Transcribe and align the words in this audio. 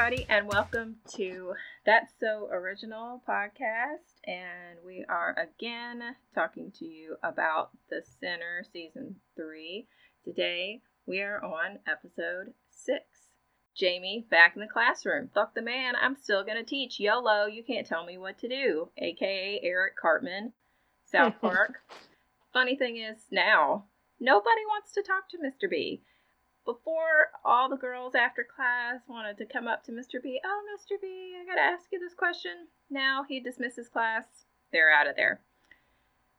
everybody, 0.00 0.24
and 0.30 0.48
welcome 0.48 0.96
to 1.14 1.52
That's 1.84 2.14
So 2.18 2.48
Original 2.50 3.22
podcast. 3.28 4.16
And 4.24 4.78
we 4.82 5.04
are 5.10 5.36
again 5.36 6.00
talking 6.34 6.72
to 6.78 6.86
you 6.86 7.16
about 7.22 7.68
The 7.90 8.00
Sinner 8.18 8.64
Season 8.72 9.16
3. 9.36 9.86
Today, 10.24 10.80
we 11.04 11.20
are 11.20 11.44
on 11.44 11.80
episode 11.86 12.54
6. 12.70 13.02
Jamie 13.76 14.26
back 14.30 14.54
in 14.54 14.62
the 14.62 14.66
classroom. 14.66 15.28
Fuck 15.34 15.54
the 15.54 15.60
man, 15.60 15.92
I'm 16.00 16.16
still 16.16 16.44
gonna 16.44 16.64
teach. 16.64 16.98
YOLO, 16.98 17.44
you 17.44 17.62
can't 17.62 17.86
tell 17.86 18.06
me 18.06 18.16
what 18.16 18.38
to 18.38 18.48
do. 18.48 18.88
AKA 18.96 19.60
Eric 19.62 19.96
Cartman, 20.00 20.54
South 21.04 21.34
Park. 21.42 21.74
Funny 22.54 22.74
thing 22.74 22.96
is, 22.96 23.26
now, 23.30 23.84
nobody 24.18 24.62
wants 24.66 24.94
to 24.94 25.02
talk 25.02 25.28
to 25.28 25.36
Mr. 25.36 25.68
B 25.68 26.00
before 26.64 27.30
all 27.44 27.68
the 27.68 27.76
girls 27.76 28.14
after 28.14 28.44
class 28.44 29.00
wanted 29.08 29.38
to 29.38 29.46
come 29.46 29.66
up 29.66 29.84
to 29.84 29.92
Mr. 29.92 30.22
B, 30.22 30.40
oh, 30.44 30.62
Mr. 30.76 31.00
B, 31.00 31.34
I 31.40 31.46
gotta 31.46 31.60
ask 31.60 31.86
you 31.90 31.98
this 31.98 32.14
question. 32.14 32.68
Now 32.90 33.24
he 33.28 33.40
dismisses 33.40 33.88
class. 33.88 34.24
They're 34.72 34.92
out 34.92 35.08
of 35.08 35.16
there. 35.16 35.40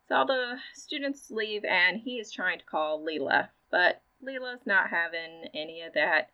So 0.07 0.15
all 0.15 0.25
the 0.25 0.57
students 0.73 1.31
leave, 1.31 1.63
and 1.63 1.99
he 1.99 2.19
is 2.19 2.31
trying 2.31 2.59
to 2.59 2.65
call 2.65 3.05
Leela, 3.05 3.49
but 3.71 4.01
Leela's 4.23 4.65
not 4.65 4.89
having 4.89 5.45
any 5.53 5.81
of 5.81 5.93
that, 5.93 6.29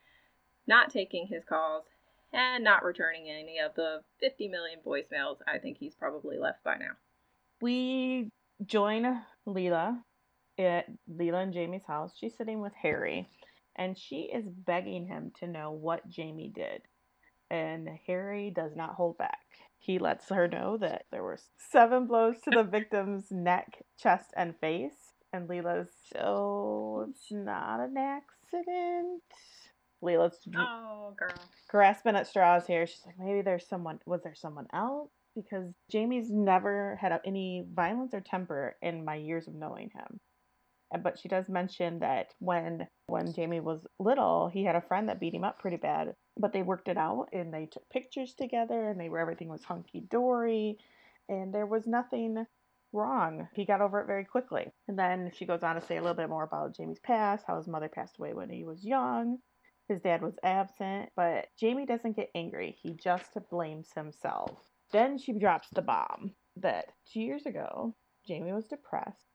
not 0.67 0.89
taking 0.89 1.27
his 1.27 1.43
calls, 1.43 1.85
and 2.33 2.63
not 2.63 2.83
returning 2.83 3.29
any 3.29 3.59
of 3.59 3.73
the 3.75 4.01
50 4.19 4.47
million 4.49 4.79
voicemails 4.85 5.37
I 5.47 5.59
think 5.59 5.77
he's 5.77 5.95
probably 5.95 6.37
left 6.37 6.63
by 6.63 6.75
now. 6.75 6.91
We 7.61 8.29
join 8.65 9.21
Leela 9.47 9.99
at 10.57 10.87
Leela 11.09 11.43
and 11.43 11.53
Jamie's 11.53 11.85
house. 11.85 12.11
She's 12.19 12.35
sitting 12.35 12.61
with 12.61 12.73
Harry 12.73 13.29
and 13.77 13.97
she 13.97 14.21
is 14.33 14.49
begging 14.49 15.07
him 15.07 15.31
to 15.39 15.47
know 15.47 15.71
what 15.71 16.09
Jamie 16.09 16.51
did. 16.53 16.81
And 17.49 17.87
Harry 18.07 18.51
does 18.53 18.75
not 18.75 18.95
hold 18.95 19.17
back. 19.17 19.39
He 19.77 19.99
lets 19.99 20.29
her 20.29 20.47
know 20.47 20.77
that 20.77 21.05
there 21.11 21.23
were 21.23 21.39
seven 21.71 22.07
blows 22.07 22.41
to 22.41 22.49
the 22.49 22.63
victim's 22.71 23.31
neck, 23.31 23.83
chest, 23.97 24.31
and 24.35 24.57
face. 24.59 25.13
And 25.31 25.47
Leela's, 25.47 25.89
so 26.11 27.05
it's 27.09 27.31
not 27.31 27.79
an 27.79 27.95
accident. 27.97 29.21
Leela's 30.01 30.39
oh, 30.55 31.13
girl. 31.17 31.33
grasping 31.69 32.15
at 32.15 32.27
straws 32.27 32.65
here. 32.65 32.85
She's 32.85 33.05
like, 33.05 33.15
maybe 33.19 33.41
there's 33.41 33.67
someone, 33.67 33.99
was 34.05 34.21
there 34.23 34.35
someone 34.35 34.67
else? 34.73 35.09
Because 35.35 35.73
Jamie's 35.91 36.29
never 36.29 36.97
had 36.99 37.19
any 37.25 37.65
violence 37.71 38.13
or 38.13 38.21
temper 38.21 38.75
in 38.81 39.05
my 39.05 39.15
years 39.15 39.47
of 39.47 39.53
knowing 39.53 39.91
him 39.93 40.19
but 41.03 41.19
she 41.19 41.27
does 41.27 41.49
mention 41.49 41.99
that 41.99 42.33
when 42.39 42.87
when 43.07 43.33
Jamie 43.33 43.59
was 43.59 43.85
little, 43.99 44.47
he 44.47 44.63
had 44.63 44.75
a 44.75 44.81
friend 44.81 45.09
that 45.09 45.19
beat 45.19 45.33
him 45.33 45.43
up 45.43 45.59
pretty 45.59 45.77
bad, 45.77 46.15
but 46.37 46.53
they 46.53 46.63
worked 46.63 46.87
it 46.87 46.97
out 46.97 47.27
and 47.33 47.53
they 47.53 47.65
took 47.65 47.89
pictures 47.89 48.33
together 48.33 48.89
and 48.89 48.99
they 48.99 49.09
were 49.09 49.19
everything 49.19 49.49
was 49.49 49.63
hunky 49.63 50.01
dory 50.01 50.77
and 51.29 51.53
there 51.53 51.65
was 51.65 51.87
nothing 51.87 52.45
wrong. 52.93 53.47
He 53.53 53.65
got 53.65 53.81
over 53.81 53.99
it 54.01 54.07
very 54.07 54.25
quickly. 54.25 54.71
And 54.87 54.97
then 54.97 55.31
she 55.35 55.45
goes 55.45 55.63
on 55.63 55.75
to 55.75 55.81
say 55.81 55.97
a 55.97 56.01
little 56.01 56.15
bit 56.15 56.29
more 56.29 56.43
about 56.43 56.75
Jamie's 56.75 56.99
past, 56.99 57.45
how 57.45 57.57
his 57.57 57.67
mother 57.67 57.89
passed 57.89 58.17
away 58.17 58.33
when 58.33 58.49
he 58.49 58.63
was 58.63 58.83
young. 58.83 59.39
His 59.89 60.01
dad 60.01 60.21
was 60.21 60.35
absent, 60.43 61.09
but 61.15 61.47
Jamie 61.57 61.85
doesn't 61.85 62.15
get 62.15 62.31
angry. 62.35 62.77
He 62.81 62.93
just 62.93 63.37
blames 63.49 63.91
himself. 63.93 64.59
Then 64.91 65.17
she 65.17 65.33
drops 65.33 65.69
the 65.69 65.81
bomb 65.81 66.33
that 66.57 66.91
two 67.11 67.21
years 67.21 67.45
ago, 67.45 67.93
Jamie 68.25 68.53
was 68.53 68.67
depressed 68.67 69.26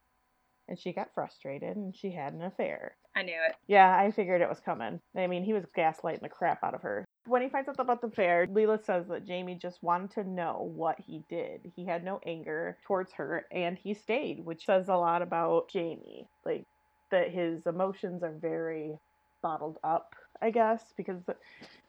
and 0.73 0.81
she 0.81 0.91
got 0.91 1.13
frustrated 1.15 1.77
and 1.77 1.95
she 1.95 2.11
had 2.11 2.33
an 2.33 2.41
affair. 2.41 2.97
I 3.15 3.23
knew 3.23 3.37
it. 3.47 3.57
Yeah, 3.67 3.95
I 3.95 4.11
figured 4.11 4.41
it 4.41 4.49
was 4.49 4.59
coming. 4.65 4.99
I 5.15 5.27
mean, 5.27 5.45
he 5.45 5.53
was 5.53 5.67
gaslighting 5.77 6.23
the 6.23 6.31
crap 6.31 6.65
out 6.65 6.73
of 6.73 6.81
her. 6.81 7.05
When 7.27 7.43
he 7.43 7.51
finds 7.51 7.69
out 7.69 7.79
about 7.79 8.01
the 8.01 8.07
affair, 8.07 8.47
Leela 8.47 8.83
says 8.83 9.07
that 9.09 9.27
Jamie 9.27 9.59
just 9.61 9.83
wanted 9.83 10.13
to 10.13 10.25
know 10.25 10.73
what 10.75 10.99
he 10.99 11.23
did. 11.29 11.71
He 11.77 11.85
had 11.85 12.05
no 12.05 12.21
anger 12.25 12.79
towards 12.87 13.13
her 13.13 13.45
and 13.53 13.77
he 13.77 13.93
stayed, 13.93 14.47
which 14.47 14.65
says 14.65 14.89
a 14.89 14.95
lot 14.95 15.21
about 15.21 15.69
Jamie. 15.69 16.27
Like, 16.47 16.65
that 17.11 17.29
his 17.29 17.67
emotions 17.67 18.23
are 18.23 18.33
very 18.33 18.99
bottled 19.43 19.79
up, 19.85 20.15
I 20.41 20.49
guess, 20.49 20.83
because 20.97 21.21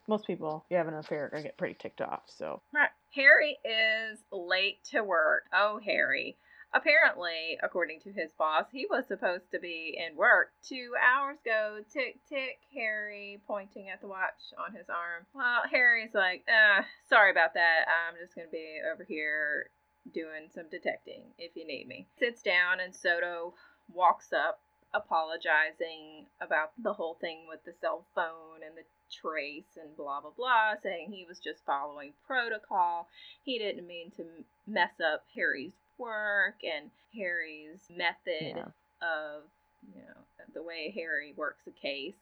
most 0.09 0.27
people, 0.27 0.65
you 0.69 0.75
have 0.75 0.89
an 0.89 0.95
affair, 0.95 1.23
are 1.23 1.29
going 1.29 1.43
to 1.43 1.47
get 1.47 1.57
pretty 1.57 1.77
ticked 1.79 2.01
off, 2.01 2.23
so. 2.27 2.59
Right. 2.73 2.89
Harry 3.15 3.57
is 3.63 4.19
late 4.29 4.83
to 4.91 5.03
work. 5.03 5.45
Oh, 5.53 5.79
Harry. 5.85 6.35
Apparently, 6.75 7.59
according 7.61 7.99
to 7.99 8.11
his 8.11 8.31
boss, 8.31 8.65
he 8.71 8.87
was 8.89 9.05
supposed 9.07 9.51
to 9.51 9.59
be 9.59 9.95
in 9.95 10.17
work 10.17 10.51
two 10.67 10.93
hours 10.99 11.37
ago. 11.45 11.79
Tick, 11.93 12.17
tick, 12.27 12.59
Harry 12.73 13.39
pointing 13.45 13.89
at 13.89 14.01
the 14.01 14.07
watch 14.07 14.41
on 14.57 14.73
his 14.75 14.89
arm. 14.89 15.25
Well, 15.35 15.61
Harry's 15.69 16.15
like, 16.15 16.43
uh, 16.49 16.81
sorry 17.07 17.29
about 17.29 17.53
that. 17.53 17.85
I'm 17.87 18.15
just 18.19 18.33
going 18.33 18.47
to 18.47 18.51
be 18.51 18.79
over 18.91 19.03
here 19.03 19.69
doing 20.13 20.49
some 20.53 20.65
detecting 20.71 21.23
if 21.37 21.55
you 21.55 21.67
need 21.67 21.87
me. 21.87 22.07
Sits 22.17 22.41
down, 22.41 22.79
and 22.79 22.95
Soto 22.95 23.53
walks 23.93 24.33
up, 24.33 24.59
apologizing 24.95 26.25
about 26.41 26.71
the 26.81 26.93
whole 26.93 27.15
thing 27.21 27.45
with 27.47 27.63
the 27.65 27.73
cell 27.81 28.05
phone 28.15 28.63
and 28.65 28.75
the 28.75 28.83
trace 29.11 29.77
and 29.79 29.95
blah 29.95 30.21
blah 30.21 30.31
blah, 30.35 30.73
saying 30.81 31.11
he 31.11 31.25
was 31.27 31.39
just 31.39 31.65
following 31.65 32.13
protocol. 32.25 33.07
He 33.43 33.59
didn't 33.59 33.87
mean 33.87 34.11
to 34.17 34.25
mess 34.65 34.99
up 34.99 35.23
Harry's 35.35 35.73
work 35.97 36.55
and 36.63 36.89
Harry's 37.15 37.87
method 37.89 38.55
yeah. 38.57 38.71
of, 39.01 39.43
you 39.93 40.01
know, 40.01 40.21
the 40.53 40.63
way 40.63 40.91
Harry 40.95 41.33
works 41.35 41.63
a 41.67 41.71
case. 41.71 42.15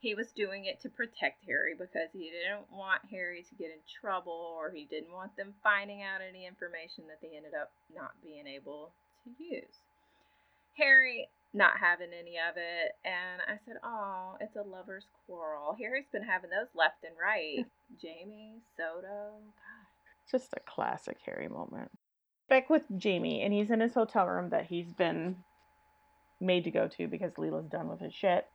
He 0.00 0.14
was 0.14 0.30
doing 0.30 0.66
it 0.66 0.80
to 0.82 0.88
protect 0.88 1.44
Harry 1.46 1.74
because 1.76 2.10
he 2.12 2.30
didn't 2.30 2.70
want 2.72 3.02
Harry 3.10 3.44
to 3.48 3.54
get 3.56 3.70
in 3.70 3.82
trouble 4.00 4.54
or 4.56 4.70
he 4.70 4.86
didn't 4.88 5.12
want 5.12 5.36
them 5.36 5.54
finding 5.62 6.02
out 6.02 6.20
any 6.26 6.46
information 6.46 7.04
that 7.08 7.18
they 7.20 7.36
ended 7.36 7.54
up 7.60 7.72
not 7.94 8.12
being 8.22 8.46
able 8.46 8.90
to 9.24 9.44
use. 9.44 9.82
Harry 10.76 11.28
not 11.52 11.78
having 11.80 12.10
any 12.12 12.36
of 12.38 12.56
it, 12.56 12.94
and 13.04 13.42
I 13.48 13.58
said, 13.64 13.76
"Oh, 13.82 14.36
it's 14.38 14.54
a 14.54 14.62
lover's 14.62 15.06
quarrel." 15.26 15.74
Harry's 15.80 16.06
been 16.12 16.22
having 16.22 16.50
those 16.50 16.68
left 16.74 17.02
and 17.02 17.14
right. 17.20 17.66
Jamie, 18.00 18.60
Soto, 18.76 19.32
God. 19.32 20.30
Just 20.30 20.52
a 20.52 20.60
classic 20.60 21.16
Harry 21.24 21.48
moment 21.48 21.90
back 22.48 22.70
with 22.70 22.82
Jamie, 22.96 23.42
and 23.42 23.52
he's 23.52 23.70
in 23.70 23.80
his 23.80 23.94
hotel 23.94 24.26
room 24.26 24.50
that 24.50 24.66
he's 24.66 24.92
been 24.92 25.36
made 26.40 26.64
to 26.64 26.70
go 26.70 26.88
to 26.88 27.08
because 27.08 27.32
Leela's 27.38 27.68
done 27.68 27.88
with 27.88 28.00
his 28.00 28.14
shit. 28.14 28.46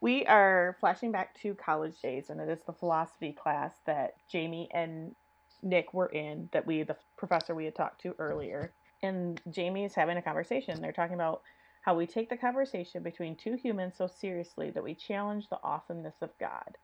We 0.00 0.26
are 0.26 0.76
flashing 0.80 1.12
back 1.12 1.40
to 1.42 1.54
college 1.54 2.00
days, 2.00 2.30
and 2.30 2.40
it 2.40 2.48
is 2.48 2.58
the 2.66 2.72
philosophy 2.72 3.32
class 3.32 3.72
that 3.86 4.14
Jamie 4.28 4.68
and 4.72 5.14
Nick 5.62 5.94
were 5.94 6.08
in 6.08 6.48
that 6.52 6.66
we, 6.66 6.82
the 6.82 6.96
professor 7.16 7.54
we 7.54 7.66
had 7.66 7.76
talked 7.76 8.02
to 8.02 8.14
earlier. 8.18 8.72
And 9.02 9.40
Jamie 9.50 9.84
is 9.84 9.94
having 9.94 10.16
a 10.16 10.22
conversation. 10.22 10.80
They're 10.80 10.92
talking 10.92 11.14
about 11.14 11.42
how 11.82 11.94
we 11.96 12.06
take 12.06 12.30
the 12.30 12.36
conversation 12.36 13.02
between 13.02 13.36
two 13.36 13.54
humans 13.54 13.94
so 13.96 14.08
seriously 14.08 14.70
that 14.70 14.82
we 14.82 14.94
challenge 14.94 15.48
the 15.48 15.58
awesomeness 15.62 16.16
of 16.20 16.30
God. 16.38 16.76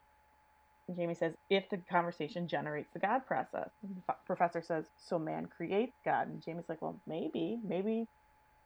Jamie 0.96 1.14
says, 1.14 1.34
if 1.50 1.68
the 1.68 1.76
conversation 1.90 2.48
generates 2.48 2.90
the 2.92 2.98
God 2.98 3.26
process. 3.26 3.68
The 3.82 4.14
professor 4.26 4.62
says, 4.62 4.86
so 4.96 5.18
man 5.18 5.46
creates 5.46 5.96
God. 6.04 6.28
And 6.28 6.42
Jamie's 6.42 6.68
like, 6.68 6.80
well, 6.80 6.98
maybe, 7.06 7.58
maybe, 7.62 8.06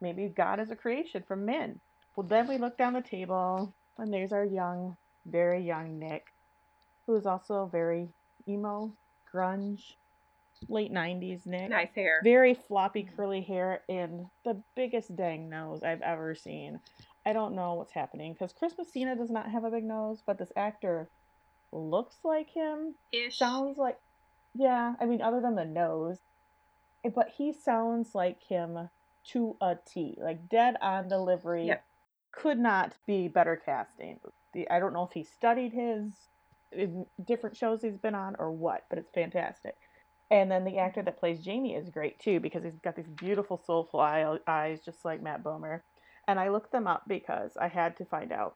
maybe 0.01 0.27
God 0.29 0.59
is 0.59 0.71
a 0.71 0.75
creation 0.75 1.23
from 1.27 1.45
men. 1.45 1.79
Well, 2.15 2.27
then 2.27 2.47
we 2.47 2.57
look 2.57 2.77
down 2.77 2.93
the 2.93 3.01
table, 3.01 3.73
and 3.97 4.13
there's 4.13 4.31
our 4.31 4.45
young, 4.45 4.95
very 5.25 5.61
young 5.61 5.99
Nick, 5.99 6.27
who 7.05 7.15
is 7.15 7.25
also 7.25 7.67
very 7.71 8.07
emo, 8.47 8.93
grunge, 9.33 9.95
late 10.69 10.93
90s 10.93 11.45
Nick. 11.45 11.69
Nice 11.69 11.93
hair. 11.95 12.21
Very 12.23 12.53
floppy, 12.53 13.07
curly 13.15 13.41
hair, 13.41 13.81
and 13.89 14.27
the 14.45 14.61
biggest 14.75 15.15
dang 15.15 15.49
nose 15.49 15.83
I've 15.83 16.01
ever 16.01 16.35
seen. 16.35 16.79
I 17.25 17.33
don't 17.33 17.55
know 17.55 17.73
what's 17.73 17.93
happening 17.93 18.33
because 18.33 18.53
Chris 18.53 18.73
Messina 18.77 19.15
does 19.15 19.29
not 19.29 19.49
have 19.49 19.63
a 19.63 19.71
big 19.71 19.83
nose, 19.83 20.21
but 20.25 20.37
this 20.37 20.51
actor 20.55 21.07
looks 21.73 22.17
like 22.23 22.49
him. 22.49 22.95
Ish. 23.11 23.37
Sounds 23.37 23.77
like, 23.77 23.97
yeah. 24.53 24.93
I 24.99 25.05
mean, 25.05 25.21
other 25.21 25.41
than 25.41 25.55
the 25.55 25.65
nose, 25.65 26.19
eh, 27.05 27.09
but 27.13 27.29
he 27.37 27.53
sounds 27.53 28.15
like 28.15 28.41
him 28.43 28.89
to 29.31 29.55
a 29.61 29.77
T. 29.85 30.17
Like 30.21 30.49
dead 30.49 30.75
on 30.81 31.07
delivery. 31.07 31.67
Yep. 31.67 31.83
Could 32.31 32.59
not 32.59 32.93
be 33.05 33.27
better 33.27 33.61
casting. 33.63 34.19
The 34.53 34.69
I 34.69 34.79
don't 34.79 34.93
know 34.93 35.03
if 35.03 35.11
he 35.11 35.23
studied 35.23 35.73
his 35.73 36.13
different 37.23 37.55
shows 37.55 37.81
he's 37.81 37.97
been 37.97 38.15
on 38.15 38.35
or 38.39 38.51
what, 38.51 38.85
but 38.89 38.97
it's 38.97 39.11
fantastic. 39.11 39.75
And 40.31 40.49
then 40.49 40.65
the 40.65 40.79
actor 40.79 41.03
that 41.03 41.19
plays 41.19 41.43
Jamie 41.43 41.75
is 41.75 41.89
great 41.89 42.19
too 42.19 42.39
because 42.39 42.63
he's 42.63 42.79
got 42.79 42.95
these 42.95 43.07
beautiful 43.07 43.61
soulful 43.65 43.99
eye, 43.99 44.37
eyes, 44.47 44.81
just 44.83 45.05
like 45.05 45.21
Matt 45.21 45.43
Bomer. 45.43 45.81
And 46.27 46.39
I 46.39 46.49
looked 46.49 46.71
them 46.71 46.87
up 46.87 47.03
because 47.07 47.51
I 47.59 47.67
had 47.67 47.97
to 47.97 48.05
find 48.05 48.31
out 48.31 48.55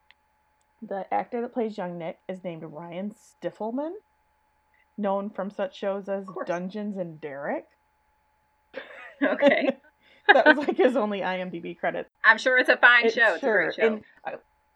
the 0.82 1.12
actor 1.14 1.42
that 1.42 1.54
plays 1.54 1.78
young 1.78 1.98
Nick 1.98 2.20
is 2.28 2.44
named 2.44 2.64
Ryan 2.64 3.12
Stifelman, 3.12 3.94
known 4.98 5.30
from 5.30 5.50
such 5.50 5.78
shows 5.78 6.08
as 6.10 6.26
Dungeons 6.46 6.98
and 6.98 7.20
Derek. 7.22 7.68
Okay. 9.24 9.76
that 10.32 10.46
was 10.46 10.58
like 10.58 10.78
his 10.78 10.96
only 10.96 11.22
IMDb 11.22 11.76
credit. 11.76 12.08
I'm 12.24 12.38
sure 12.38 12.60
it's 12.60 12.70
a 12.70 12.78
fine 12.78 13.10
show. 13.10 13.34
It's 13.34 13.40
sure. 13.40 13.72
show. 13.74 13.82
And, 13.82 14.04
uh, 14.26 14.32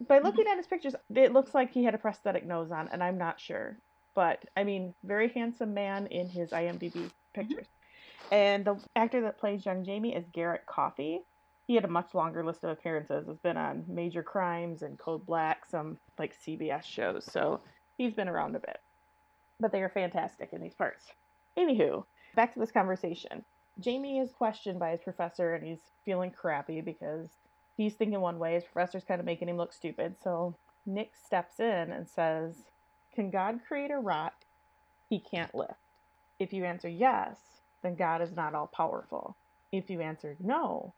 by 0.08 0.18
looking 0.18 0.46
at 0.48 0.56
his 0.56 0.66
pictures, 0.66 0.96
it 1.14 1.32
looks 1.32 1.54
like 1.54 1.72
he 1.72 1.84
had 1.84 1.94
a 1.94 1.98
prosthetic 1.98 2.44
nose 2.44 2.72
on, 2.72 2.88
and 2.88 3.04
I'm 3.04 3.18
not 3.18 3.38
sure. 3.38 3.76
but 4.14 4.44
I 4.56 4.64
mean, 4.64 4.94
very 5.04 5.28
handsome 5.28 5.74
man 5.74 6.06
in 6.08 6.28
his 6.28 6.50
IMDb 6.50 7.10
pictures. 7.34 7.66
And 8.30 8.64
the 8.64 8.76
actor 8.96 9.20
that 9.22 9.38
plays 9.38 9.64
young 9.64 9.84
Jamie 9.84 10.14
is 10.14 10.24
Garrett 10.32 10.66
Coffey. 10.66 11.20
He 11.72 11.76
had 11.76 11.86
a 11.86 11.88
much 11.88 12.12
longer 12.12 12.44
list 12.44 12.64
of 12.64 12.68
appearances. 12.68 13.26
Has 13.26 13.38
been 13.38 13.56
on 13.56 13.86
Major 13.88 14.22
Crimes 14.22 14.82
and 14.82 14.98
Code 14.98 15.24
Black, 15.24 15.64
some 15.64 15.96
like 16.18 16.36
CBS 16.38 16.84
shows. 16.84 17.24
So 17.24 17.62
he's 17.96 18.12
been 18.12 18.28
around 18.28 18.54
a 18.54 18.58
bit. 18.58 18.78
But 19.58 19.72
they 19.72 19.80
are 19.80 19.88
fantastic 19.88 20.50
in 20.52 20.60
these 20.60 20.74
parts. 20.74 21.06
Anywho, 21.56 22.04
back 22.36 22.52
to 22.52 22.60
this 22.60 22.70
conversation. 22.70 23.42
Jamie 23.80 24.18
is 24.18 24.32
questioned 24.32 24.78
by 24.80 24.90
his 24.90 25.00
professor 25.00 25.54
and 25.54 25.66
he's 25.66 25.80
feeling 26.04 26.30
crappy 26.30 26.82
because 26.82 27.30
he's 27.78 27.94
thinking 27.94 28.20
one 28.20 28.38
way, 28.38 28.52
his 28.52 28.64
professor's 28.64 29.04
kind 29.04 29.18
of 29.18 29.24
making 29.24 29.48
him 29.48 29.56
look 29.56 29.72
stupid. 29.72 30.16
So 30.22 30.54
Nick 30.84 31.12
steps 31.16 31.58
in 31.58 31.90
and 31.90 32.06
says, 32.06 32.64
Can 33.14 33.30
God 33.30 33.60
create 33.66 33.90
a 33.90 33.98
rock 33.98 34.34
he 35.08 35.18
can't 35.18 35.54
lift? 35.54 35.72
If 36.38 36.52
you 36.52 36.66
answer 36.66 36.90
yes, 36.90 37.38
then 37.80 37.94
God 37.94 38.20
is 38.20 38.36
not 38.36 38.54
all 38.54 38.66
powerful. 38.66 39.36
If 39.72 39.88
you 39.88 40.02
answer 40.02 40.36
no, 40.38 40.92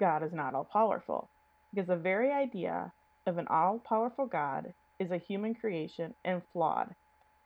God 0.00 0.24
is 0.24 0.32
not 0.32 0.54
all 0.54 0.64
powerful. 0.64 1.30
Because 1.72 1.88
the 1.88 1.96
very 1.96 2.32
idea 2.32 2.92
of 3.26 3.38
an 3.38 3.46
all 3.48 3.78
powerful 3.78 4.26
God 4.26 4.74
is 4.98 5.12
a 5.12 5.18
human 5.18 5.54
creation 5.54 6.14
and 6.24 6.42
flawed. 6.52 6.96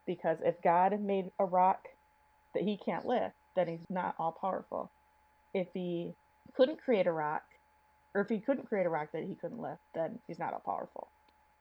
Because 0.07 0.39
if 0.43 0.63
God 0.63 0.99
made 1.01 1.31
a 1.39 1.45
rock 1.45 1.89
that 2.55 2.63
he 2.63 2.79
can't 2.79 3.07
lift, 3.07 3.35
then 3.57 3.69
he's 3.69 3.87
not 3.91 4.15
all 4.19 4.33
powerful. 4.33 4.91
If 5.53 5.69
he 5.75 6.15
couldn't 6.57 6.83
create 6.83 7.07
a 7.07 7.13
rock, 7.13 7.43
or 8.15 8.23
if 8.23 8.29
he 8.29 8.39
couldn't 8.39 8.69
create 8.69 8.87
a 8.87 8.91
rock 8.91 9.09
that 9.13 9.25
he 9.25 9.35
couldn't 9.35 9.61
lift, 9.61 9.83
then 9.95 10.21
he's 10.27 10.39
not 10.39 10.55
all 10.55 10.63
powerful. 10.65 11.09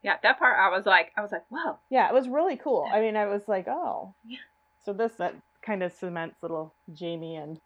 Yeah, 0.04 0.18
that 0.24 0.40
part 0.40 0.58
I 0.60 0.70
was 0.70 0.86
like, 0.86 1.12
I 1.18 1.22
was 1.22 1.32
like, 1.32 1.46
whoa. 1.50 1.78
Yeah, 1.90 2.10
it 2.10 2.14
was 2.14 2.28
really 2.30 2.58
cool. 2.58 2.88
I 2.92 3.02
mean, 3.02 3.16
I 3.18 3.26
was 3.28 3.48
like, 3.48 3.68
oh. 3.68 4.14
Yeah. 4.28 4.38
So 4.86 4.94
this 4.94 5.14
that 5.18 5.36
kind 5.66 5.82
of 5.84 5.94
cements 5.94 6.36
little 6.42 6.74
Jamie 6.94 7.38
and 7.38 7.60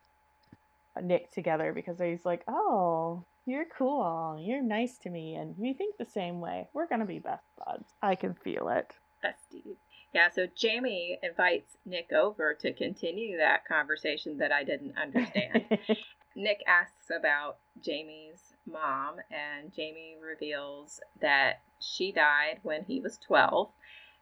Nick 1.03 1.31
together 1.31 1.73
because 1.73 1.99
he's 1.99 2.25
like, 2.25 2.43
oh, 2.47 3.23
you're 3.45 3.65
cool. 3.77 4.37
You're 4.39 4.61
nice 4.61 4.97
to 4.99 5.09
me, 5.09 5.35
and 5.35 5.55
we 5.57 5.73
think 5.73 5.97
the 5.97 6.05
same 6.05 6.41
way. 6.41 6.67
We're 6.73 6.87
gonna 6.87 7.05
be 7.05 7.19
best 7.19 7.45
buds. 7.57 7.93
I 8.01 8.15
can 8.15 8.33
feel 8.33 8.69
it. 8.69 8.93
Besties. 9.23 9.77
Yeah, 10.13 10.29
so 10.29 10.47
Jamie 10.55 11.19
invites 11.21 11.77
Nick 11.85 12.11
over 12.11 12.53
to 12.55 12.73
continue 12.73 13.37
that 13.37 13.65
conversation 13.65 14.37
that 14.37 14.51
I 14.51 14.63
didn't 14.63 14.97
understand. 14.97 15.65
Nick 16.35 16.59
asks 16.67 17.09
about 17.09 17.57
Jamie's 17.81 18.53
mom, 18.65 19.15
and 19.31 19.73
Jamie 19.73 20.17
reveals 20.21 20.99
that 21.21 21.61
she 21.79 22.11
died 22.11 22.59
when 22.63 22.83
he 22.83 22.99
was 22.99 23.17
12. 23.17 23.69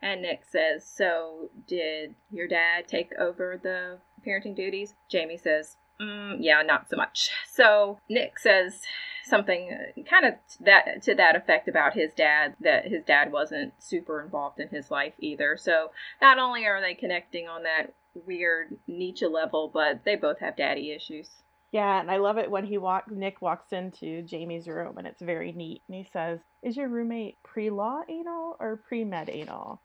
And 0.02 0.22
Nick 0.22 0.44
says, 0.46 0.86
So, 0.86 1.50
did 1.68 2.16
your 2.32 2.48
dad 2.48 2.88
take 2.88 3.12
over 3.18 3.60
the 3.62 3.98
parenting 4.26 4.56
duties? 4.56 4.94
Jamie 5.10 5.38
says, 5.38 5.78
mm, 6.00 6.38
Yeah, 6.40 6.62
not 6.62 6.90
so 6.90 6.98
much. 6.98 7.30
So, 7.52 8.00
Nick 8.10 8.40
says 8.40 8.82
something 9.26 9.72
uh, 9.72 10.02
kind 10.10 10.26
of 10.26 10.34
that 10.62 11.02
to 11.04 11.16
that 11.16 11.36
effect 11.36 11.68
about 11.68 11.94
his 11.94 12.14
dad 12.14 12.56
that 12.60 12.88
his 12.88 13.04
dad 13.04 13.32
wasn't 13.32 13.74
super 13.80 14.22
involved 14.22 14.60
in 14.60 14.70
his 14.70 14.92
life 14.92 15.14
either. 15.20 15.58
So, 15.58 15.92
not 16.22 16.38
only 16.40 16.66
are 16.66 16.82
they 16.82 16.94
connecting 16.94 17.48
on 17.48 17.64
that 17.64 17.94
weird 18.14 18.78
Nietzsche 18.88 19.26
level, 19.28 19.70
but 19.74 20.04
they 20.06 20.16
both 20.16 20.40
have 20.40 20.56
daddy 20.56 20.92
issues. 20.92 21.30
Yeah, 21.72 22.00
and 22.00 22.10
I 22.10 22.18
love 22.18 22.38
it 22.38 22.50
when 22.50 22.66
he 22.66 22.78
walk 22.78 23.12
Nick 23.12 23.42
walks 23.42 23.74
into 23.74 24.22
Jamie's 24.22 24.68
room 24.68 24.98
and 24.98 25.06
it's 25.06 25.22
very 25.22 25.52
neat 25.52 25.82
and 25.88 25.98
he 25.98 26.08
says, 26.14 26.40
Is 26.64 26.78
your 26.78 26.88
roommate 26.88 27.38
pre 27.44 27.70
law 27.70 28.00
anal 28.08 28.56
or 28.60 28.80
pre 28.88 29.04
med 29.04 29.30
anal? 29.30 29.82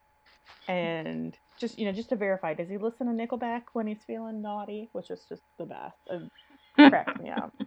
And 0.68 1.36
just 1.60 1.78
you 1.78 1.86
know, 1.86 1.92
just 1.92 2.10
to 2.10 2.16
verify, 2.16 2.54
does 2.54 2.70
he 2.70 2.78
listen 2.78 3.08
to 3.08 3.12
Nickelback 3.14 3.64
when 3.74 3.86
he's 3.88 4.04
feeling 4.06 4.42
naughty? 4.42 4.90
Which 4.92 5.10
is 5.10 5.24
just 5.28 5.42
the 5.58 5.66
best. 5.66 5.98
It 6.10 6.30
cracks 6.86 7.18
me 7.18 7.30
up. 7.30 7.54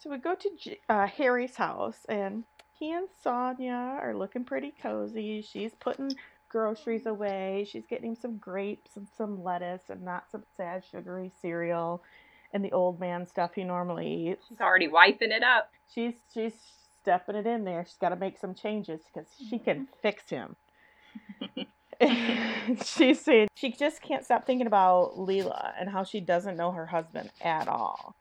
So 0.00 0.10
we 0.10 0.18
go 0.18 0.36
to 0.36 0.76
uh, 0.90 1.06
Harry's 1.08 1.56
house 1.56 2.06
and 2.08 2.44
he 2.74 2.92
and 2.92 3.08
Sonya 3.22 3.98
are 4.02 4.14
looking 4.16 4.44
pretty 4.44 4.74
cozy. 4.82 5.42
She's 5.42 5.74
putting 5.80 6.16
groceries 6.50 7.06
away. 7.06 7.66
She's 7.70 7.86
getting 7.86 8.10
him 8.10 8.16
some 8.16 8.38
grapes 8.38 8.96
and 8.96 9.08
some 9.18 9.42
lettuce 9.42 9.82
and 9.90 10.02
not 10.02 10.30
some 10.30 10.44
sad 10.56 10.84
sugary 10.90 11.32
cereal 11.42 12.04
and 12.52 12.64
the 12.64 12.72
old 12.72 13.00
man 13.00 13.26
stuff 13.26 13.52
he 13.54 13.64
normally 13.64 14.30
eats. 14.30 14.46
She's 14.48 14.60
already 14.60 14.88
wiping 14.88 15.32
it 15.32 15.42
up. 15.42 15.70
She's 15.94 16.14
she's 16.32 16.54
stepping 17.02 17.36
it 17.36 17.46
in 17.46 17.64
there. 17.64 17.84
She's 17.86 17.98
got 17.98 18.10
to 18.10 18.16
make 18.16 18.38
some 18.38 18.54
changes 18.54 19.00
because 19.12 19.28
she 19.48 19.58
can 19.58 19.88
fix 20.02 20.28
him. 20.30 20.56
she's 22.84 23.20
saying 23.20 23.48
she 23.54 23.72
just 23.72 24.02
can't 24.02 24.24
stop 24.24 24.46
thinking 24.46 24.66
about 24.66 25.16
Leela 25.16 25.72
and 25.78 25.88
how 25.88 26.04
she 26.04 26.20
doesn't 26.20 26.56
know 26.56 26.72
her 26.72 26.86
husband 26.86 27.30
at 27.40 27.68
all. 27.68 28.14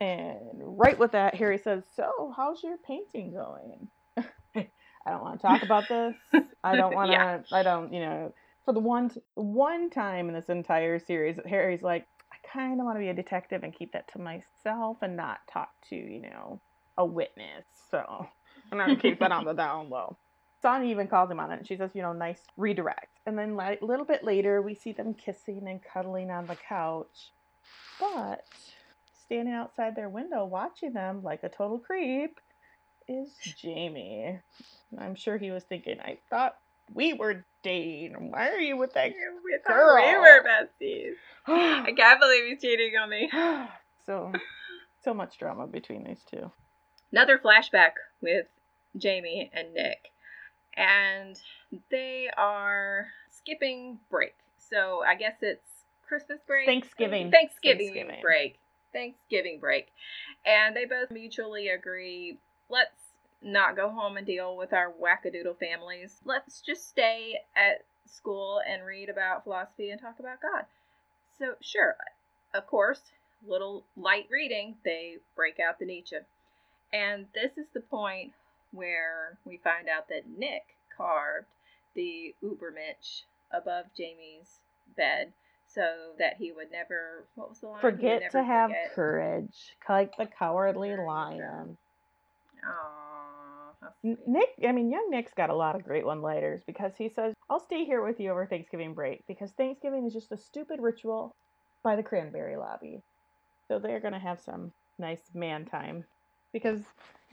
And 0.00 0.36
right 0.58 0.98
with 0.98 1.12
that, 1.12 1.34
Harry 1.34 1.58
says, 1.58 1.84
"So, 1.96 2.32
how's 2.36 2.62
your 2.62 2.76
painting 2.78 3.32
going?" 3.32 3.88
I 4.56 5.10
don't 5.10 5.22
want 5.22 5.40
to 5.40 5.46
talk 5.46 5.62
about 5.62 5.88
this. 5.88 6.14
I 6.62 6.76
don't 6.76 6.94
want 6.94 7.08
to. 7.08 7.12
Yeah. 7.12 7.40
I 7.52 7.62
don't. 7.62 7.92
You 7.92 8.00
know, 8.00 8.34
for 8.64 8.72
the 8.72 8.80
one 8.80 9.10
one 9.34 9.90
time 9.90 10.28
in 10.28 10.34
this 10.34 10.48
entire 10.48 10.98
series, 10.98 11.38
Harry's 11.46 11.82
like, 11.82 12.06
I 12.32 12.36
kind 12.52 12.80
of 12.80 12.84
want 12.84 12.96
to 12.96 13.00
be 13.00 13.08
a 13.08 13.14
detective 13.14 13.64
and 13.64 13.74
keep 13.74 13.92
that 13.92 14.06
to 14.12 14.18
myself 14.18 14.98
and 15.02 15.16
not 15.16 15.38
talk 15.50 15.70
to 15.88 15.96
you 15.96 16.20
know 16.20 16.60
a 16.96 17.04
witness. 17.04 17.64
So 17.90 18.28
I'm 18.70 18.78
gonna 18.78 18.96
keep 18.96 19.18
that 19.20 19.32
on 19.32 19.44
the 19.44 19.52
down 19.52 19.88
low. 19.88 20.16
Sonia 20.60 20.90
even 20.90 21.06
calls 21.06 21.30
him 21.30 21.40
on 21.40 21.52
it, 21.52 21.58
and 21.58 21.66
she 21.66 21.76
says, 21.76 21.90
you 21.94 22.02
know, 22.02 22.12
nice 22.12 22.40
redirect. 22.56 23.18
And 23.26 23.38
then 23.38 23.58
a 23.58 23.76
little 23.80 24.04
bit 24.04 24.24
later, 24.24 24.60
we 24.60 24.74
see 24.74 24.92
them 24.92 25.14
kissing 25.14 25.68
and 25.68 25.80
cuddling 25.82 26.30
on 26.30 26.46
the 26.46 26.56
couch. 26.56 27.30
But 28.00 28.44
standing 29.24 29.54
outside 29.54 29.94
their 29.94 30.08
window 30.08 30.44
watching 30.44 30.94
them 30.94 31.22
like 31.22 31.42
a 31.42 31.48
total 31.48 31.78
creep 31.78 32.40
is 33.08 33.28
Jamie. 33.56 34.38
I'm 34.98 35.14
sure 35.14 35.36
he 35.36 35.50
was 35.50 35.64
thinking, 35.64 36.00
I 36.00 36.18
thought 36.30 36.56
we 36.94 37.12
were 37.12 37.44
dating. 37.62 38.30
Why 38.30 38.48
are 38.50 38.60
you 38.60 38.76
with 38.76 38.94
that 38.94 39.12
We 39.44 39.58
thought 39.66 39.74
Girl. 39.74 39.96
we 39.96 40.18
were 40.18 40.44
besties. 40.44 41.14
I 41.46 41.92
can't 41.92 42.20
believe 42.20 42.44
he's 42.46 42.60
cheating 42.60 42.92
on 43.00 43.10
me. 43.10 43.30
so, 44.06 44.32
so 45.04 45.14
much 45.14 45.38
drama 45.38 45.66
between 45.66 46.04
these 46.04 46.24
two. 46.30 46.50
Another 47.12 47.38
flashback 47.38 47.92
with 48.20 48.46
Jamie 48.96 49.50
and 49.52 49.74
Nick. 49.74 50.10
And 50.78 51.38
they 51.90 52.30
are 52.38 53.08
skipping 53.30 53.98
break. 54.10 54.34
So 54.58 55.02
I 55.06 55.16
guess 55.16 55.34
it's 55.42 55.84
Christmas 56.06 56.38
break? 56.46 56.66
Thanksgiving. 56.66 57.30
Thanksgiving, 57.30 57.88
Thanksgiving. 57.88 58.22
break. 58.22 58.58
Thanksgiving 58.92 59.58
break. 59.60 59.88
And 60.46 60.74
they 60.74 60.84
both 60.86 61.10
mutually 61.10 61.68
agree 61.68 62.38
let's 62.70 63.12
not 63.42 63.76
go 63.76 63.90
home 63.90 64.16
and 64.16 64.26
deal 64.26 64.56
with 64.56 64.72
our 64.72 64.92
wackadoodle 64.92 65.58
families. 65.58 66.16
Let's 66.24 66.60
just 66.60 66.88
stay 66.88 67.40
at 67.56 67.84
school 68.06 68.60
and 68.68 68.84
read 68.84 69.08
about 69.08 69.44
philosophy 69.44 69.90
and 69.90 70.00
talk 70.00 70.18
about 70.18 70.40
God. 70.40 70.64
So, 71.38 71.54
sure, 71.60 71.96
of 72.54 72.66
course, 72.66 73.00
little 73.46 73.84
light 73.96 74.26
reading, 74.30 74.76
they 74.84 75.16
break 75.36 75.58
out 75.60 75.78
the 75.78 75.86
Nietzsche. 75.86 76.16
And 76.92 77.26
this 77.34 77.52
is 77.56 77.66
the 77.74 77.80
point 77.80 78.32
where 78.72 79.38
we 79.44 79.58
find 79.58 79.88
out 79.88 80.08
that 80.08 80.28
Nick 80.36 80.62
carved 80.96 81.46
the 81.94 82.34
Ubermensch 82.42 83.22
above 83.52 83.86
Jamie's 83.96 84.60
bed 84.96 85.32
so 85.66 86.12
that 86.18 86.36
he 86.38 86.52
would 86.52 86.70
never, 86.70 87.24
what 87.34 87.50
was 87.50 87.60
the 87.60 87.68
line? 87.68 87.80
Forget 87.80 88.30
to 88.32 88.42
have 88.42 88.70
courage, 88.94 89.76
like 89.88 90.16
the 90.16 90.26
cowardly 90.26 90.96
lion. 90.96 91.76
Aw, 92.64 93.72
how 93.80 93.88
N- 94.04 94.16
sweet. 94.16 94.28
Nick, 94.28 94.48
I 94.66 94.72
mean, 94.72 94.90
young 94.90 95.08
Nick's 95.10 95.34
got 95.34 95.50
a 95.50 95.56
lot 95.56 95.76
of 95.76 95.84
great 95.84 96.06
one 96.06 96.22
liners 96.22 96.62
because 96.66 96.92
he 96.96 97.08
says, 97.08 97.34
I'll 97.50 97.60
stay 97.60 97.84
here 97.84 98.04
with 98.04 98.18
you 98.18 98.30
over 98.30 98.46
Thanksgiving 98.46 98.94
break 98.94 99.26
because 99.26 99.50
Thanksgiving 99.52 100.06
is 100.06 100.12
just 100.12 100.32
a 100.32 100.36
stupid 100.36 100.80
ritual 100.80 101.34
by 101.82 101.96
the 101.96 102.02
cranberry 102.02 102.56
lobby. 102.56 103.02
So 103.68 103.78
they're 103.78 104.00
going 104.00 104.14
to 104.14 104.18
have 104.18 104.40
some 104.40 104.72
nice 104.98 105.30
man 105.34 105.66
time 105.66 106.04
because 106.52 106.80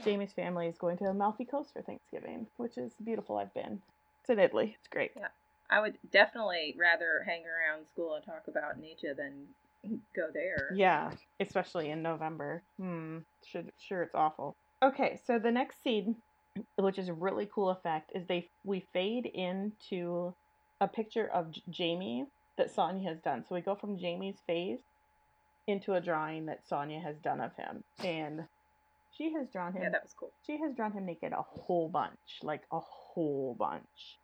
Jamie's 0.04 0.34
family 0.34 0.68
is 0.68 0.78
going 0.78 0.98
to 0.98 1.06
Amalfi 1.06 1.46
Coast 1.46 1.74
for 1.74 1.82
Thanksgiving, 1.82 2.48
which 2.58 2.78
is 2.78 2.92
beautiful. 3.04 3.38
I've 3.38 3.54
been. 3.54 3.82
It's 4.22 4.30
in 4.30 4.40
Italy. 4.40 4.76
It's 4.78 4.88
great. 4.88 5.12
Yeah. 5.16 5.28
I 5.70 5.82
would 5.82 5.98
definitely 6.12 6.76
rather 6.78 7.24
hang 7.26 7.44
around 7.44 7.86
school 7.88 8.16
and 8.16 8.24
talk 8.24 8.44
about 8.48 8.80
Nietzsche 8.80 9.08
than 9.14 9.48
go 10.16 10.28
there. 10.34 10.72
Yeah, 10.76 11.12
especially 11.40 11.90
in 11.90 12.02
November. 12.02 12.62
Hmm. 12.80 13.20
Should 13.46 13.72
sure 13.80 14.04
it's 14.04 14.16
awful. 14.16 14.56
Okay, 14.84 15.20
so 15.26 15.40
the 15.40 15.52
next 15.52 15.82
scene, 15.84 16.18
which 16.78 17.00
is 17.00 17.10
a 17.10 17.14
really 17.14 17.50
cool 17.52 17.70
effect, 17.70 18.12
is 18.14 18.28
they 18.28 18.48
we 18.64 18.86
fade 18.94 19.26
into 19.26 20.34
a 20.82 20.88
picture 20.88 21.28
of 21.28 21.52
J- 21.52 21.62
Jamie 21.70 22.26
that 22.58 22.74
Sonya 22.74 23.08
has 23.10 23.20
done. 23.20 23.44
So 23.48 23.56
we 23.56 23.62
go 23.62 23.76
from 23.76 23.98
Jamie's 23.98 24.38
face 24.46 24.80
into 25.68 25.94
a 25.94 26.02
drawing 26.02 26.46
that 26.46 26.68
Sonya 26.68 27.00
has 27.00 27.18
done 27.18 27.42
of 27.42 27.56
him, 27.56 27.84
and 28.04 28.46
she 29.18 29.32
has 29.34 29.48
drawn 29.50 29.74
him. 29.74 29.84
Yeah, 29.84 29.90
that 29.90 30.04
was 30.04 30.14
cool. 30.18 30.32
She 30.46 30.58
has 30.60 30.74
drawn 30.76 30.92
him 30.92 31.06
naked 31.06 31.32
a 31.34 31.42
whole 31.42 31.90
bunch, 31.90 32.40
like 32.44 32.62
a 32.72 32.80
whole 32.80 33.56
bunch. 33.58 34.18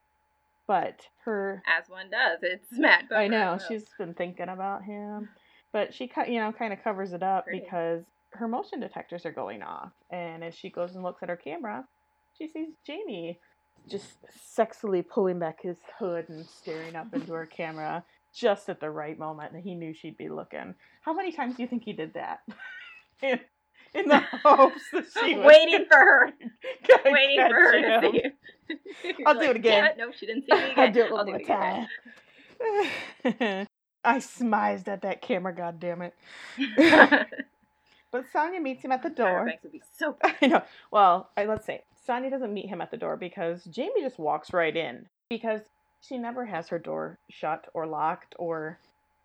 But 0.67 1.01
her, 1.25 1.61
As 1.67 1.89
one 1.89 2.09
does. 2.09 2.39
It's 2.43 2.67
Matt. 2.77 3.05
I 3.13 3.27
know 3.27 3.57
Bomer. 3.59 3.67
she's 3.67 3.85
been 3.97 4.13
thinking 4.13 4.47
about 4.49 4.83
him, 4.83 5.29
but 5.73 5.93
she 5.93 6.07
cut, 6.07 6.29
you 6.29 6.39
know, 6.39 6.51
kind 6.51 6.71
of 6.73 6.83
covers 6.83 7.13
it 7.13 7.23
up 7.23 7.45
Pretty. 7.45 7.61
because 7.61 8.03
her 8.33 8.47
motion 8.47 8.79
detectors 8.79 9.25
are 9.25 9.31
going 9.31 9.61
off, 9.63 9.91
and 10.11 10.43
as 10.43 10.55
she 10.55 10.69
goes 10.69 10.95
and 10.95 11.03
looks 11.03 11.21
at 11.23 11.29
her 11.29 11.35
camera, 11.35 11.85
she 12.37 12.47
sees 12.47 12.69
Jamie 12.85 13.39
just 13.89 14.17
sexily 14.57 15.05
pulling 15.05 15.39
back 15.39 15.61
his 15.61 15.77
hood 15.99 16.29
and 16.29 16.45
staring 16.45 16.95
up 16.95 17.13
into 17.13 17.33
her 17.33 17.45
camera 17.57 18.03
just 18.33 18.69
at 18.69 18.79
the 18.79 18.89
right 18.89 19.19
moment, 19.19 19.51
and 19.53 19.61
he 19.63 19.75
knew 19.75 19.93
she'd 19.93 20.15
be 20.17 20.29
looking. 20.29 20.73
How 21.01 21.13
many 21.13 21.31
times 21.33 21.55
do 21.57 21.63
you 21.63 21.67
think 21.67 21.83
he 21.83 21.91
did 21.93 22.13
that? 22.13 22.39
in, 23.95 24.07
the 24.07 24.19
hopes 24.43 24.81
that 24.93 25.05
she 25.23 25.35
was 25.35 25.45
waiting 25.45 25.85
for 25.89 25.97
her, 25.97 26.33
waiting 27.05 27.39
for 27.47 27.53
her 27.55 27.77
him. 27.77 28.01
to 28.01 28.11
see 28.11 28.21
you. 28.23 29.23
I'll 29.25 29.33
do 29.39 29.49
it 29.49 29.55
again. 29.57 29.85
It, 29.85 29.97
No, 29.97 30.11
she 30.11 30.25
didn't 30.25 30.45
see 30.45 30.53
me 30.55 30.71
again. 30.71 30.79
I'll 30.79 30.91
do 30.91 31.01
it 31.05 31.11
one 31.11 31.25
more 31.25 31.35
it 31.35 31.41
again." 31.41 31.87
time. 33.25 33.67
I 34.03 34.17
smized 34.17 34.87
at 34.87 35.01
that 35.03 35.21
camera, 35.21 35.53
God 35.53 35.79
damn 35.79 36.01
it! 36.01 36.15
But 38.11 38.25
Sonya 38.33 38.59
meets 38.59 38.83
him 38.83 38.91
at 38.91 39.03
the 39.03 39.09
door. 39.09 39.45
Banks 39.45 39.63
would 39.63 39.71
be 39.71 39.81
so. 39.97 40.17
I 40.23 40.47
know. 40.47 40.63
Well, 40.91 41.29
I, 41.37 41.45
let's 41.45 41.65
say 41.65 41.83
Sonya 42.05 42.29
doesn't 42.29 42.53
meet 42.53 42.67
him 42.67 42.81
at 42.81 42.91
the 42.91 42.97
door 42.97 43.15
because 43.15 43.63
Jamie 43.65 44.01
just 44.01 44.19
walks 44.19 44.51
right 44.53 44.75
in 44.75 45.05
because 45.29 45.61
she 46.01 46.17
never 46.17 46.45
has 46.45 46.67
her 46.69 46.79
door 46.79 47.19
shut 47.29 47.67
or 47.73 47.85
locked 47.87 48.35
or 48.37 48.79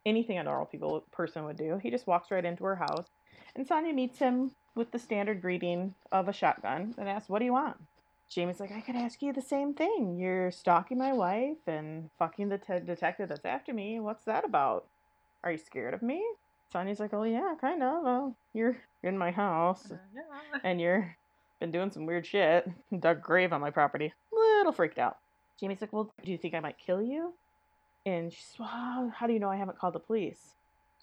anything 0.05 0.39
a 0.39 0.45
normal 0.45 0.67
people 0.67 1.03
person 1.11 1.45
would 1.45 1.57
do. 1.57 1.79
He 1.83 1.91
just 1.91 2.07
walks 2.07 2.31
right 2.31 2.45
into 2.45 2.63
her 2.65 2.77
house, 2.77 3.07
and 3.57 3.67
Sonya 3.67 3.93
meets 3.93 4.19
him 4.19 4.53
with 4.75 4.93
the 4.93 4.99
standard 4.99 5.41
greeting 5.41 5.95
of 6.13 6.29
a 6.29 6.33
shotgun 6.33 6.95
and 6.99 7.09
asks, 7.09 7.29
"What 7.29 7.41
do 7.41 7.45
you 7.45 7.53
want?" 7.53 7.79
Jamie's 8.29 8.61
like, 8.61 8.73
"I 8.73 8.81
could 8.81 8.97
ask 8.97 9.23
you 9.23 9.33
the 9.33 9.43
same 9.43 9.75
thing. 9.75 10.19
You're 10.19 10.51
stalking 10.51 10.99
my 10.99 11.13
wife 11.13 11.67
and 11.67 12.11
fucking 12.19 12.49
the 12.49 12.59
te- 12.59 12.81
detective 12.81 13.29
that's 13.29 13.45
after 13.45 13.73
me. 13.73 14.01
What's 14.01 14.25
that 14.25 14.45
about? 14.45 14.87
Are 15.43 15.53
you 15.53 15.59
scared 15.59 15.95
of 15.95 16.03
me?" 16.03 16.25
Sonya's 16.73 17.01
like, 17.01 17.15
"Oh 17.15 17.25
yeah, 17.25 17.55
kind 17.61 17.83
of. 17.83 18.05
Well, 18.05 18.37
you're 18.53 18.77
in 19.03 19.17
my 19.17 19.31
house." 19.31 19.93
and 20.65 20.81
you're 20.81 21.17
been 21.61 21.71
doing 21.71 21.91
some 21.91 22.07
weird 22.07 22.27
shit. 22.27 22.69
Dug 22.99 23.23
grave 23.23 23.53
on 23.53 23.61
my 23.61 23.71
property. 23.71 24.13
Little 24.33 24.73
freaked 24.73 24.99
out. 24.99 25.19
Jamie's 25.59 25.81
like, 25.81 25.93
Well, 25.93 26.13
do 26.23 26.31
you 26.31 26.39
think 26.39 26.55
I 26.55 26.61
might 26.61 26.79
kill 26.79 27.03
you? 27.03 27.33
And 28.05 28.33
she's, 28.33 28.55
Well, 28.59 29.13
how 29.15 29.27
do 29.27 29.33
you 29.33 29.39
know 29.39 29.51
I 29.51 29.57
haven't 29.57 29.79
called 29.79 29.95
the 29.95 30.01
police? 30.01 30.55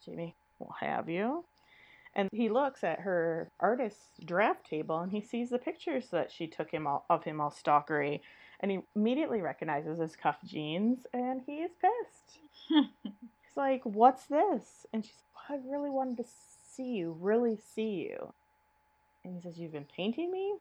Jamie, 0.06 0.36
Well, 0.60 0.76
have 0.80 1.10
you? 1.10 1.44
And 2.16 2.30
he 2.32 2.50
looks 2.50 2.84
at 2.84 3.00
her 3.02 3.50
artist's 3.60 4.20
draft 4.24 4.66
table 4.68 5.00
and 5.00 5.12
he 5.12 5.22
sees 5.22 5.50
the 5.50 5.58
pictures 5.58 6.10
that 6.12 6.32
she 6.32 6.48
took 6.48 6.70
him 6.70 6.86
all, 6.86 7.06
of 7.10 7.24
him 7.24 7.42
all 7.42 7.52
stalkery. 7.52 8.22
And 8.60 8.72
he 8.72 8.80
immediately 8.96 9.42
recognizes 9.42 10.00
his 10.00 10.16
cuff 10.16 10.38
jeans 10.46 11.08
and 11.14 11.42
he 11.46 11.58
is 11.58 11.72
pissed. 11.82 12.40
He's 13.04 13.58
like, 13.58 13.82
What's 13.84 14.26
this? 14.26 14.86
And 14.94 15.04
she's 15.04 15.24
like, 15.50 15.60
I 15.60 15.70
really 15.70 15.90
wanted 15.90 16.18
to 16.18 16.30
see 16.76 16.96
you, 16.96 17.18
really 17.20 17.58
see 17.58 18.10
you. 18.10 18.34
And 19.24 19.36
he 19.36 19.42
says, 19.42 19.58
You've 19.58 19.74
been 19.74 19.88
painting 19.96 20.32
me? 20.32 20.56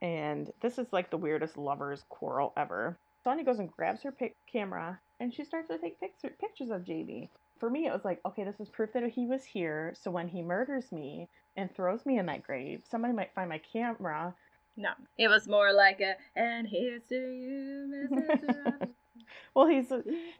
And 0.00 0.52
this 0.60 0.78
is 0.78 0.92
like 0.92 1.10
the 1.10 1.16
weirdest 1.16 1.56
lovers 1.56 2.04
quarrel 2.08 2.52
ever. 2.56 2.96
Sonya 3.22 3.44
goes 3.44 3.58
and 3.58 3.70
grabs 3.70 4.02
her 4.02 4.12
pic- 4.12 4.36
camera 4.50 5.00
and 5.20 5.32
she 5.32 5.44
starts 5.44 5.68
to 5.68 5.78
take 5.78 6.00
pic- 6.00 6.38
pictures 6.40 6.70
of 6.70 6.84
Jamie. 6.84 7.30
For 7.64 7.70
me, 7.70 7.86
it 7.86 7.92
was 7.94 8.04
like, 8.04 8.20
okay, 8.26 8.44
this 8.44 8.60
is 8.60 8.68
proof 8.68 8.92
that 8.92 9.02
he 9.08 9.24
was 9.24 9.42
here. 9.42 9.94
So 9.98 10.10
when 10.10 10.28
he 10.28 10.42
murders 10.42 10.92
me 10.92 11.30
and 11.56 11.74
throws 11.74 12.04
me 12.04 12.18
in 12.18 12.26
that 12.26 12.42
grave, 12.42 12.82
somebody 12.86 13.14
might 13.14 13.32
find 13.34 13.48
my 13.48 13.56
camera. 13.56 14.34
No, 14.76 14.90
it 15.16 15.28
was 15.28 15.48
more 15.48 15.72
like 15.72 16.02
a. 16.02 16.16
And 16.36 16.68
here's 16.68 17.04
to 17.04 17.14
you, 17.14 18.10
Mrs. 18.12 18.88
Well, 19.54 19.66
he's 19.66 19.90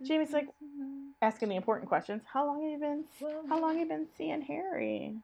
Jamie's 0.07 0.33
like 0.33 0.49
asking 1.23 1.49
the 1.49 1.57
important 1.57 1.89
questions. 1.89 2.25
How 2.31 2.45
long 2.45 2.61
have 2.61 2.73
you 2.73 2.79
been? 2.79 3.05
How 3.49 3.59
long 3.59 3.71
have 3.71 3.81
you 3.81 3.89
been 3.89 4.07
seeing 4.19 4.43
Harry? 4.43 5.17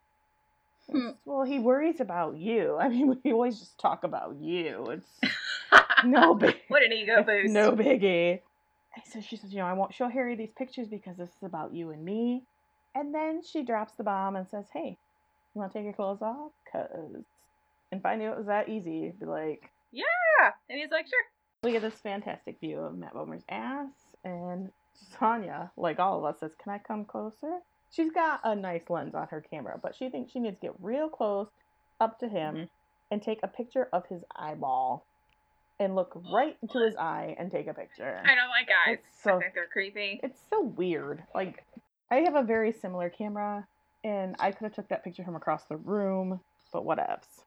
Hmm. 0.90 1.10
Well, 1.26 1.42
he 1.42 1.58
worries 1.58 2.00
about 2.00 2.38
you. 2.38 2.78
I 2.80 2.88
mean, 2.88 3.20
we 3.22 3.32
always 3.32 3.58
just 3.58 3.78
talk 3.78 4.04
about 4.04 4.36
you. 4.40 4.86
It's 4.88 5.32
no 6.06 6.32
big. 6.32 6.56
what 6.68 6.82
an 6.82 6.94
ego 6.94 7.22
boost. 7.22 7.52
No 7.52 7.72
biggie. 7.72 8.40
So 9.12 9.20
she 9.20 9.36
says, 9.36 9.52
you 9.52 9.58
know, 9.58 9.66
I 9.66 9.72
won't 9.72 9.94
show 9.94 10.08
Harry 10.08 10.34
these 10.36 10.50
pictures 10.56 10.88
because 10.88 11.16
this 11.16 11.30
is 11.30 11.42
about 11.42 11.72
you 11.74 11.90
and 11.90 12.04
me. 12.04 12.42
And 12.94 13.14
then 13.14 13.42
she 13.42 13.62
drops 13.62 13.92
the 13.94 14.02
bomb 14.04 14.34
and 14.36 14.48
says, 14.48 14.66
hey, 14.72 14.96
you 15.54 15.60
want 15.60 15.72
to 15.72 15.78
take 15.78 15.84
your 15.84 15.92
clothes 15.94 16.22
off? 16.22 16.50
Cause. 16.72 17.24
And 17.92 17.98
if 18.00 18.06
I 18.06 18.16
knew 18.16 18.30
it 18.30 18.36
was 18.36 18.46
that 18.46 18.68
easy, 18.68 19.06
I'd 19.06 19.20
be 19.20 19.26
like, 19.26 19.70
Yeah. 19.92 20.04
And 20.68 20.78
he's 20.78 20.90
like, 20.90 21.06
sure. 21.06 21.24
We 21.62 21.72
get 21.72 21.82
this 21.82 21.94
fantastic 21.94 22.58
view 22.60 22.78
of 22.78 22.96
Matt 22.96 23.14
Bomer's 23.14 23.44
ass. 23.48 23.90
And 24.24 24.70
Sonya, 25.18 25.70
like 25.76 25.98
all 25.98 26.18
of 26.18 26.24
us, 26.24 26.40
says, 26.40 26.52
can 26.62 26.72
I 26.72 26.78
come 26.78 27.04
closer? 27.04 27.58
She's 27.92 28.10
got 28.12 28.40
a 28.44 28.54
nice 28.54 28.82
lens 28.88 29.14
on 29.14 29.26
her 29.28 29.40
camera, 29.40 29.78
but 29.82 29.94
she 29.96 30.08
thinks 30.08 30.32
she 30.32 30.38
needs 30.40 30.56
to 30.60 30.66
get 30.68 30.74
real 30.80 31.08
close 31.08 31.48
up 32.00 32.18
to 32.20 32.28
him 32.28 32.54
Mhm. 32.56 32.68
and 33.10 33.22
take 33.22 33.40
a 33.42 33.48
picture 33.48 33.88
of 33.92 34.06
his 34.06 34.22
eyeball 34.34 35.04
and 35.80 35.96
look 35.96 36.22
right 36.30 36.56
into 36.62 36.78
his 36.84 36.94
eye 36.96 37.34
and 37.38 37.50
take 37.50 37.66
a 37.66 37.74
picture. 37.74 38.22
I 38.24 38.34
don't 38.34 38.50
like 38.50 38.68
eyes. 38.86 38.98
It's 38.98 39.22
so 39.22 39.36
I 39.36 39.40
think 39.40 39.54
they're 39.54 39.66
creepy. 39.66 40.20
it's 40.22 40.38
so 40.50 40.62
weird. 40.62 41.24
Like 41.34 41.64
I 42.10 42.16
have 42.16 42.36
a 42.36 42.42
very 42.42 42.70
similar 42.70 43.08
camera 43.08 43.66
and 44.04 44.36
I 44.38 44.52
could 44.52 44.64
have 44.64 44.74
took 44.74 44.88
that 44.88 45.02
picture 45.02 45.24
from 45.24 45.36
across 45.36 45.64
the 45.64 45.76
room, 45.76 46.40
but 46.72 46.84
whatevs. 46.84 47.44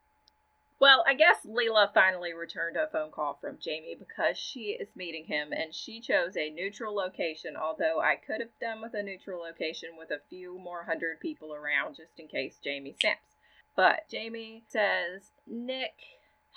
Well, 0.80 1.06
I 1.08 1.13
guess 1.13 1.38
Leela 1.46 1.94
finally 1.94 2.34
returned 2.34 2.75
a 2.75 2.90
phone 2.92 3.12
call 3.12 3.38
from 3.40 3.58
Jamie 3.62 3.96
because 3.98 4.38
she 4.38 4.75
is 4.78 4.90
meeting 4.96 5.25
him 5.25 5.54
and 5.54 5.74
she 5.74 6.02
chose 6.02 6.36
a 6.36 6.50
neutral 6.50 6.94
location, 6.94 7.56
although 7.56 8.02
I 8.02 8.16
could 8.16 8.42
have 8.42 8.60
done 8.60 8.82
with 8.82 8.94
a 8.94 9.02
neutral 9.02 9.42
location 9.42 9.92
with 9.98 10.12
a 10.12 10.20
few 10.30 10.60
more 10.60 10.84
hundred 10.84 11.22
people 11.22 11.54
around 11.54 11.96
just 11.96 12.20
in 12.20 12.28
case 12.28 12.60
Jamie 12.62 12.96
snaps. 13.00 13.38
But 13.78 14.10
Jamie 14.10 14.63
says 14.68 15.32
Nick 15.48 15.94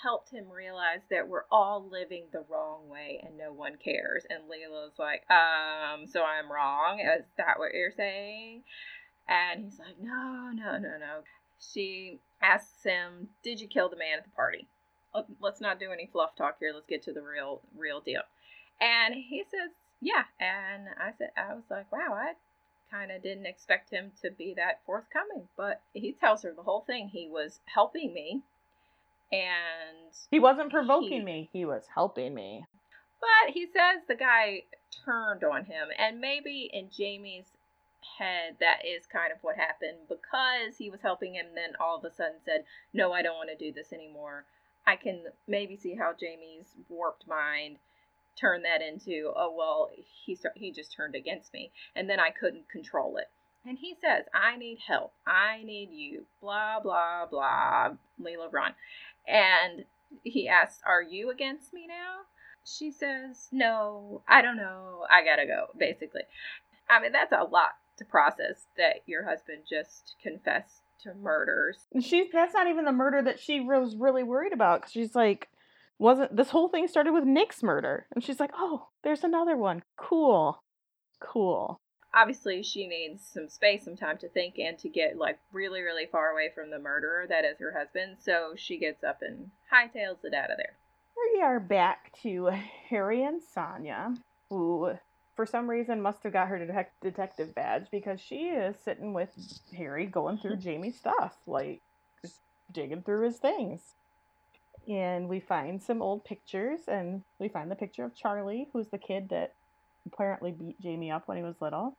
helped 0.01 0.29
him 0.31 0.49
realize 0.49 1.01
that 1.09 1.27
we're 1.27 1.45
all 1.51 1.87
living 1.89 2.25
the 2.31 2.43
wrong 2.49 2.87
way 2.89 3.21
and 3.25 3.37
no 3.37 3.51
one 3.53 3.75
cares. 3.77 4.25
And 4.29 4.43
Leela's 4.49 4.97
like, 4.99 5.23
um, 5.29 6.07
so 6.07 6.23
I'm 6.23 6.51
wrong? 6.51 6.99
Is 6.99 7.25
that 7.37 7.57
what 7.59 7.73
you're 7.73 7.91
saying? 7.91 8.63
And 9.27 9.63
he's 9.65 9.79
like, 9.79 9.99
no, 9.99 10.51
no, 10.53 10.77
no, 10.77 10.97
no. 10.97 11.23
She 11.59 12.19
asks 12.41 12.83
him, 12.83 13.29
"Did 13.43 13.59
you 13.59 13.67
kill 13.67 13.89
the 13.89 13.95
man 13.97 14.19
at 14.19 14.25
the 14.25 14.31
party?" 14.31 14.67
Let- 15.13 15.25
Let's 15.39 15.61
not 15.61 15.79
do 15.79 15.91
any 15.91 16.05
fluff 16.07 16.35
talk 16.35 16.59
here. 16.59 16.71
Let's 16.73 16.85
get 16.85 17.01
to 17.03 17.13
the 17.13 17.21
real, 17.23 17.61
real 17.75 17.99
deal. 17.99 18.21
And 18.79 19.15
he 19.15 19.43
says, 19.43 19.71
"Yeah." 19.99 20.25
And 20.39 20.89
I 20.99 21.13
said, 21.13 21.31
I 21.35 21.53
was 21.55 21.69
like, 21.69 21.91
"Wow, 21.91 22.13
I 22.13 22.35
kind 22.91 23.11
of 23.11 23.23
didn't 23.23 23.47
expect 23.47 23.89
him 23.89 24.11
to 24.21 24.29
be 24.29 24.53
that 24.53 24.83
forthcoming." 24.85 25.49
But 25.57 25.81
he 25.93 26.13
tells 26.13 26.43
her 26.43 26.53
the 26.53 26.63
whole 26.63 26.81
thing. 26.81 27.09
He 27.09 27.27
was 27.27 27.59
helping 27.65 28.13
me, 28.13 28.43
and 29.31 30.13
He 30.31 30.39
wasn't 30.39 30.71
provoking 30.71 31.19
He- 31.19 31.23
me, 31.25 31.49
he 31.53 31.65
was 31.65 31.83
helping 31.93 32.33
me. 32.33 32.65
but 33.19 33.53
he 33.53 33.65
says 33.65 34.01
the 34.07 34.15
guy 34.15 34.63
turned 35.05 35.43
on 35.43 35.65
him, 35.65 35.89
and 35.97 36.19
maybe 36.19 36.69
in 36.71 36.89
Jamie's 36.89 37.51
head 38.17 38.55
that 38.59 38.85
is 38.85 39.05
kind 39.07 39.31
of 39.31 39.39
what 39.43 39.55
happened 39.57 40.07
because 40.07 40.77
he 40.77 40.89
was 40.89 41.01
helping 41.01 41.33
him, 41.35 41.47
then 41.55 41.75
all 41.79 41.97
of 41.97 42.05
a 42.05 42.11
sudden 42.11 42.37
said, 42.45 42.63
No, 42.93 43.11
I 43.11 43.21
don't 43.21 43.35
want 43.35 43.49
to 43.49 43.55
do 43.57 43.71
this 43.73 43.91
anymore. 43.93 44.45
I 44.85 44.95
can 44.95 45.25
maybe 45.47 45.75
see 45.75 45.95
how 45.95 46.13
Jamie's 46.13 46.73
warped 46.89 47.27
mind 47.27 47.77
turned 48.39 48.63
that 48.65 48.81
into, 48.81 49.33
Oh, 49.35 49.51
well, 49.55 49.89
he, 50.25 50.35
start- 50.35 50.57
he 50.57 50.71
just 50.71 50.93
turned 50.93 51.15
against 51.15 51.53
me, 51.53 51.71
and 51.95 52.09
then 52.09 52.19
I 52.19 52.29
couldn't 52.29 52.69
control 52.69 53.17
it. 53.17 53.27
And 53.65 53.77
he 53.77 53.95
says, 53.99 54.23
I 54.33 54.55
need 54.55 54.77
help. 54.87 55.11
I 55.25 55.61
need 55.63 55.89
you. 55.91 56.25
Blah, 56.39 56.79
blah, 56.79 57.25
blah. 57.25 57.89
Leela 58.21 58.47
Ron. 58.51 58.73
And 59.27 59.85
he 60.23 60.47
asks, 60.47 60.81
Are 60.85 61.01
you 61.01 61.29
against 61.29 61.73
me 61.73 61.85
now? 61.87 62.21
She 62.63 62.91
says, 62.91 63.47
No, 63.51 64.23
I 64.27 64.41
don't 64.41 64.57
know. 64.57 65.05
I 65.09 65.23
gotta 65.23 65.45
go, 65.45 65.67
basically. 65.77 66.23
I 66.89 67.01
mean, 67.01 67.11
that's 67.11 67.33
a 67.33 67.43
lot 67.43 67.71
to 67.97 68.05
process 68.05 68.67
that 68.77 69.01
your 69.05 69.25
husband 69.25 69.63
just 69.69 70.15
confessed 70.21 70.81
to 71.03 71.13
murders. 71.13 71.77
And 71.93 72.03
she's 72.03 72.31
that's 72.31 72.53
not 72.53 72.67
even 72.67 72.85
the 72.85 72.91
murder 72.91 73.21
that 73.21 73.39
she 73.39 73.59
was 73.59 73.95
really 73.95 74.23
worried 74.23 74.53
about 74.53 74.89
she's 74.89 75.15
like 75.15 75.49
wasn't 75.99 76.35
this 76.35 76.49
whole 76.49 76.69
thing 76.69 76.87
started 76.87 77.13
with 77.13 77.23
Nick's 77.23 77.63
murder 77.63 78.05
and 78.13 78.23
she's 78.23 78.39
like, 78.39 78.51
"Oh, 78.55 78.87
there's 79.03 79.23
another 79.23 79.57
one. 79.57 79.83
Cool. 79.97 80.61
Cool." 81.19 81.79
Obviously, 82.17 82.63
she 82.63 82.87
needs 82.87 83.21
some 83.23 83.47
space, 83.47 83.85
some 83.85 83.95
time 83.95 84.17
to 84.17 84.27
think, 84.27 84.57
and 84.57 84.75
to 84.79 84.89
get 84.89 85.17
like 85.17 85.37
really, 85.51 85.81
really 85.81 86.07
far 86.07 86.31
away 86.31 86.49
from 86.53 86.71
the 86.71 86.79
murderer 86.79 87.27
that 87.29 87.45
is 87.45 87.59
her 87.59 87.71
husband. 87.77 88.17
So 88.19 88.53
she 88.55 88.79
gets 88.79 89.03
up 89.03 89.21
and 89.21 89.51
hightails 89.71 90.23
it 90.23 90.33
out 90.33 90.49
of 90.49 90.57
there. 90.57 90.73
We 91.33 91.41
are 91.41 91.59
back 91.59 92.11
to 92.23 92.47
Harry 92.89 93.23
and 93.23 93.39
Sonya, 93.43 94.15
who 94.49 94.93
for 95.35 95.45
some 95.45 95.69
reason 95.69 96.01
must 96.01 96.23
have 96.23 96.33
got 96.33 96.47
her 96.47 96.57
detec- 96.57 97.01
detective 97.03 97.53
badge 97.53 97.85
because 97.91 98.19
she 98.19 98.45
is 98.45 98.75
sitting 98.83 99.13
with 99.13 99.29
Harry 99.77 100.07
going 100.07 100.39
through 100.39 100.55
Jamie's 100.57 100.97
stuff, 100.97 101.35
like 101.45 101.81
just 102.23 102.41
digging 102.71 103.03
through 103.03 103.25
his 103.25 103.37
things. 103.37 103.81
And 104.87 105.29
we 105.29 105.39
find 105.39 105.83
some 105.83 106.01
old 106.01 106.25
pictures, 106.25 106.79
and 106.87 107.21
we 107.37 107.47
find 107.47 107.69
the 107.69 107.75
picture 107.75 108.05
of 108.05 108.15
Charlie, 108.15 108.69
who's 108.73 108.87
the 108.87 108.97
kid 108.97 109.29
that 109.29 109.53
apparently 110.05 110.51
beat 110.51 110.81
Jamie 110.81 111.11
up 111.11 111.27
when 111.27 111.37
he 111.37 111.43
was 111.43 111.61
little. 111.61 111.95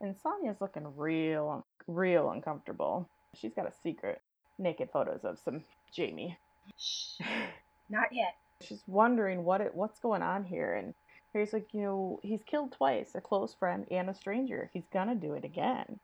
And 0.00 0.16
Sonya's 0.16 0.60
looking 0.60 0.96
real, 0.96 1.64
real 1.86 2.30
uncomfortable. 2.30 3.08
She's 3.34 3.54
got 3.54 3.68
a 3.68 3.72
secret 3.82 4.20
naked 4.58 4.90
photos 4.92 5.24
of 5.24 5.38
some 5.38 5.64
Jamie. 5.92 6.38
Shh. 6.78 7.20
Not 7.90 8.12
yet. 8.12 8.34
She's 8.62 8.82
wondering 8.86 9.44
what 9.44 9.60
it, 9.60 9.74
what's 9.74 9.98
going 9.98 10.22
on 10.22 10.44
here. 10.44 10.74
And 10.74 10.94
Harry's 11.32 11.52
like, 11.52 11.72
you 11.72 11.82
know, 11.82 12.20
he's 12.22 12.42
killed 12.44 12.72
twice, 12.72 13.14
a 13.14 13.20
close 13.20 13.54
friend 13.54 13.86
and 13.90 14.08
a 14.10 14.14
stranger. 14.14 14.70
He's 14.72 14.86
gonna 14.92 15.14
do 15.14 15.34
it 15.34 15.44
again. 15.44 15.98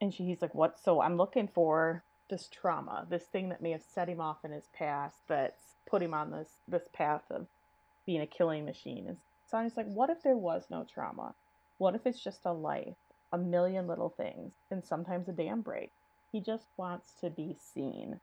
And 0.00 0.12
she, 0.12 0.24
he's 0.24 0.42
like, 0.42 0.54
what? 0.54 0.78
So 0.82 1.00
I'm 1.00 1.16
looking 1.16 1.48
for 1.48 2.02
this 2.30 2.48
trauma, 2.48 3.06
this 3.08 3.24
thing 3.24 3.48
that 3.50 3.62
may 3.62 3.70
have 3.70 3.82
set 3.82 4.08
him 4.08 4.20
off 4.20 4.44
in 4.44 4.50
his 4.50 4.68
past, 4.76 5.16
that's 5.28 5.74
put 5.86 6.02
him 6.02 6.14
on 6.14 6.30
this 6.30 6.48
this 6.66 6.88
path 6.92 7.22
of 7.30 7.46
being 8.06 8.20
a 8.20 8.26
killing 8.26 8.64
machine. 8.64 9.06
And 9.08 9.16
Sonya's 9.50 9.76
like, 9.76 9.86
what 9.86 10.10
if 10.10 10.22
there 10.22 10.36
was 10.36 10.64
no 10.70 10.84
trauma? 10.92 11.34
What 11.78 11.94
if 11.94 12.06
it's 12.06 12.22
just 12.22 12.40
a 12.44 12.52
life, 12.52 12.96
a 13.34 13.38
million 13.38 13.88
little 13.88 14.10
things, 14.10 14.52
and 14.70 14.84
sometimes 14.84 15.28
a 15.28 15.32
dam 15.32 15.60
break? 15.60 15.90
He 16.30 16.40
just 16.40 16.66
wants 16.76 17.12
to 17.20 17.30
be 17.30 17.56
seen. 17.74 18.20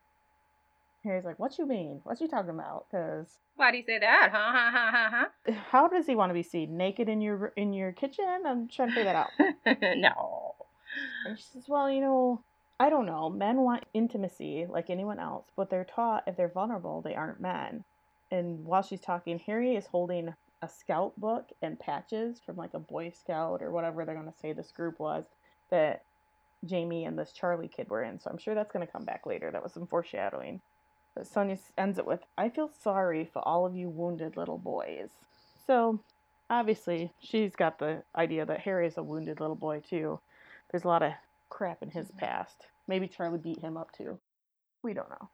Harry's 1.04 1.26
like, 1.26 1.40
what 1.40 1.58
you 1.58 1.66
mean? 1.66 2.00
What 2.04 2.22
you 2.22 2.28
talking 2.28 2.52
about? 2.52 2.86
Because 2.90 3.28
Why 3.56 3.72
do 3.72 3.78
you 3.78 3.84
say 3.84 4.00
that? 4.00 4.30
Huh? 4.32 4.38
Ha 4.38 4.72
ha 4.72 5.10
ha 5.12 5.54
how 5.72 5.88
does 5.88 6.06
he 6.06 6.16
want 6.16 6.30
to 6.30 6.34
be 6.34 6.44
seen? 6.44 6.78
Naked 6.78 7.10
in 7.10 7.22
your 7.22 7.48
in 7.58 7.74
your 7.74 7.92
kitchen? 7.92 8.44
I'm 8.46 8.68
trying 8.68 8.90
to 8.90 8.96
figure 8.96 9.12
that 9.12 9.16
out. 9.16 9.78
no. 9.98 10.56
And 11.26 11.38
she 11.38 11.44
says, 11.54 11.64
Well, 11.68 11.90
you 11.90 12.02
know, 12.02 12.42
I 12.80 12.90
don't 12.90 13.06
know. 13.06 13.30
Men 13.30 13.58
want 13.58 13.86
intimacy 13.94 14.68
like 14.70 14.90
anyone 14.90 15.20
else, 15.20 15.46
but 15.56 15.70
they're 15.70 15.86
taught 15.86 16.24
if 16.28 16.38
they're 16.38 16.48
vulnerable, 16.48 17.02
they 17.02 17.16
aren't 17.16 17.42
men. 17.42 17.84
And 18.32 18.64
while 18.66 18.82
she's 18.82 19.02
talking, 19.02 19.40
Harry 19.40 19.76
is 19.76 19.88
holding 19.88 20.34
a 20.62 20.70
scout 20.70 21.20
book 21.20 21.50
and 21.62 21.80
patches 21.80 22.40
from 22.46 22.56
like 22.56 22.74
a 22.74 22.80
Boy 22.80 23.10
Scout 23.10 23.62
or 23.62 23.72
whatever 23.72 24.06
they're 24.06 24.16
going 24.16 24.32
to 24.32 24.40
say 24.40 24.54
this 24.54 24.72
group 24.72 25.00
was 25.00 25.26
that 25.70 26.04
Jamie 26.66 27.06
and 27.06 27.18
this 27.18 27.32
Charlie 27.32 27.68
kid 27.68 27.90
were 27.90 28.04
in. 28.04 28.20
So 28.20 28.30
I'm 28.30 28.38
sure 28.38 28.54
that's 28.54 28.72
going 28.72 28.86
to 28.86 28.92
come 28.92 29.06
back 29.06 29.26
later. 29.26 29.50
That 29.52 29.64
was 29.64 29.74
some 29.74 29.88
foreshadowing. 29.88 30.62
But 31.16 31.28
Sonya 31.28 31.58
ends 31.78 31.98
it 31.98 32.06
with, 32.06 32.22
I 32.38 32.50
feel 32.50 32.70
sorry 32.82 33.30
for 33.32 33.46
all 33.46 33.66
of 33.66 33.76
you 33.76 33.90
wounded 33.90 34.38
little 34.38 34.58
boys. 34.58 35.10
So 35.66 36.00
obviously, 36.50 37.12
she's 37.20 37.56
got 37.56 37.80
the 37.80 38.04
idea 38.16 38.46
that 38.46 38.62
Harry 38.62 38.88
is 38.88 38.98
a 38.98 39.04
wounded 39.04 39.40
little 39.40 39.56
boy 39.56 39.82
too. 39.82 40.20
There's 40.72 40.84
a 40.86 40.88
lot 40.88 41.04
of 41.04 41.14
crap 41.50 41.82
in 41.82 41.90
his 41.90 42.08
mm-hmm. 42.08 42.20
past. 42.20 42.68
Maybe 42.88 43.08
Charlie 43.08 43.40
beat 43.40 43.60
him 43.60 43.78
up 43.78 43.92
too. 43.92 44.20
We 44.84 44.94
don't 44.94 45.10
know. 45.10 45.30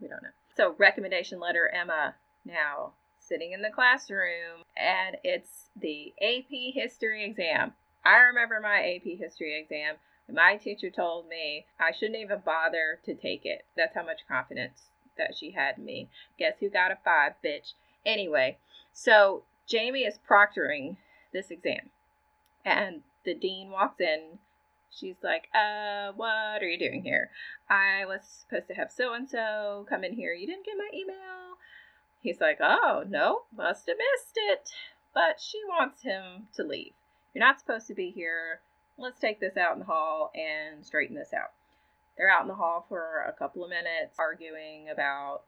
We 0.00 0.08
don't 0.08 0.22
know. 0.22 0.30
So, 0.56 0.74
recommendation 0.78 1.38
letter 1.38 1.68
Emma 1.68 2.14
now 2.44 2.92
sitting 3.26 3.52
in 3.52 3.62
the 3.62 3.70
classroom, 3.70 4.62
and 4.76 5.16
it's 5.24 5.68
the 5.80 6.12
AP 6.20 6.74
history 6.74 7.24
exam. 7.24 7.72
I 8.04 8.18
remember 8.18 8.60
my 8.60 8.78
AP 8.78 9.18
history 9.18 9.58
exam. 9.58 9.96
My 10.32 10.56
teacher 10.56 10.90
told 10.90 11.28
me 11.28 11.66
I 11.78 11.92
shouldn't 11.92 12.18
even 12.18 12.42
bother 12.44 12.98
to 13.04 13.14
take 13.14 13.44
it. 13.44 13.64
That's 13.76 13.94
how 13.94 14.04
much 14.04 14.26
confidence 14.28 14.86
that 15.18 15.36
she 15.36 15.52
had 15.52 15.78
in 15.78 15.84
me. 15.84 16.08
Guess 16.38 16.54
who 16.60 16.68
got 16.68 16.90
a 16.90 16.98
five, 17.04 17.32
bitch? 17.44 17.72
Anyway, 18.04 18.58
so 18.92 19.42
Jamie 19.66 20.04
is 20.04 20.18
proctoring 20.28 20.96
this 21.32 21.50
exam, 21.50 21.90
and 22.64 23.02
the 23.24 23.34
dean 23.34 23.70
walks 23.70 24.00
in. 24.00 24.38
She's 24.90 25.16
like, 25.22 25.48
uh, 25.54 26.12
what 26.16 26.62
are 26.62 26.68
you 26.68 26.78
doing 26.78 27.02
here? 27.02 27.30
I 27.68 28.06
was 28.06 28.20
supposed 28.22 28.68
to 28.68 28.74
have 28.74 28.90
so 28.90 29.12
and 29.12 29.28
so 29.28 29.84
come 29.88 30.04
in 30.04 30.14
here. 30.14 30.32
You 30.32 30.46
didn't 30.46 30.64
get 30.64 30.76
my 30.78 30.88
email? 30.94 31.58
He's 32.26 32.40
like, 32.40 32.58
oh, 32.60 33.04
no, 33.08 33.42
must 33.56 33.86
have 33.86 33.96
missed 33.96 34.34
it. 34.34 34.70
But 35.14 35.40
she 35.40 35.60
wants 35.68 36.02
him 36.02 36.48
to 36.56 36.64
leave. 36.64 36.92
You're 37.32 37.44
not 37.44 37.60
supposed 37.60 37.86
to 37.86 37.94
be 37.94 38.10
here. 38.10 38.62
Let's 38.98 39.20
take 39.20 39.38
this 39.38 39.56
out 39.56 39.74
in 39.74 39.78
the 39.78 39.84
hall 39.84 40.32
and 40.34 40.84
straighten 40.84 41.14
this 41.14 41.32
out. 41.32 41.52
They're 42.18 42.28
out 42.28 42.42
in 42.42 42.48
the 42.48 42.56
hall 42.56 42.84
for 42.88 43.24
a 43.28 43.32
couple 43.32 43.62
of 43.62 43.70
minutes 43.70 44.16
arguing 44.18 44.88
about 44.92 45.42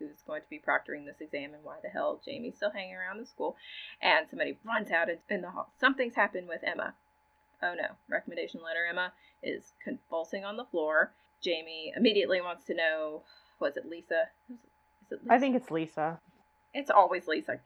who's 0.00 0.22
going 0.26 0.42
to 0.42 0.50
be 0.50 0.58
proctoring 0.58 1.06
this 1.06 1.20
exam 1.20 1.54
and 1.54 1.62
why 1.62 1.76
the 1.80 1.88
hell 1.88 2.20
Jamie's 2.24 2.56
still 2.56 2.72
hanging 2.72 2.96
around 2.96 3.20
the 3.20 3.26
school. 3.26 3.56
And 4.02 4.26
somebody 4.28 4.58
runs 4.64 4.90
out 4.90 5.06
in 5.30 5.40
the 5.40 5.50
hall. 5.50 5.72
Something's 5.78 6.16
happened 6.16 6.48
with 6.48 6.64
Emma. 6.64 6.94
Oh 7.62 7.74
no, 7.76 7.94
recommendation 8.10 8.60
letter 8.60 8.84
Emma 8.90 9.12
is 9.40 9.72
convulsing 9.84 10.44
on 10.44 10.56
the 10.56 10.64
floor. 10.64 11.12
Jamie 11.40 11.92
immediately 11.96 12.40
wants 12.40 12.64
to 12.64 12.74
know 12.74 13.22
was 13.60 13.76
it 13.76 13.88
Lisa? 13.88 14.30
Is 14.50 14.58
it 14.64 14.71
Lisa? 15.22 15.32
I 15.32 15.38
think 15.38 15.56
it's 15.56 15.70
Lisa. 15.70 16.18
It's 16.74 16.90
always 16.90 17.26
Lisa. 17.26 17.60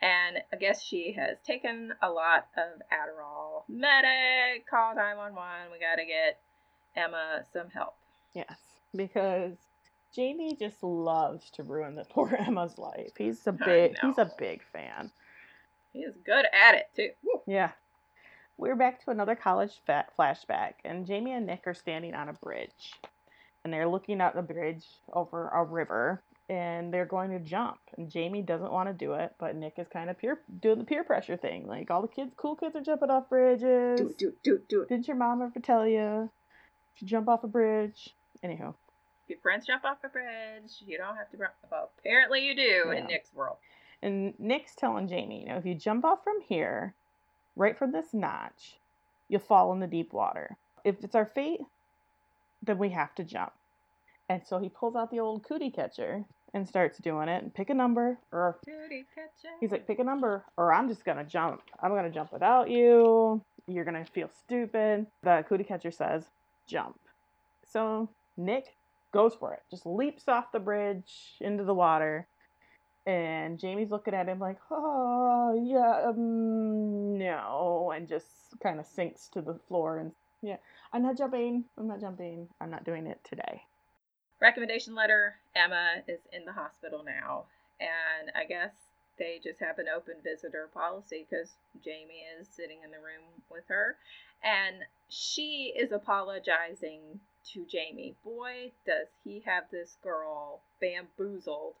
And 0.00 0.38
I 0.52 0.56
guess 0.56 0.82
she 0.82 1.12
has 1.12 1.38
taken 1.46 1.92
a 2.02 2.10
lot 2.10 2.48
of 2.56 2.80
Adderall. 2.92 3.62
Medic, 3.68 4.68
call 4.68 4.96
911. 4.96 5.72
We 5.72 5.78
got 5.78 5.96
to 5.96 6.04
get 6.04 6.40
Emma 6.96 7.42
some 7.52 7.70
help. 7.70 7.94
Yes, 8.34 8.58
because 8.94 9.56
Jamie 10.14 10.56
just 10.58 10.82
loves 10.82 11.50
to 11.50 11.62
ruin 11.62 11.94
the 11.94 12.04
poor 12.10 12.34
Emma's 12.34 12.78
life. 12.78 13.12
He's 13.16 13.46
a 13.46 13.52
big 13.52 13.96
he's 14.00 14.18
a 14.18 14.30
big 14.38 14.62
fan. 14.72 15.10
He 15.92 16.00
is 16.00 16.14
good 16.24 16.46
at 16.52 16.74
it, 16.74 16.88
too. 16.96 17.10
Woo. 17.22 17.42
Yeah. 17.46 17.70
We're 18.56 18.76
back 18.76 19.04
to 19.04 19.10
another 19.10 19.34
college 19.34 19.80
flashback, 19.88 20.74
and 20.84 21.06
Jamie 21.06 21.32
and 21.32 21.46
Nick 21.46 21.66
are 21.66 21.74
standing 21.74 22.14
on 22.14 22.28
a 22.28 22.32
bridge. 22.32 22.94
And 23.64 23.72
they're 23.72 23.88
looking 23.88 24.20
at 24.20 24.34
the 24.34 24.42
bridge 24.42 24.84
over 25.12 25.48
a 25.48 25.64
river, 25.64 26.22
and 26.48 26.92
they're 26.92 27.06
going 27.06 27.30
to 27.30 27.38
jump. 27.38 27.78
And 27.96 28.10
Jamie 28.10 28.42
doesn't 28.42 28.72
want 28.72 28.88
to 28.88 28.92
do 28.94 29.14
it, 29.14 29.34
but 29.38 29.56
Nick 29.56 29.74
is 29.78 29.86
kind 29.88 30.10
of 30.10 30.18
peer 30.18 30.40
doing 30.60 30.78
the 30.78 30.84
peer 30.84 31.04
pressure 31.04 31.36
thing. 31.36 31.66
Like, 31.66 31.90
all 31.90 32.02
the 32.02 32.08
kids, 32.08 32.32
cool 32.36 32.56
kids 32.56 32.76
are 32.76 32.82
jumping 32.82 33.10
off 33.10 33.28
bridges. 33.28 34.00
Do 34.00 34.08
it, 34.08 34.18
do 34.18 34.28
it, 34.28 34.42
do 34.42 34.54
it, 34.56 34.68
do 34.68 34.82
it. 34.82 34.88
Didn't 34.88 35.08
your 35.08 35.16
mom 35.16 35.42
ever 35.42 35.60
tell 35.60 35.86
you 35.86 36.30
to 36.98 37.04
jump 37.04 37.28
off 37.28 37.44
a 37.44 37.48
bridge? 37.48 38.10
Anyhow, 38.42 38.74
If 39.24 39.30
your 39.30 39.38
friends 39.38 39.66
jump 39.66 39.84
off 39.84 39.98
a 40.04 40.08
bridge, 40.08 40.82
you 40.84 40.98
don't 40.98 41.16
have 41.16 41.30
to. 41.30 41.36
Run. 41.36 41.50
Well, 41.70 41.90
apparently 41.98 42.44
you 42.46 42.56
do 42.56 42.62
Yeah. 42.86 42.92
in 42.94 43.06
Nick's 43.06 43.32
world. 43.32 43.56
And 44.02 44.34
Nick's 44.40 44.74
telling 44.74 45.06
Jamie, 45.06 45.42
you 45.42 45.46
know, 45.48 45.56
if 45.58 45.64
you 45.64 45.74
jump 45.76 46.04
off 46.04 46.24
from 46.24 46.40
here, 46.40 46.94
right 47.54 47.78
from 47.78 47.92
this 47.92 48.12
notch, 48.12 48.78
you'll 49.28 49.40
fall 49.40 49.72
in 49.72 49.78
the 49.78 49.86
deep 49.86 50.12
water. 50.12 50.56
If 50.84 51.04
it's 51.04 51.14
our 51.14 51.24
fate, 51.24 51.60
then 52.62 52.78
we 52.78 52.90
have 52.90 53.14
to 53.14 53.22
jump. 53.24 53.52
And 54.32 54.42
so 54.46 54.58
he 54.58 54.70
pulls 54.70 54.96
out 54.96 55.10
the 55.10 55.20
old 55.20 55.42
cootie 55.44 55.70
catcher 55.70 56.24
and 56.54 56.66
starts 56.66 56.96
doing 56.96 57.28
it 57.28 57.42
and 57.42 57.52
pick 57.52 57.68
a 57.68 57.74
number 57.74 58.18
or 58.32 58.58
Cootie 58.64 59.04
catcher. 59.14 59.54
he's 59.60 59.70
like 59.70 59.86
pick 59.86 59.98
a 59.98 60.04
number 60.04 60.42
or 60.56 60.72
I'm 60.72 60.88
just 60.88 61.04
to 61.18 61.24
jump. 61.24 61.60
I'm 61.82 61.90
to 62.04 62.10
jump 62.10 62.32
without 62.32 62.70
you. 62.70 63.42
You're 63.66 63.84
to 64.02 64.10
feel 64.10 64.30
stupid. 64.30 65.06
The 65.22 65.44
cootie 65.46 65.64
catcher 65.64 65.90
says 65.90 66.24
jump. 66.66 66.98
So 67.68 68.08
Nick 68.38 68.74
goes 69.12 69.34
for 69.34 69.52
it. 69.52 69.60
Just 69.70 69.84
leaps 69.84 70.28
off 70.28 70.50
the 70.50 70.60
bridge 70.60 71.36
into 71.42 71.64
the 71.64 71.74
water. 71.74 72.26
And 73.04 73.58
Jamie's 73.58 73.90
looking 73.90 74.14
at 74.14 74.28
him 74.28 74.38
like, 74.38 74.56
oh, 74.70 75.60
yeah, 75.62 76.08
um, 76.08 77.18
no, 77.18 77.92
and 77.94 78.08
just 78.08 78.28
kind 78.62 78.80
of 78.80 78.86
sinks 78.86 79.28
to 79.34 79.42
the 79.42 79.58
floor. 79.68 79.98
And 79.98 80.12
yeah, 80.40 80.56
I'm 80.90 81.02
not 81.02 81.18
jumping. 81.18 81.64
I'm 81.76 81.86
not 81.86 82.00
jumping. 82.00 82.48
I'm 82.62 82.70
not 82.70 82.84
doing 82.84 83.06
it 83.06 83.20
today. 83.24 83.62
Recommendation 84.42 84.96
letter 84.96 85.36
Emma 85.54 86.02
is 86.08 86.18
in 86.32 86.44
the 86.44 86.52
hospital 86.52 87.04
now. 87.04 87.44
And 87.80 88.32
I 88.34 88.44
guess 88.44 88.72
they 89.16 89.40
just 89.42 89.60
have 89.60 89.78
an 89.78 89.86
open 89.94 90.16
visitor 90.24 90.68
policy 90.74 91.26
because 91.30 91.52
Jamie 91.84 92.24
is 92.40 92.48
sitting 92.48 92.78
in 92.84 92.90
the 92.90 92.96
room 92.96 93.22
with 93.48 93.62
her. 93.68 93.96
And 94.42 94.82
she 95.08 95.72
is 95.76 95.92
apologizing 95.92 97.20
to 97.52 97.64
Jamie. 97.66 98.16
Boy, 98.24 98.72
does 98.84 99.06
he 99.22 99.44
have 99.46 99.64
this 99.70 99.96
girl 100.02 100.60
bamboozled 100.80 101.74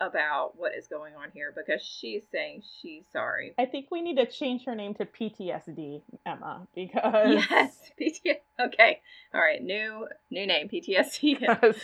about 0.00 0.52
what 0.56 0.74
is 0.74 0.86
going 0.86 1.14
on 1.14 1.30
here 1.34 1.52
because 1.54 1.82
she's 1.82 2.22
saying 2.30 2.62
she's 2.80 3.04
sorry. 3.12 3.54
I 3.58 3.66
think 3.66 3.88
we 3.90 4.00
need 4.00 4.16
to 4.16 4.26
change 4.26 4.64
her 4.64 4.74
name 4.74 4.94
to 4.94 5.04
PTSD, 5.06 6.02
Emma, 6.24 6.66
because. 6.74 7.44
Yes, 7.50 7.90
PTSD. 8.00 8.36
Okay, 8.60 9.00
all 9.34 9.40
right, 9.40 9.62
new 9.62 10.06
new 10.30 10.46
name, 10.46 10.68
PTSD. 10.68 11.38
Yes. 11.40 11.76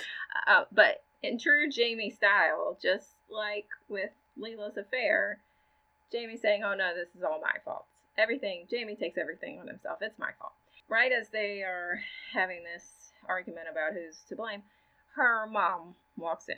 Uh, 0.47 0.65
but 0.73 1.03
in 1.23 1.39
true 1.39 1.71
Jamie 1.71 2.11
style, 2.11 2.79
just 2.83 3.09
like 3.31 3.67
with 3.89 4.11
Leela's 4.39 4.77
affair, 4.77 5.41
Jamie 6.13 6.37
saying, 6.37 6.63
"Oh 6.65 6.75
no, 6.75 6.95
this 6.95 7.09
is 7.17 7.23
all 7.23 7.41
my 7.41 7.59
fault. 7.65 7.85
Everything." 8.19 8.67
Jamie 8.71 8.97
takes 8.97 9.19
everything 9.19 9.59
on 9.61 9.67
himself. 9.69 9.99
It's 10.01 10.19
my 10.19 10.31
fault. 10.39 10.53
Right 10.89 11.13
as 11.13 11.29
they 11.31 11.63
are 11.63 12.01
having 12.33 12.63
this 12.63 13.13
argument 13.29 13.67
about 13.71 13.95
who's 13.95 14.19
to 14.29 14.37
blame, 14.37 14.63
her 15.15 15.47
mom 15.47 15.95
walks 16.17 16.49
in, 16.49 16.57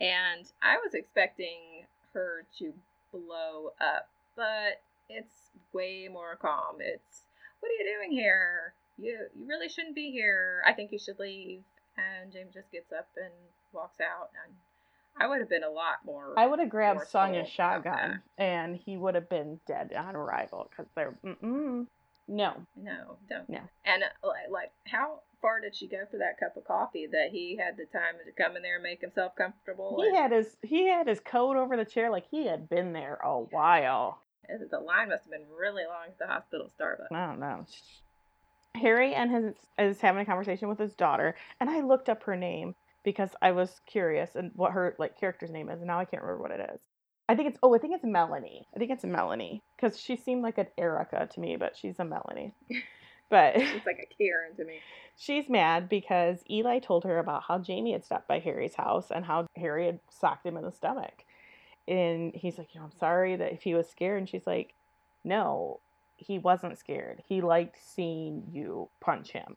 and 0.00 0.46
I 0.62 0.76
was 0.78 0.94
expecting 0.94 1.86
her 2.12 2.44
to 2.58 2.72
blow 3.12 3.72
up, 3.80 4.08
but 4.34 4.80
it's 5.08 5.50
way 5.72 6.08
more 6.08 6.36
calm. 6.36 6.76
It's, 6.80 7.22
"What 7.60 7.70
are 7.70 7.74
you 7.74 7.96
doing 7.96 8.12
here? 8.12 8.74
You 8.98 9.28
you 9.38 9.46
really 9.46 9.68
shouldn't 9.68 9.94
be 9.94 10.10
here. 10.10 10.62
I 10.66 10.72
think 10.72 10.92
you 10.92 10.98
should 10.98 11.18
leave." 11.18 11.62
And 11.96 12.32
James 12.32 12.54
just 12.54 12.70
gets 12.72 12.92
up 12.92 13.08
and 13.16 13.32
walks 13.72 14.00
out. 14.00 14.30
And 14.44 14.54
I 15.18 15.26
would 15.26 15.40
have 15.40 15.48
been 15.48 15.64
a 15.64 15.70
lot 15.70 16.04
more. 16.04 16.34
I 16.36 16.46
would 16.46 16.58
have 16.58 16.68
grabbed 16.68 17.06
Sonya's 17.08 17.48
shotgun, 17.48 18.22
and 18.36 18.76
he 18.76 18.96
would 18.96 19.14
have 19.14 19.28
Forceful 19.28 19.46
Shotgun's 19.46 19.60
about 19.66 19.66
shotgun, 19.66 19.66
and 19.68 19.76
he 19.76 19.86
would 19.86 19.88
have 19.88 19.88
been 19.88 19.88
dead 19.90 19.92
on 19.96 20.16
arrival 20.16 20.68
because 20.70 20.86
they're 20.94 21.18
mm-mm. 21.24 21.86
no. 22.28 22.54
No, 22.76 23.16
don't. 23.28 23.48
No. 23.48 23.60
And 23.84 24.02
uh, 24.02 24.28
like, 24.50 24.72
how 24.86 25.20
far 25.46 25.60
did 25.60 25.76
she 25.76 25.86
go 25.86 25.98
for 26.10 26.18
that 26.18 26.40
cup 26.40 26.56
of 26.56 26.64
coffee 26.64 27.06
that 27.06 27.28
he 27.30 27.56
had 27.56 27.76
the 27.76 27.84
time 27.96 28.14
to 28.24 28.32
come 28.42 28.56
in 28.56 28.62
there 28.62 28.74
and 28.74 28.82
make 28.82 29.00
himself 29.00 29.36
comfortable? 29.36 29.96
He 30.02 30.08
and- 30.08 30.16
had 30.16 30.32
his 30.32 30.56
he 30.62 30.88
had 30.88 31.06
his 31.06 31.20
coat 31.20 31.56
over 31.56 31.76
the 31.76 31.84
chair 31.84 32.10
like 32.10 32.26
he 32.28 32.46
had 32.46 32.68
been 32.68 32.92
there 32.92 33.14
a 33.22 33.38
while. 33.38 34.22
and 34.48 34.60
the 34.68 34.80
line 34.80 35.08
must 35.10 35.24
have 35.24 35.30
been 35.30 35.46
really 35.56 35.84
long 35.84 36.06
at 36.08 36.18
the 36.18 36.26
hospital 36.26 36.68
Starbucks. 36.78 37.14
I 37.14 37.26
don't 37.26 37.38
know. 37.38 37.64
Harry 38.74 39.14
and 39.14 39.30
his 39.30 39.54
is 39.78 40.00
having 40.00 40.22
a 40.22 40.26
conversation 40.26 40.68
with 40.68 40.78
his 40.78 40.94
daughter, 40.94 41.36
and 41.60 41.70
I 41.70 41.80
looked 41.80 42.08
up 42.08 42.24
her 42.24 42.36
name 42.36 42.74
because 43.04 43.30
I 43.40 43.52
was 43.52 43.80
curious 43.86 44.34
and 44.34 44.50
what 44.56 44.72
her 44.72 44.96
like 44.98 45.18
character's 45.18 45.50
name 45.50 45.70
is, 45.70 45.78
and 45.78 45.86
now 45.86 46.00
I 46.00 46.04
can't 46.04 46.22
remember 46.24 46.42
what 46.42 46.50
it 46.50 46.70
is. 46.74 46.80
I 47.28 47.36
think 47.36 47.50
it's 47.50 47.58
oh, 47.62 47.72
I 47.74 47.78
think 47.78 47.94
it's 47.94 48.04
Melanie. 48.04 48.66
I 48.74 48.78
think 48.80 48.90
it's 48.90 49.04
Melanie 49.04 49.62
because 49.76 49.98
she 49.98 50.16
seemed 50.16 50.42
like 50.42 50.58
an 50.58 50.66
Erica 50.76 51.28
to 51.32 51.40
me, 51.40 51.56
but 51.56 51.76
she's 51.76 52.00
a 52.00 52.04
Melanie. 52.04 52.52
But 53.28 53.56
It's 53.56 53.86
like 53.86 54.08
a 54.10 54.14
Karen 54.14 54.54
to 54.56 54.64
me. 54.64 54.78
she's 55.16 55.48
mad 55.48 55.88
because 55.88 56.44
Eli 56.48 56.78
told 56.78 57.04
her 57.04 57.18
about 57.18 57.44
how 57.44 57.58
Jamie 57.58 57.92
had 57.92 58.04
stopped 58.04 58.28
by 58.28 58.38
Harry's 58.38 58.74
house 58.74 59.10
and 59.10 59.24
how 59.24 59.46
Harry 59.56 59.86
had 59.86 60.00
socked 60.10 60.46
him 60.46 60.56
in 60.56 60.64
the 60.64 60.72
stomach. 60.72 61.24
And 61.88 62.34
he's 62.34 62.58
like, 62.58 62.74
you 62.74 62.80
know, 62.80 62.86
I'm 62.86 62.98
sorry 62.98 63.36
that 63.36 63.52
if 63.52 63.62
he 63.62 63.74
was 63.74 63.88
scared. 63.88 64.18
And 64.18 64.28
she's 64.28 64.46
like, 64.46 64.74
no, 65.24 65.80
he 66.16 66.38
wasn't 66.38 66.78
scared. 66.78 67.22
He 67.28 67.40
liked 67.40 67.78
seeing 67.82 68.44
you 68.52 68.88
punch 69.00 69.30
him. 69.30 69.56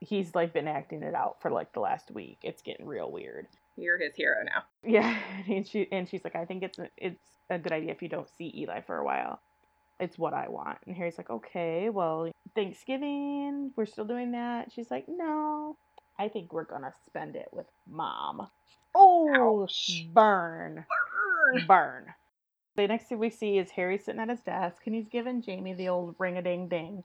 He's 0.00 0.34
like 0.34 0.52
been 0.52 0.68
acting 0.68 1.02
it 1.02 1.14
out 1.14 1.40
for 1.40 1.50
like 1.50 1.72
the 1.72 1.80
last 1.80 2.10
week. 2.10 2.38
It's 2.42 2.62
getting 2.62 2.86
real 2.86 3.10
weird. 3.10 3.46
You're 3.76 3.98
his 3.98 4.14
hero 4.14 4.36
now. 4.44 4.64
Yeah, 4.88 5.18
and 5.48 5.66
she 5.66 5.88
and 5.90 6.08
she's 6.08 6.22
like, 6.22 6.36
I 6.36 6.44
think 6.44 6.62
it's 6.62 6.78
it's 6.96 7.32
a 7.50 7.58
good 7.58 7.72
idea 7.72 7.90
if 7.90 8.02
you 8.02 8.08
don't 8.08 8.28
see 8.38 8.52
Eli 8.56 8.82
for 8.82 8.98
a 8.98 9.04
while. 9.04 9.40
It's 9.98 10.18
what 10.18 10.34
I 10.34 10.48
want. 10.48 10.78
And 10.86 10.94
Harry's 10.96 11.16
like, 11.18 11.30
okay, 11.30 11.88
well, 11.88 12.30
Thanksgiving, 12.54 13.72
we're 13.76 13.86
still 13.86 14.04
doing 14.04 14.32
that. 14.32 14.70
She's 14.72 14.90
like, 14.90 15.06
no, 15.08 15.76
I 16.18 16.28
think 16.28 16.52
we're 16.52 16.64
gonna 16.64 16.92
spend 17.06 17.36
it 17.36 17.48
with 17.52 17.66
mom. 17.88 18.48
Oh, 18.94 19.62
Ouch. 19.62 20.06
burn, 20.12 20.84
Burn. 21.52 21.66
burn. 21.66 22.06
The 22.76 22.86
next 22.88 23.06
thing 23.08 23.18
we 23.18 23.30
see 23.30 23.56
is 23.58 23.70
Harry 23.70 23.96
sitting 23.98 24.20
at 24.20 24.28
his 24.28 24.40
desk 24.40 24.82
and 24.86 24.94
he's 24.94 25.08
giving 25.08 25.40
Jamie 25.40 25.72
the 25.74 25.88
old 25.88 26.14
ring 26.18 26.36
a 26.36 26.42
ding 26.42 26.68
ding 26.68 27.04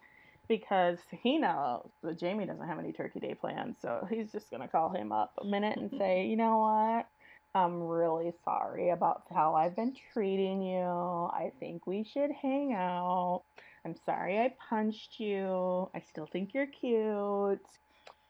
because 0.49 0.99
he 1.23 1.37
knows 1.37 1.89
that 2.03 2.19
Jamie 2.19 2.45
doesn't 2.45 2.67
have 2.67 2.77
any 2.79 2.91
Turkey 2.91 3.21
Day 3.21 3.35
plans. 3.35 3.77
So 3.81 4.05
he's 4.09 4.31
just 4.33 4.51
gonna 4.51 4.67
call 4.67 4.89
him 4.89 5.13
up 5.13 5.31
a 5.41 5.45
minute 5.45 5.77
and 5.77 5.89
say, 5.97 6.25
you 6.25 6.35
know 6.35 6.57
what? 6.57 7.07
I'm 7.53 7.83
really 7.83 8.31
sorry 8.45 8.89
about 8.89 9.23
how 9.33 9.55
I've 9.55 9.75
been 9.75 9.93
treating 10.13 10.61
you. 10.61 10.79
I 10.81 11.51
think 11.59 11.85
we 11.85 12.03
should 12.03 12.31
hang 12.31 12.73
out. 12.73 13.43
I'm 13.83 13.95
sorry 14.05 14.39
I 14.39 14.53
punched 14.69 15.19
you. 15.19 15.89
I 15.93 15.99
still 15.99 16.27
think 16.27 16.53
you're 16.53 16.67
cute. 16.67 17.59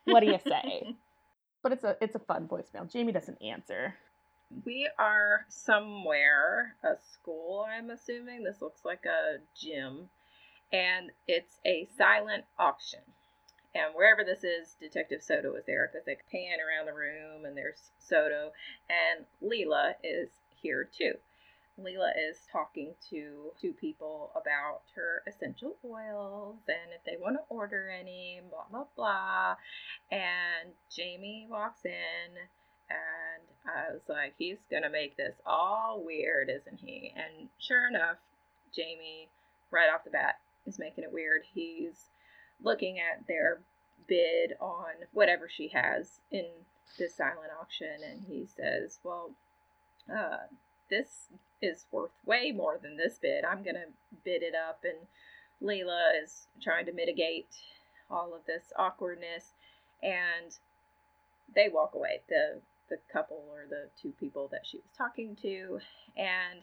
What 0.05 0.21
do 0.21 0.25
you 0.25 0.39
say? 0.47 0.95
but 1.63 1.71
it's 1.71 1.83
a 1.83 1.97
it's 2.01 2.15
a 2.15 2.19
fun 2.19 2.47
voicemail. 2.47 2.91
Jamie 2.91 3.11
doesn't 3.11 3.41
answer. 3.41 3.93
We 4.65 4.89
are 4.99 5.45
somewhere, 5.47 6.75
a 6.83 6.95
school, 7.13 7.65
I'm 7.69 7.89
assuming. 7.89 8.43
This 8.43 8.61
looks 8.61 8.83
like 8.83 9.05
a 9.05 9.37
gym. 9.55 10.09
And 10.73 11.11
it's 11.27 11.59
a 11.65 11.87
silent 11.97 12.45
auction. 12.57 13.01
And 13.73 13.95
wherever 13.95 14.23
this 14.23 14.43
is, 14.43 14.75
Detective 14.79 15.23
Soto 15.23 15.55
is 15.55 15.65
there 15.65 15.89
because 15.91 16.05
they 16.05 16.17
pan 16.31 16.57
around 16.59 16.87
the 16.87 16.93
room 16.93 17.45
and 17.45 17.55
there's 17.55 17.91
Soto. 17.99 18.51
And 18.89 19.25
Leela 19.41 19.93
is 20.03 20.29
here 20.61 20.89
too. 20.97 21.13
Leela 21.79 22.11
is 22.17 22.37
talking 22.51 22.93
to 23.09 23.51
two 23.59 23.71
people 23.73 24.31
about 24.35 24.81
her 24.95 25.23
essential 25.25 25.77
oils 25.85 26.57
and 26.67 26.91
if 26.93 27.03
they 27.05 27.17
want 27.21 27.37
to 27.37 27.43
order 27.49 27.89
any, 27.89 28.41
blah, 28.49 28.65
blah, 28.69 28.85
blah. 28.95 29.55
And 30.11 30.73
Jamie 30.93 31.47
walks 31.49 31.85
in 31.85 32.35
and 32.89 33.43
I 33.65 33.93
was 33.93 34.01
like, 34.09 34.33
he's 34.37 34.57
gonna 34.69 34.89
make 34.89 35.15
this 35.15 35.35
all 35.45 36.03
weird, 36.05 36.49
isn't 36.49 36.79
he? 36.79 37.13
And 37.15 37.47
sure 37.57 37.87
enough, 37.87 38.17
Jamie, 38.75 39.29
right 39.71 39.89
off 39.93 40.03
the 40.03 40.11
bat, 40.11 40.39
is 40.67 40.77
making 40.77 41.05
it 41.05 41.13
weird. 41.13 41.43
He's 41.53 42.09
looking 42.63 42.99
at 42.99 43.27
their 43.27 43.61
bid 44.07 44.53
on 44.59 45.07
whatever 45.13 45.49
she 45.49 45.69
has 45.69 46.19
in 46.31 46.45
this 46.97 47.15
silent 47.15 47.51
auction, 47.59 47.97
and 48.09 48.23
he 48.27 48.45
says, 48.45 48.99
Well, 49.03 49.31
uh, 50.13 50.47
this 50.89 51.27
is 51.61 51.85
worth 51.91 52.11
way 52.25 52.51
more 52.51 52.77
than 52.81 52.97
this 52.97 53.17
bid. 53.21 53.45
I'm 53.45 53.63
gonna 53.63 53.85
bid 54.23 54.43
it 54.43 54.53
up, 54.55 54.83
and 54.83 55.07
Leela 55.61 56.21
is 56.21 56.47
trying 56.61 56.85
to 56.87 56.91
mitigate 56.91 57.55
all 58.09 58.33
of 58.33 58.45
this 58.45 58.73
awkwardness, 58.77 59.53
and 60.03 60.57
they 61.55 61.69
walk 61.69 61.95
away. 61.95 62.21
The 62.27 62.61
the 62.89 62.97
couple 63.11 63.45
or 63.49 63.65
the 63.69 63.89
two 64.01 64.13
people 64.19 64.49
that 64.51 64.65
she 64.65 64.77
was 64.77 64.91
talking 64.97 65.37
to, 65.41 65.79
and 66.17 66.61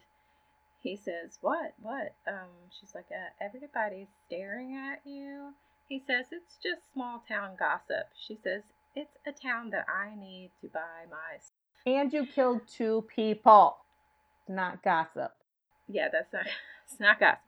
he 0.80 0.94
says, 0.96 1.38
"What? 1.40 1.74
What?" 1.80 2.14
Um, 2.26 2.70
she's 2.78 2.94
like, 2.94 3.06
uh, 3.11 3.30
"Everybody's 3.40 4.08
staring 4.26 4.74
at 4.76 5.00
you." 5.06 5.54
He 5.88 5.98
says, 5.98 6.27
"It's 6.33 6.57
just 6.57 6.92
small 6.92 7.24
town 7.27 7.57
gossip." 7.59 8.09
She 8.14 8.37
says, 8.37 8.62
"It's 8.94 9.16
a 9.27 9.33
town 9.33 9.70
that 9.70 9.87
I 9.88 10.14
need 10.14 10.51
to 10.61 10.68
buy 10.68 11.07
my." 11.11 11.38
And 11.87 12.12
you 12.12 12.27
killed 12.27 12.68
two 12.68 13.07
people. 13.09 13.79
Not 14.46 14.83
gossip. 14.83 15.35
Yeah, 15.87 16.09
that's 16.09 16.33
not. 16.33 16.46
It's 16.90 17.01
not 17.01 17.20
gossip. 17.20 17.42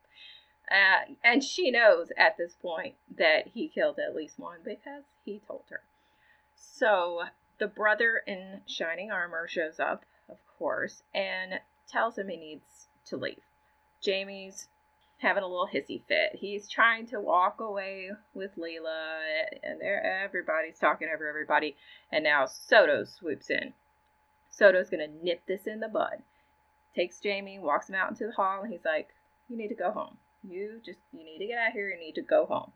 Uh, 0.71 1.15
and 1.25 1.43
she 1.43 1.71
knows 1.71 2.13
at 2.17 2.37
this 2.37 2.55
point 2.55 2.95
that 3.17 3.49
he 3.49 3.69
killed 3.69 3.99
at 3.99 4.15
least 4.15 4.39
one 4.39 4.59
because 4.63 5.05
he 5.25 5.41
told 5.47 5.65
her. 5.71 5.81
So 6.55 7.25
the 7.59 7.67
brother 7.67 8.23
in 8.27 8.61
shining 8.67 9.11
armor 9.11 9.49
shows 9.49 9.81
up, 9.81 10.05
of 10.29 10.39
course, 10.59 11.03
and 11.15 11.61
tells 11.89 12.19
him 12.19 12.29
he 12.29 12.37
needs 12.37 12.89
to 13.07 13.17
leave. 13.17 13.43
Jamie's 14.01 14.69
having 15.21 15.43
a 15.43 15.47
little 15.47 15.69
hissy 15.73 16.03
fit. 16.09 16.35
He's 16.35 16.69
trying 16.69 17.07
to 17.09 17.21
walk 17.21 17.61
away 17.61 18.11
with 18.35 18.57
Leela, 18.57 19.21
and 19.63 19.81
there 19.81 20.03
everybody's 20.25 20.79
talking 20.79 21.09
over 21.15 21.29
everybody. 21.29 21.77
And 22.11 22.25
now 22.25 22.47
Soto 22.47 23.05
swoops 23.05 23.51
in. 23.51 23.75
Soto's 24.49 24.91
gonna 24.91 25.09
nip 25.09 25.43
this 25.47 25.67
in 25.67 25.81
the 25.81 25.89
bud. 25.89 26.23
Takes 26.95 27.21
Jamie, 27.21 27.59
walks 27.59 27.89
him 27.89 27.95
out 27.95 28.11
into 28.11 28.27
the 28.27 28.33
hall, 28.33 28.63
and 28.63 28.73
he's 28.73 28.85
like, 28.85 29.11
"You 29.49 29.57
need 29.57 29.69
to 29.69 29.75
go 29.75 29.93
home. 29.93 30.19
You 30.43 30.81
just 30.85 30.99
you 31.13 31.23
need 31.23 31.39
to 31.39 31.47
get 31.47 31.59
out 31.59 31.69
of 31.69 31.73
here. 31.75 31.91
You 31.91 31.99
need 31.99 32.15
to 32.15 32.23
go 32.23 32.47
home." 32.47 32.73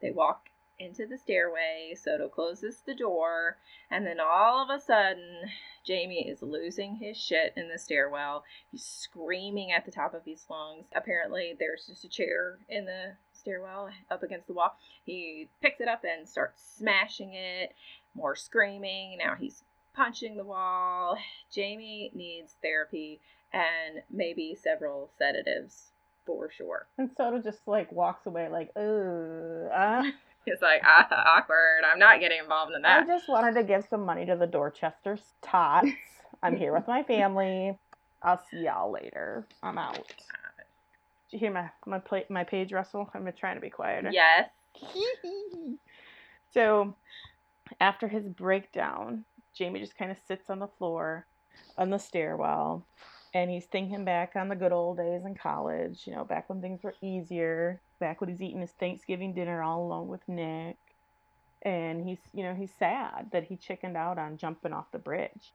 They 0.00 0.10
walk 0.10 0.50
into 0.78 1.06
the 1.06 1.18
stairway. 1.18 1.94
Soto 1.96 2.28
closes 2.28 2.82
the 2.84 2.94
door, 2.94 3.56
and 3.90 4.06
then 4.06 4.18
all 4.20 4.62
of 4.62 4.70
a 4.70 4.80
sudden, 4.80 5.50
Jamie 5.84 6.28
is 6.28 6.42
losing 6.42 6.96
his 6.96 7.16
shit 7.16 7.52
in 7.56 7.68
the 7.68 7.78
stairwell. 7.78 8.44
He's 8.70 8.84
screaming 8.84 9.72
at 9.72 9.84
the 9.84 9.92
top 9.92 10.14
of 10.14 10.24
his 10.24 10.46
lungs. 10.50 10.86
Apparently, 10.94 11.54
there's 11.58 11.86
just 11.86 12.04
a 12.04 12.08
chair 12.08 12.58
in 12.68 12.84
the 12.84 13.12
stairwell 13.32 13.90
up 14.10 14.22
against 14.22 14.48
the 14.48 14.54
wall. 14.54 14.76
He 15.04 15.48
picks 15.62 15.80
it 15.80 15.88
up 15.88 16.04
and 16.04 16.28
starts 16.28 16.62
smashing 16.78 17.34
it. 17.34 17.74
More 18.14 18.34
screaming. 18.34 19.18
Now 19.18 19.36
he's 19.38 19.62
punching 19.94 20.36
the 20.36 20.44
wall. 20.44 21.16
Jamie 21.52 22.10
needs 22.14 22.56
therapy 22.62 23.20
and 23.52 24.02
maybe 24.10 24.56
several 24.60 25.10
sedatives 25.18 25.90
for 26.26 26.50
sure. 26.50 26.86
And 26.98 27.10
Soto 27.16 27.38
just 27.38 27.60
like 27.66 27.90
walks 27.92 28.26
away 28.26 28.48
like, 28.48 28.76
ooh, 28.76 29.68
uh, 29.72 30.02
It's 30.52 30.62
like 30.62 30.82
ah, 30.84 31.38
awkward. 31.38 31.82
I'm 31.84 31.98
not 31.98 32.20
getting 32.20 32.38
involved 32.38 32.72
in 32.72 32.82
that. 32.82 33.02
I 33.02 33.06
just 33.06 33.28
wanted 33.28 33.54
to 33.54 33.64
give 33.64 33.84
some 33.90 34.04
money 34.04 34.24
to 34.26 34.36
the 34.36 34.46
Dorchester 34.46 35.18
Tots. 35.42 35.88
I'm 36.42 36.56
here 36.56 36.72
with 36.72 36.86
my 36.86 37.02
family. 37.02 37.76
I'll 38.22 38.40
see 38.50 38.64
y'all 38.64 38.92
later. 38.92 39.44
I'm 39.62 39.76
out. 39.76 39.96
Did 39.96 41.32
you 41.32 41.38
hear 41.40 41.52
my 41.52 41.68
my 41.84 41.98
plate 41.98 42.30
my 42.30 42.44
page 42.44 42.72
rustle? 42.72 43.10
I'm 43.12 43.28
trying 43.36 43.56
to 43.56 43.60
be 43.60 43.70
quieter. 43.70 44.10
Yes. 44.12 44.48
so 46.54 46.94
after 47.80 48.06
his 48.06 48.28
breakdown, 48.28 49.24
Jamie 49.52 49.80
just 49.80 49.98
kind 49.98 50.12
of 50.12 50.16
sits 50.28 50.48
on 50.48 50.60
the 50.60 50.68
floor 50.68 51.26
on 51.76 51.90
the 51.90 51.98
stairwell 51.98 52.84
and 53.34 53.50
he's 53.50 53.66
thinking 53.66 54.04
back 54.04 54.32
on 54.36 54.48
the 54.48 54.56
good 54.56 54.72
old 54.72 54.98
days 54.98 55.24
in 55.24 55.34
college, 55.34 56.02
you 56.06 56.14
know, 56.14 56.24
back 56.24 56.48
when 56.48 56.60
things 56.60 56.82
were 56.82 56.94
easier, 57.02 57.80
back 57.96 58.20
when 58.20 58.30
he's 58.30 58.42
eating 58.42 58.60
his 58.60 58.72
Thanksgiving 58.72 59.34
dinner 59.34 59.62
all 59.62 59.82
alone 59.86 60.08
with 60.08 60.26
Nick. 60.28 60.76
And 61.62 62.06
he's, 62.06 62.18
you 62.32 62.44
know, 62.44 62.54
he's 62.54 62.72
sad 62.78 63.30
that 63.32 63.44
he 63.44 63.56
chickened 63.56 63.96
out 63.96 64.18
on 64.18 64.36
jumping 64.36 64.72
off 64.72 64.92
the 64.92 64.98
bridge. 64.98 65.52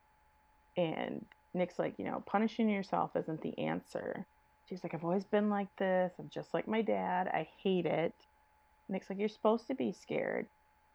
And 0.75 1.25
Nick's 1.53 1.79
like, 1.79 1.95
you 1.97 2.05
know, 2.05 2.23
punishing 2.25 2.69
yourself 2.69 3.15
isn't 3.15 3.41
the 3.41 3.57
answer. 3.57 4.25
She's 4.67 4.83
like, 4.83 4.93
I've 4.93 5.03
always 5.03 5.25
been 5.25 5.49
like 5.49 5.67
this. 5.77 6.13
I'm 6.17 6.29
just 6.29 6.53
like 6.53 6.67
my 6.67 6.81
dad. 6.81 7.27
I 7.27 7.47
hate 7.61 7.85
it. 7.85 8.13
Nick's 8.89 9.09
like, 9.09 9.19
You're 9.19 9.29
supposed 9.29 9.67
to 9.67 9.75
be 9.75 9.91
scared. 9.91 10.47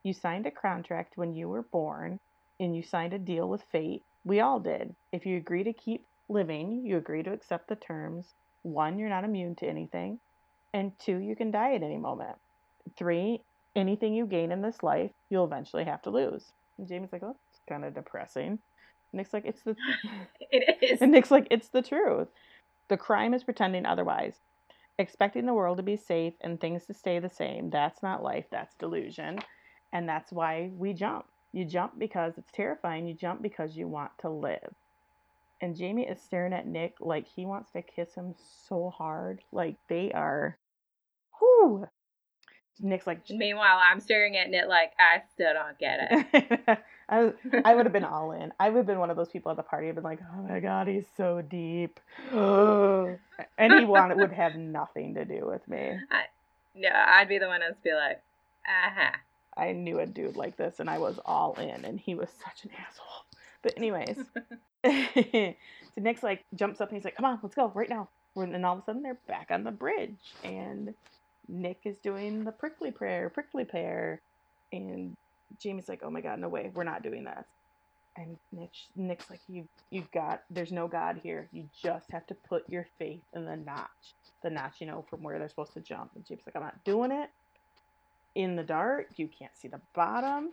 You 0.03 0.13
signed 0.13 0.47
a 0.47 0.51
contract 0.51 1.17
when 1.17 1.35
you 1.35 1.49
were 1.49 1.63
born, 1.63 2.21
and 2.61 2.77
you 2.77 2.83
signed 2.83 3.13
a 3.13 3.19
deal 3.19 3.49
with 3.49 3.63
fate 3.73 4.03
We 4.25 4.41
all 4.41 4.61
did. 4.61 4.95
If 5.13 5.27
you 5.27 5.37
agree 5.37 5.65
to 5.65 5.73
keep 5.73 6.07
living, 6.29 6.85
you 6.87 6.97
agree 6.97 7.23
to 7.23 7.33
accept 7.33 7.69
the 7.69 7.77
terms. 7.77 8.35
One, 8.63 8.99
you're 8.99 9.09
not 9.09 9.25
immune 9.25 9.55
to 9.57 9.67
anything. 9.67 10.21
And 10.73 10.93
two, 10.99 11.19
you 11.19 11.37
can 11.37 11.51
die 11.51 11.75
at 11.75 11.83
any 11.83 11.99
moment. 11.99 12.37
Three, 12.97 13.41
anything 13.75 14.15
you 14.15 14.27
gain 14.27 14.53
in 14.53 14.63
this 14.63 14.83
life, 14.83 15.11
you'll 15.31 15.45
eventually 15.45 15.85
have 15.85 16.03
to 16.03 16.11
lose. 16.11 16.53
And 16.79 16.89
Jamie's 16.89 17.13
like, 17.13 17.23
oh, 17.23 17.37
it's 17.51 17.61
kind 17.69 17.85
of 17.85 17.95
depressing. 17.95 18.59
Nick's 19.13 19.33
like, 19.33 19.45
it's 19.47 19.63
the. 19.63 19.77
It 20.51 20.79
is. 20.83 21.03
And 21.03 21.13
Nick's 21.13 21.31
like, 21.31 21.49
it's 21.51 21.69
the 21.69 21.83
truth. 21.83 22.29
The 22.89 22.97
crime 22.97 23.35
is 23.35 23.45
pretending 23.45 23.87
otherwise. 23.87 24.35
Expecting 24.99 25.47
the 25.47 25.55
world 25.55 25.77
to 25.79 25.83
be 25.83 25.97
safe 25.97 26.35
and 26.41 26.61
things 26.61 26.87
to 26.87 26.95
stay 26.95 27.19
the 27.19 27.31
same. 27.31 27.71
That's 27.71 28.03
not 28.03 28.23
life, 28.23 28.47
that's 28.51 28.75
delusion. 28.77 29.39
And 29.93 30.09
that's 30.09 30.33
why 30.33 30.71
we 30.77 30.93
jump. 30.93 31.27
You 31.53 31.65
jump 31.65 31.99
because 31.99 32.35
it's 32.39 32.53
terrifying. 32.53 33.07
You 33.07 33.15
jump 33.15 33.43
because 33.43 33.77
you 33.77 33.89
want 33.89 34.13
to 34.19 34.29
live. 34.29 34.75
And 35.61 35.77
Jamie 35.77 36.07
is 36.07 36.21
staring 36.21 36.53
at 36.53 36.67
Nick 36.67 36.97
like 37.01 37.27
he 37.27 37.47
wants 37.47 37.71
to 37.73 37.83
kiss 37.83 38.15
him 38.15 38.35
so 38.69 38.91
hard. 38.91 39.41
Like 39.53 39.77
they 39.89 40.13
are. 40.13 40.59
Whoo! 41.41 41.87
Nick's 42.79 43.07
like, 43.07 43.23
Meanwhile, 43.31 43.81
I'm 43.83 44.01
staring 44.01 44.37
at 44.37 44.51
Nick 44.51 44.67
like 44.69 44.93
I 44.99 45.23
still 45.33 45.53
don't 45.55 45.79
get 45.79 46.09
it. 46.11 46.79
I, 47.09 47.33
I 47.65 47.75
would 47.75 47.87
have 47.87 47.93
been 47.93 48.05
all 48.05 48.33
in. 48.33 48.53
I 48.59 48.69
would 48.69 48.79
have 48.79 48.87
been 48.87 48.99
one 48.99 49.11
of 49.11 49.17
those 49.17 49.29
people 49.29 49.51
at 49.51 49.57
the 49.57 49.63
party. 49.63 49.91
Been 49.93 50.03
like, 50.03 50.21
oh 50.35 50.43
my 50.43 50.61
god, 50.61 50.89
he's 50.89 51.07
so 51.17 51.41
deep. 51.41 52.01
and 52.33 53.73
he 53.73 53.85
would 53.85 54.33
have 54.33 54.55
nothing 54.57 55.15
to 55.15 55.25
do 55.25 55.47
with 55.47 55.67
me. 55.69 55.99
No, 56.75 56.91
I'd 56.93 57.29
be 57.29 57.39
the 57.39 57.47
one 57.47 57.61
that's 57.61 57.81
be 57.81 57.93
like, 57.93 58.21
uh 58.67 58.91
huh. 58.95 59.17
I 59.57 59.73
knew 59.73 60.01
a 60.01 60.07
dude 60.07 60.37
like 60.37 60.57
this 60.59 60.81
and 60.81 60.91
I 60.91 60.99
was 60.99 61.19
all 61.25 61.55
in 61.55 61.85
and 61.85 61.99
he 61.99 62.15
was 62.15 62.29
such 62.45 62.65
an 62.65 62.71
asshole. 62.79 63.26
But 63.63 63.75
anyways, 63.77 64.17
so 64.85 65.55
Nick's 65.97 66.23
like 66.23 66.45
jumps 66.55 66.81
up 66.81 66.89
and 66.89 66.97
he's 66.97 67.05
like, 67.05 67.17
come 67.17 67.25
on, 67.25 67.39
let's 67.43 67.55
go 67.55 67.71
right 67.75 67.89
now. 67.89 68.09
And 68.37 68.67
all 68.67 68.75
of 68.75 68.83
a 68.83 68.85
sudden 68.85 69.03
they're 69.03 69.19
back 69.27 69.49
on 69.51 69.65
the 69.65 69.71
bridge 69.71 70.35
and 70.45 70.95
Nick 71.49 71.81
is 71.85 71.99
doing 71.99 72.45
the 72.45 72.53
prickly 72.53 72.91
prayer, 72.91 73.31
prickly 73.31 73.65
pear. 73.65 74.21
And 74.73 75.17
Jamie's 75.59 75.89
like, 75.89 76.03
oh 76.03 76.11
my 76.11 76.21
God, 76.21 76.39
no 76.39 76.49
way, 76.49 76.71
we're 76.75 76.85
not 76.85 77.03
doing 77.03 77.25
that." 77.25 77.47
And 78.17 78.39
Nick, 78.51 78.71
Nick's 78.97 79.29
like, 79.29 79.41
you, 79.47 79.69
you've 79.91 80.11
got, 80.11 80.43
there's 80.49 80.73
no 80.73 80.89
God 80.89 81.21
here. 81.23 81.49
You 81.53 81.69
just 81.83 82.11
have 82.11 82.27
to 82.29 82.35
put 82.35 82.69
your 82.69 82.87
faith 82.99 83.21
in 83.35 83.45
the 83.45 83.57
notch, 83.57 84.15
the 84.43 84.49
notch, 84.49 84.77
you 84.81 84.87
know, 84.87 85.05
from 85.11 85.23
where 85.23 85.39
they're 85.39 85.51
supposed 85.51 85.75
to 85.75 85.81
jump. 85.81 86.13
And 86.15 86.25
Jamie's 86.25 86.45
like, 86.47 86.57
I'm 86.57 86.63
not 86.63 86.83
doing 86.85 87.13
it 87.13 87.31
in 88.37 88.55
the 88.55 88.63
dark. 88.63 89.09
You 89.17 89.29
can't 89.29 89.57
see 89.57 89.67
the 89.67 89.81
bottom. 89.95 90.51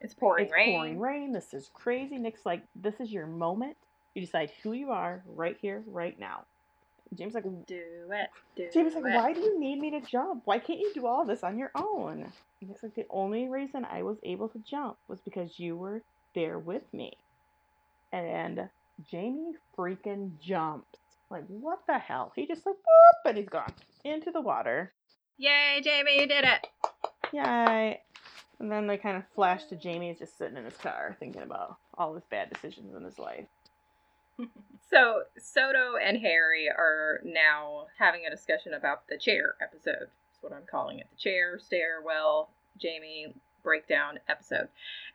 It's 0.00 0.14
pouring 0.14 0.44
it's 0.44 0.54
rain. 0.54 0.76
pouring 0.76 1.00
rain. 1.00 1.32
This 1.32 1.52
is 1.52 1.68
crazy. 1.74 2.16
Nick's 2.16 2.46
like, 2.46 2.62
this 2.74 2.94
is 3.00 3.10
your 3.12 3.26
moment. 3.26 3.76
You 4.14 4.22
decide 4.22 4.52
who 4.62 4.72
you 4.72 4.90
are 4.90 5.22
right 5.26 5.58
here, 5.60 5.82
right 5.86 6.18
now. 6.18 6.44
James 7.16 7.34
like, 7.34 7.44
Do 7.66 7.82
it. 8.12 8.30
Do 8.54 8.68
James 8.72 8.94
like, 8.94 9.04
it. 9.04 9.16
why 9.16 9.32
do 9.32 9.40
you 9.40 9.58
need 9.58 9.80
me 9.80 9.90
to 9.90 10.00
jump? 10.00 10.42
Why 10.44 10.60
can't 10.60 10.78
you 10.78 10.92
do 10.94 11.06
all 11.06 11.26
this 11.26 11.42
on 11.42 11.58
your 11.58 11.72
own? 11.74 12.32
And 12.60 12.68
Nick's 12.70 12.84
like, 12.84 12.94
the 12.94 13.06
only 13.10 13.48
reason 13.48 13.84
I 13.84 14.04
was 14.04 14.18
able 14.22 14.48
to 14.50 14.58
jump 14.60 14.96
was 15.08 15.20
because 15.20 15.58
you 15.58 15.76
were 15.76 16.02
there 16.34 16.58
with 16.60 16.84
me. 16.94 17.12
And 18.12 18.68
Jamie 19.10 19.54
freaking 19.76 20.38
jumps. 20.40 20.98
Like, 21.28 21.44
what 21.48 21.80
the 21.88 21.98
hell? 21.98 22.32
He 22.36 22.46
just 22.46 22.64
like, 22.66 22.76
whoop, 22.76 23.26
and 23.26 23.36
he's 23.38 23.48
gone 23.48 23.72
into 24.04 24.30
the 24.30 24.40
water. 24.40 24.92
Yay, 25.40 25.80
Jamie, 25.82 26.20
you 26.20 26.26
did 26.26 26.44
it. 26.44 26.66
Yay. 27.32 28.02
And 28.58 28.70
then 28.70 28.86
they 28.86 28.98
kind 28.98 29.16
of 29.16 29.22
flash 29.34 29.64
to 29.64 29.76
Jamie 29.76 30.14
just 30.18 30.36
sitting 30.36 30.58
in 30.58 30.66
his 30.66 30.76
car 30.76 31.16
thinking 31.18 31.40
about 31.40 31.78
all 31.96 32.12
his 32.12 32.24
bad 32.30 32.50
decisions 32.52 32.94
in 32.94 33.02
his 33.02 33.18
life. 33.18 33.46
So 34.90 35.22
Soto 35.38 35.94
and 36.04 36.18
Harry 36.18 36.68
are 36.68 37.20
now 37.22 37.86
having 37.96 38.22
a 38.26 38.30
discussion 38.30 38.74
about 38.74 39.06
the 39.06 39.16
chair 39.16 39.54
episode. 39.62 40.08
That's 40.08 40.42
what 40.42 40.52
I'm 40.52 40.66
calling 40.68 40.98
it. 40.98 41.06
The 41.12 41.16
chair, 41.16 41.60
stairwell, 41.60 42.50
Jamie 42.76 43.32
breakdown 43.62 44.18
episode. 44.28 44.66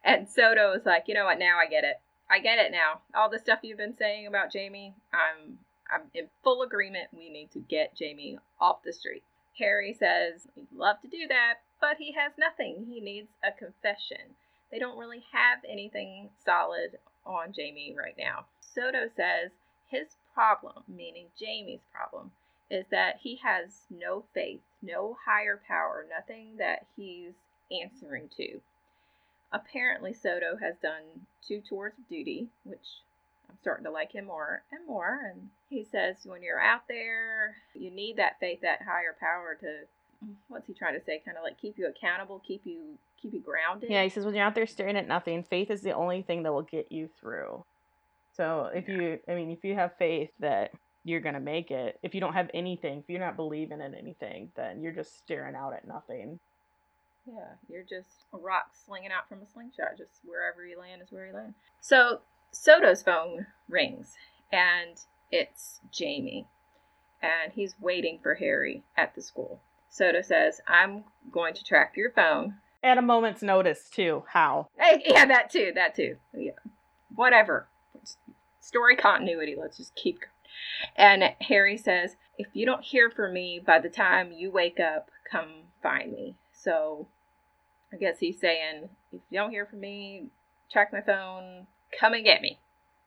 And 0.01 0.29
Soto 0.29 0.71
is 0.71 0.85
like, 0.85 1.09
you 1.09 1.13
know 1.13 1.25
what, 1.25 1.39
now 1.39 1.57
I 1.57 1.67
get 1.69 1.83
it. 1.83 1.99
I 2.31 2.39
get 2.39 2.57
it 2.57 2.71
now. 2.71 3.01
All 3.13 3.29
the 3.29 3.37
stuff 3.37 3.59
you've 3.63 3.77
been 3.77 3.97
saying 3.97 4.27
about 4.27 4.49
Jamie, 4.49 4.93
I'm 5.13 5.57
I'm 5.93 6.03
in 6.13 6.29
full 6.41 6.61
agreement. 6.61 7.09
We 7.11 7.29
need 7.29 7.51
to 7.51 7.59
get 7.59 7.97
Jamie 7.97 8.39
off 8.61 8.81
the 8.81 8.93
street. 8.93 9.23
Harry 9.59 9.93
says 9.93 10.47
he'd 10.55 10.67
love 10.75 11.01
to 11.01 11.07
do 11.07 11.27
that, 11.27 11.55
but 11.79 11.97
he 11.97 12.13
has 12.13 12.33
nothing. 12.37 12.85
He 12.89 12.99
needs 12.99 13.29
a 13.43 13.51
confession. 13.51 14.35
They 14.71 14.79
don't 14.79 14.97
really 14.97 15.23
have 15.31 15.59
anything 15.67 16.29
solid 16.43 16.97
on 17.25 17.53
Jamie 17.53 17.95
right 17.97 18.15
now. 18.17 18.45
Soto 18.59 19.07
says 19.15 19.51
his 19.87 20.17
problem, 20.33 20.83
meaning 20.87 21.27
Jamie's 21.39 21.85
problem, 21.93 22.31
is 22.69 22.85
that 22.91 23.19
he 23.21 23.37
has 23.37 23.83
no 23.89 24.25
faith, 24.33 24.61
no 24.81 25.17
higher 25.25 25.61
power, 25.67 26.05
nothing 26.09 26.57
that 26.57 26.85
he's 26.95 27.33
answering 27.71 28.29
to. 28.35 28.59
Apparently, 29.51 30.13
Soto 30.13 30.57
has 30.57 30.75
done 30.81 31.27
two 31.47 31.61
tours 31.61 31.93
of 31.97 32.09
duty, 32.09 32.49
which 32.63 33.01
I'm 33.49 33.57
starting 33.61 33.85
to 33.85 33.91
like 33.91 34.11
him 34.11 34.25
more 34.25 34.63
and 34.71 34.85
more. 34.87 35.31
And 35.31 35.49
he 35.69 35.83
says 35.83 36.17
when 36.25 36.43
you're 36.43 36.59
out 36.59 36.87
there, 36.87 37.55
you 37.73 37.91
need 37.91 38.17
that 38.17 38.39
faith, 38.39 38.61
that 38.61 38.81
higher 38.81 39.15
power 39.19 39.57
to, 39.61 40.27
what's 40.47 40.67
he 40.67 40.73
trying 40.73 40.97
to 40.97 41.05
say? 41.05 41.21
Kind 41.23 41.37
of 41.37 41.43
like 41.43 41.59
keep 41.59 41.77
you 41.77 41.87
accountable, 41.87 42.41
keep 42.45 42.61
you 42.65 42.97
keep 43.21 43.33
you 43.33 43.39
grounded. 43.39 43.89
Yeah, 43.89 44.03
he 44.03 44.09
says 44.09 44.25
when 44.25 44.35
you're 44.35 44.45
out 44.45 44.55
there 44.55 44.67
staring 44.67 44.97
at 44.97 45.07
nothing, 45.07 45.43
faith 45.43 45.71
is 45.71 45.81
the 45.81 45.93
only 45.93 46.21
thing 46.21 46.43
that 46.43 46.53
will 46.53 46.61
get 46.63 46.91
you 46.91 47.09
through. 47.19 47.63
So 48.33 48.71
if 48.73 48.87
Yeah. 48.87 48.95
you, 48.95 49.19
I 49.27 49.35
mean, 49.35 49.51
if 49.51 49.63
you 49.63 49.75
have 49.75 49.95
faith 49.97 50.31
that 50.39 50.71
you're 51.03 51.21
gonna 51.21 51.39
make 51.39 51.71
it, 51.71 51.99
if 52.03 52.13
you 52.15 52.21
don't 52.21 52.33
have 52.33 52.49
anything, 52.53 52.99
if 52.99 53.09
you're 53.09 53.19
not 53.19 53.35
believing 53.35 53.81
in 53.81 53.93
anything, 53.95 54.51
then 54.55 54.81
you're 54.81 54.91
just 54.91 55.17
staring 55.17 55.55
out 55.55 55.73
at 55.73 55.87
nothing. 55.87 56.39
Yeah, 57.25 57.53
you're 57.69 57.83
just 57.83 58.25
a 58.33 58.37
rock 58.37 58.71
slinging 58.85 59.11
out 59.11 59.27
from 59.27 59.41
a 59.41 59.47
slingshot. 59.47 59.97
Just 59.97 60.21
wherever 60.25 60.65
you 60.65 60.77
land 60.77 61.01
is 61.01 61.11
where 61.11 61.25
you 61.27 61.33
land. 61.33 61.55
So 61.81 62.21
Soto's 62.55 63.03
phone 63.03 63.47
rings, 63.67 64.15
and 64.51 64.99
it's 65.31 65.81
Jamie, 65.91 66.47
and 67.21 67.51
he's 67.51 67.75
waiting 67.79 68.19
for 68.23 68.35
Harry 68.35 68.83
at 68.95 69.13
the 69.13 69.21
school. 69.21 69.59
Soto 69.89 70.21
says, 70.21 70.61
"I'm 70.67 71.03
going 71.31 71.53
to 71.53 71.63
track 71.63 71.97
your 71.97 72.11
phone." 72.11 72.55
At 72.81 72.97
a 72.97 73.01
moment's 73.01 73.41
notice, 73.41 73.89
too. 73.89 74.23
How? 74.29 74.69
Hey, 74.79 75.03
yeah, 75.05 75.25
that 75.25 75.49
too, 75.49 75.73
that 75.75 75.95
too. 75.95 76.17
Yeah, 76.33 76.53
whatever. 77.13 77.67
Story 78.61 78.95
continuity. 78.95 79.55
Let's 79.59 79.77
just 79.77 79.93
keep. 79.95 80.21
going. 80.21 80.31
And 80.95 81.35
Harry 81.41 81.77
says, 81.77 82.15
"If 82.37 82.47
you 82.53 82.65
don't 82.65 82.83
hear 82.83 83.09
from 83.09 83.33
me 83.33 83.59
by 83.59 83.79
the 83.79 83.89
time 83.89 84.31
you 84.31 84.49
wake 84.49 84.79
up, 84.79 85.11
come 85.29 85.65
find 85.83 86.13
me." 86.13 86.35
So, 86.53 87.07
I 87.91 87.97
guess 87.97 88.19
he's 88.19 88.39
saying, 88.39 88.89
"If 89.11 89.21
you 89.29 89.39
don't 89.39 89.51
hear 89.51 89.65
from 89.65 89.81
me, 89.81 90.29
check 90.69 90.93
my 90.93 91.01
phone. 91.01 91.67
Come 91.99 92.13
and 92.13 92.23
get 92.23 92.41
me. 92.41 92.59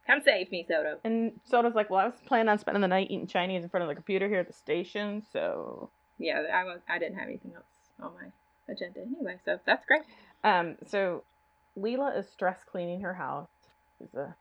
Come 0.06 0.20
save 0.22 0.50
me, 0.50 0.64
Soto." 0.66 0.98
And 1.04 1.32
Soto's 1.44 1.74
like, 1.74 1.90
well, 1.90 2.00
I 2.00 2.06
was 2.06 2.20
planning 2.26 2.48
on 2.48 2.58
spending 2.58 2.80
the 2.80 2.88
night 2.88 3.08
eating 3.10 3.26
Chinese 3.26 3.62
in 3.62 3.68
front 3.68 3.82
of 3.82 3.88
the 3.88 3.94
computer 3.94 4.28
here 4.28 4.40
at 4.40 4.46
the 4.46 4.52
station, 4.52 5.22
so. 5.32 5.90
Yeah, 6.18 6.42
I 6.52 6.64
was. 6.64 6.80
I 6.88 6.98
didn't 6.98 7.18
have 7.18 7.28
anything 7.28 7.52
else 7.54 7.64
on 8.00 8.12
my 8.14 8.72
agenda 8.72 9.00
anyway, 9.00 9.36
so 9.44 9.58
that's 9.66 9.84
great. 9.86 10.02
Um, 10.44 10.76
so 10.86 11.24
Leela 11.78 12.16
is 12.18 12.28
stress 12.28 12.60
cleaning 12.70 13.00
her 13.02 13.14
house. 13.14 13.48
A, 14.16 14.34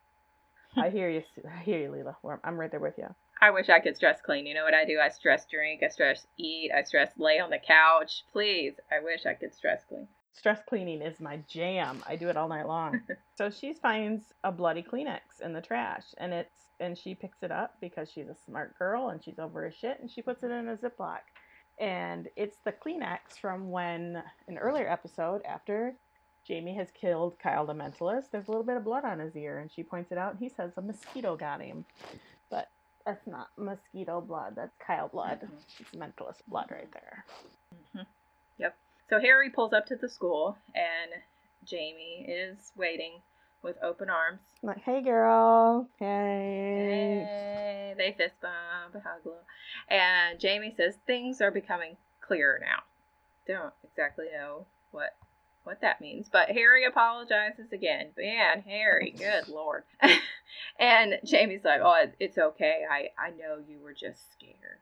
I 0.76 0.90
hear 0.90 1.10
you. 1.10 1.22
I 1.46 1.62
hear 1.62 1.80
you, 1.80 1.90
Leela. 1.90 2.38
I'm 2.44 2.58
right 2.58 2.70
there 2.70 2.80
with 2.80 2.98
you. 2.98 3.14
I 3.40 3.50
wish 3.50 3.68
I 3.68 3.78
could 3.78 3.96
stress 3.96 4.20
clean. 4.20 4.46
You 4.46 4.54
know 4.54 4.64
what 4.64 4.74
I 4.74 4.84
do? 4.84 4.98
I 4.98 5.10
stress 5.10 5.46
drink. 5.46 5.82
I 5.84 5.88
stress 5.88 6.26
eat. 6.36 6.72
I 6.76 6.82
stress 6.82 7.12
lay 7.18 7.38
on 7.38 7.50
the 7.50 7.58
couch. 7.58 8.24
Please, 8.32 8.74
I 8.90 9.02
wish 9.02 9.26
I 9.26 9.34
could 9.34 9.54
stress 9.54 9.82
clean. 9.88 10.08
Stress 10.38 10.60
cleaning 10.68 11.02
is 11.02 11.18
my 11.18 11.38
jam. 11.48 12.00
I 12.06 12.14
do 12.14 12.28
it 12.28 12.36
all 12.36 12.48
night 12.48 12.68
long. 12.68 13.00
so 13.36 13.50
she 13.50 13.72
finds 13.72 14.22
a 14.44 14.52
bloody 14.52 14.82
Kleenex 14.82 15.40
in 15.42 15.52
the 15.52 15.60
trash, 15.60 16.04
and 16.18 16.32
it's 16.32 16.54
and 16.80 16.96
she 16.96 17.12
picks 17.12 17.42
it 17.42 17.50
up 17.50 17.74
because 17.80 18.08
she's 18.08 18.28
a 18.28 18.36
smart 18.46 18.78
girl 18.78 19.08
and 19.08 19.22
she's 19.24 19.40
over 19.40 19.62
her 19.62 19.72
shit, 19.72 19.98
and 20.00 20.08
she 20.08 20.22
puts 20.22 20.44
it 20.44 20.50
in 20.52 20.68
a 20.68 20.76
Ziploc. 20.76 21.18
And 21.80 22.28
it's 22.36 22.58
the 22.64 22.70
Kleenex 22.72 23.36
from 23.40 23.70
when 23.72 24.22
an 24.46 24.58
earlier 24.58 24.88
episode 24.88 25.42
after 25.44 25.94
Jamie 26.46 26.76
has 26.76 26.88
killed 26.92 27.36
Kyle 27.42 27.66
the 27.66 27.72
Mentalist. 27.74 28.30
There's 28.30 28.46
a 28.46 28.50
little 28.52 28.64
bit 28.64 28.76
of 28.76 28.84
blood 28.84 29.04
on 29.04 29.18
his 29.18 29.34
ear, 29.34 29.58
and 29.58 29.70
she 29.72 29.82
points 29.82 30.12
it 30.12 30.18
out. 30.18 30.32
And 30.32 30.40
he 30.40 30.48
says 30.48 30.70
a 30.76 30.82
mosquito 30.82 31.36
got 31.36 31.60
him, 31.60 31.84
but 32.48 32.68
that's 33.04 33.26
not 33.26 33.48
mosquito 33.56 34.20
blood. 34.20 34.54
That's 34.54 34.76
Kyle 34.78 35.08
blood. 35.08 35.40
Mhm. 35.42 35.80
It's 35.80 35.90
Mentalist 35.96 36.42
blood 36.46 36.70
right 36.70 36.90
there. 36.92 37.24
hmm 37.92 38.02
Yep. 38.58 38.76
So 39.08 39.18
Harry 39.20 39.50
pulls 39.50 39.72
up 39.72 39.86
to 39.86 39.96
the 39.96 40.08
school, 40.08 40.58
and 40.74 41.10
Jamie 41.64 42.26
is 42.28 42.72
waiting 42.76 43.22
with 43.62 43.76
open 43.82 44.10
arms. 44.10 44.40
Like, 44.62 44.82
hey 44.82 45.00
girl, 45.00 45.88
hey. 45.98 47.24
Hey, 47.26 47.94
they 47.96 48.14
fist 48.16 48.34
bump, 48.40 49.02
hug, 49.02 49.32
and 49.88 50.38
Jamie 50.38 50.74
says 50.76 50.94
things 51.06 51.40
are 51.40 51.50
becoming 51.50 51.96
clearer 52.20 52.60
now. 52.60 52.82
Don't 53.46 53.72
exactly 53.82 54.26
know 54.32 54.66
what 54.90 55.16
what 55.64 55.80
that 55.80 56.00
means. 56.00 56.28
But 56.30 56.50
Harry 56.50 56.84
apologizes 56.84 57.72
again. 57.72 58.08
Man, 58.16 58.62
Harry, 58.62 59.14
good 59.16 59.48
lord. 59.52 59.84
and 60.78 61.18
Jamie's 61.24 61.64
like, 61.64 61.80
oh, 61.82 62.06
it's 62.18 62.38
okay. 62.38 62.84
I, 62.90 63.10
I 63.18 63.30
know 63.30 63.58
you 63.66 63.78
were 63.82 63.92
just 63.92 64.32
scared. 64.32 64.80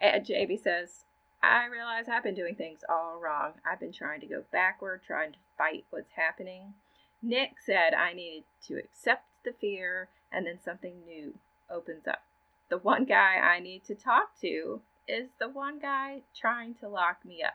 And 0.00 0.24
Jamie 0.24 0.56
says, 0.56 1.04
I 1.42 1.66
realize 1.66 2.06
I've 2.08 2.24
been 2.24 2.34
doing 2.34 2.54
things 2.56 2.80
all 2.88 3.18
wrong. 3.22 3.52
I've 3.70 3.80
been 3.80 3.92
trying 3.92 4.20
to 4.20 4.26
go 4.26 4.42
backward, 4.52 5.02
trying 5.06 5.32
to 5.32 5.38
fight 5.56 5.84
what's 5.90 6.12
happening. 6.16 6.74
Nick 7.22 7.52
said 7.64 7.94
I 7.94 8.12
needed 8.12 8.44
to 8.66 8.78
accept 8.78 9.24
the 9.44 9.52
fear 9.52 10.08
and 10.32 10.46
then 10.46 10.58
something 10.62 10.94
new 11.06 11.34
opens 11.70 12.06
up. 12.06 12.22
The 12.70 12.78
one 12.78 13.04
guy 13.04 13.36
I 13.36 13.60
need 13.60 13.84
to 13.84 13.94
talk 13.94 14.38
to 14.40 14.80
is 15.06 15.28
the 15.38 15.48
one 15.48 15.78
guy 15.78 16.22
trying 16.38 16.74
to 16.76 16.88
lock 16.88 17.24
me 17.24 17.42
up. 17.42 17.54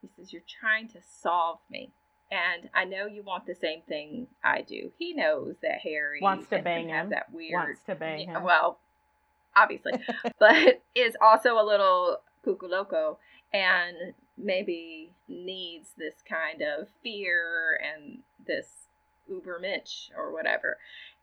He 0.00 0.08
says, 0.16 0.32
You're 0.32 0.42
trying 0.60 0.88
to 0.88 0.98
solve 1.02 1.58
me. 1.70 1.90
And 2.30 2.68
I 2.74 2.84
know 2.84 3.06
you 3.06 3.22
want 3.22 3.46
the 3.46 3.54
same 3.54 3.82
thing 3.82 4.26
I 4.42 4.62
do. 4.62 4.90
He 4.98 5.12
knows 5.12 5.56
that 5.62 5.80
Harry 5.82 6.20
wants 6.20 6.48
to 6.50 6.60
bang 6.60 6.88
him. 6.88 7.10
that 7.10 7.32
weird 7.32 7.52
Wants 7.52 7.80
to 7.86 7.94
bang 7.94 8.26
him. 8.28 8.42
well, 8.42 8.78
obviously, 9.54 9.92
but 10.38 10.82
is 10.94 11.16
also 11.20 11.58
a 11.58 11.64
little 11.64 12.18
cuckoo 12.46 12.68
loco 12.68 13.18
and 13.52 14.14
maybe 14.38 15.10
needs 15.28 15.90
this 15.98 16.14
kind 16.28 16.62
of 16.62 16.88
fear 17.02 17.80
and 17.82 18.18
this 18.46 18.68
Übermensch 19.30 20.10
or 20.16 20.32
whatever. 20.32 20.78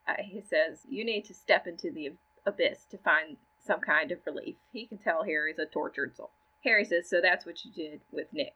Uh, 0.08 0.16
he 0.20 0.42
says, 0.42 0.80
You 0.90 1.06
need 1.06 1.26
to 1.26 1.34
step 1.34 1.68
into 1.68 1.92
the 1.92 2.12
abyss 2.46 2.86
to 2.92 2.98
find 2.98 3.38
some 3.66 3.80
kind 3.80 4.12
of 4.12 4.20
relief. 4.26 4.56
He 4.72 4.86
can 4.86 4.98
tell 4.98 5.24
Harry's 5.24 5.60
a 5.60 5.66
tortured 5.66 6.16
soul. 6.16 6.32
Harry 6.66 6.84
says, 6.84 7.10
So 7.10 7.22
that's 7.22 7.46
what 7.46 7.64
you 7.64 7.72
did 7.72 8.02
with 8.12 8.28
Nick, 8.34 8.56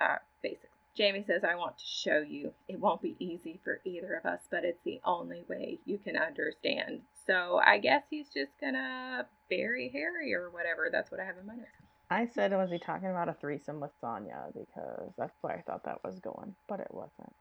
uh, 0.00 0.16
basically. 0.42 0.70
Jamie 0.96 1.24
says, 1.26 1.42
I 1.42 1.56
want 1.56 1.76
to 1.78 1.84
show 1.84 2.18
you. 2.18 2.52
It 2.68 2.78
won't 2.78 3.02
be 3.02 3.16
easy 3.18 3.60
for 3.64 3.80
either 3.84 4.14
of 4.14 4.26
us, 4.26 4.42
but 4.50 4.64
it's 4.64 4.82
the 4.84 5.00
only 5.04 5.44
way 5.48 5.80
you 5.84 5.98
can 5.98 6.16
understand. 6.16 7.00
So 7.26 7.60
I 7.64 7.78
guess 7.78 8.04
he's 8.08 8.28
just 8.28 8.52
gonna 8.60 9.26
bury 9.50 9.90
Harry 9.92 10.34
or 10.34 10.50
whatever. 10.50 10.88
That's 10.92 11.10
what 11.10 11.20
I 11.20 11.24
have 11.24 11.38
in 11.38 11.46
mind. 11.46 11.64
I 12.10 12.26
said, 12.26 12.52
was 12.52 12.70
he 12.70 12.78
talking 12.78 13.10
about 13.10 13.28
a 13.28 13.34
threesome 13.34 13.80
with 13.80 13.90
Sonya? 14.00 14.46
Because 14.54 15.10
that's 15.18 15.34
where 15.40 15.56
I 15.56 15.62
thought 15.62 15.84
that 15.84 16.04
was 16.04 16.20
going, 16.20 16.54
but 16.68 16.78
it 16.78 16.92
wasn't. 16.92 17.34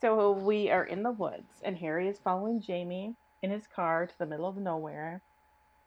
So 0.00 0.32
we 0.32 0.70
are 0.70 0.84
in 0.84 1.02
the 1.02 1.12
woods, 1.12 1.62
and 1.62 1.78
Harry 1.78 2.08
is 2.08 2.18
following 2.18 2.60
Jamie 2.60 3.14
in 3.42 3.50
his 3.50 3.66
car 3.66 4.06
to 4.06 4.18
the 4.18 4.26
middle 4.26 4.48
of 4.48 4.58
nowhere. 4.58 5.22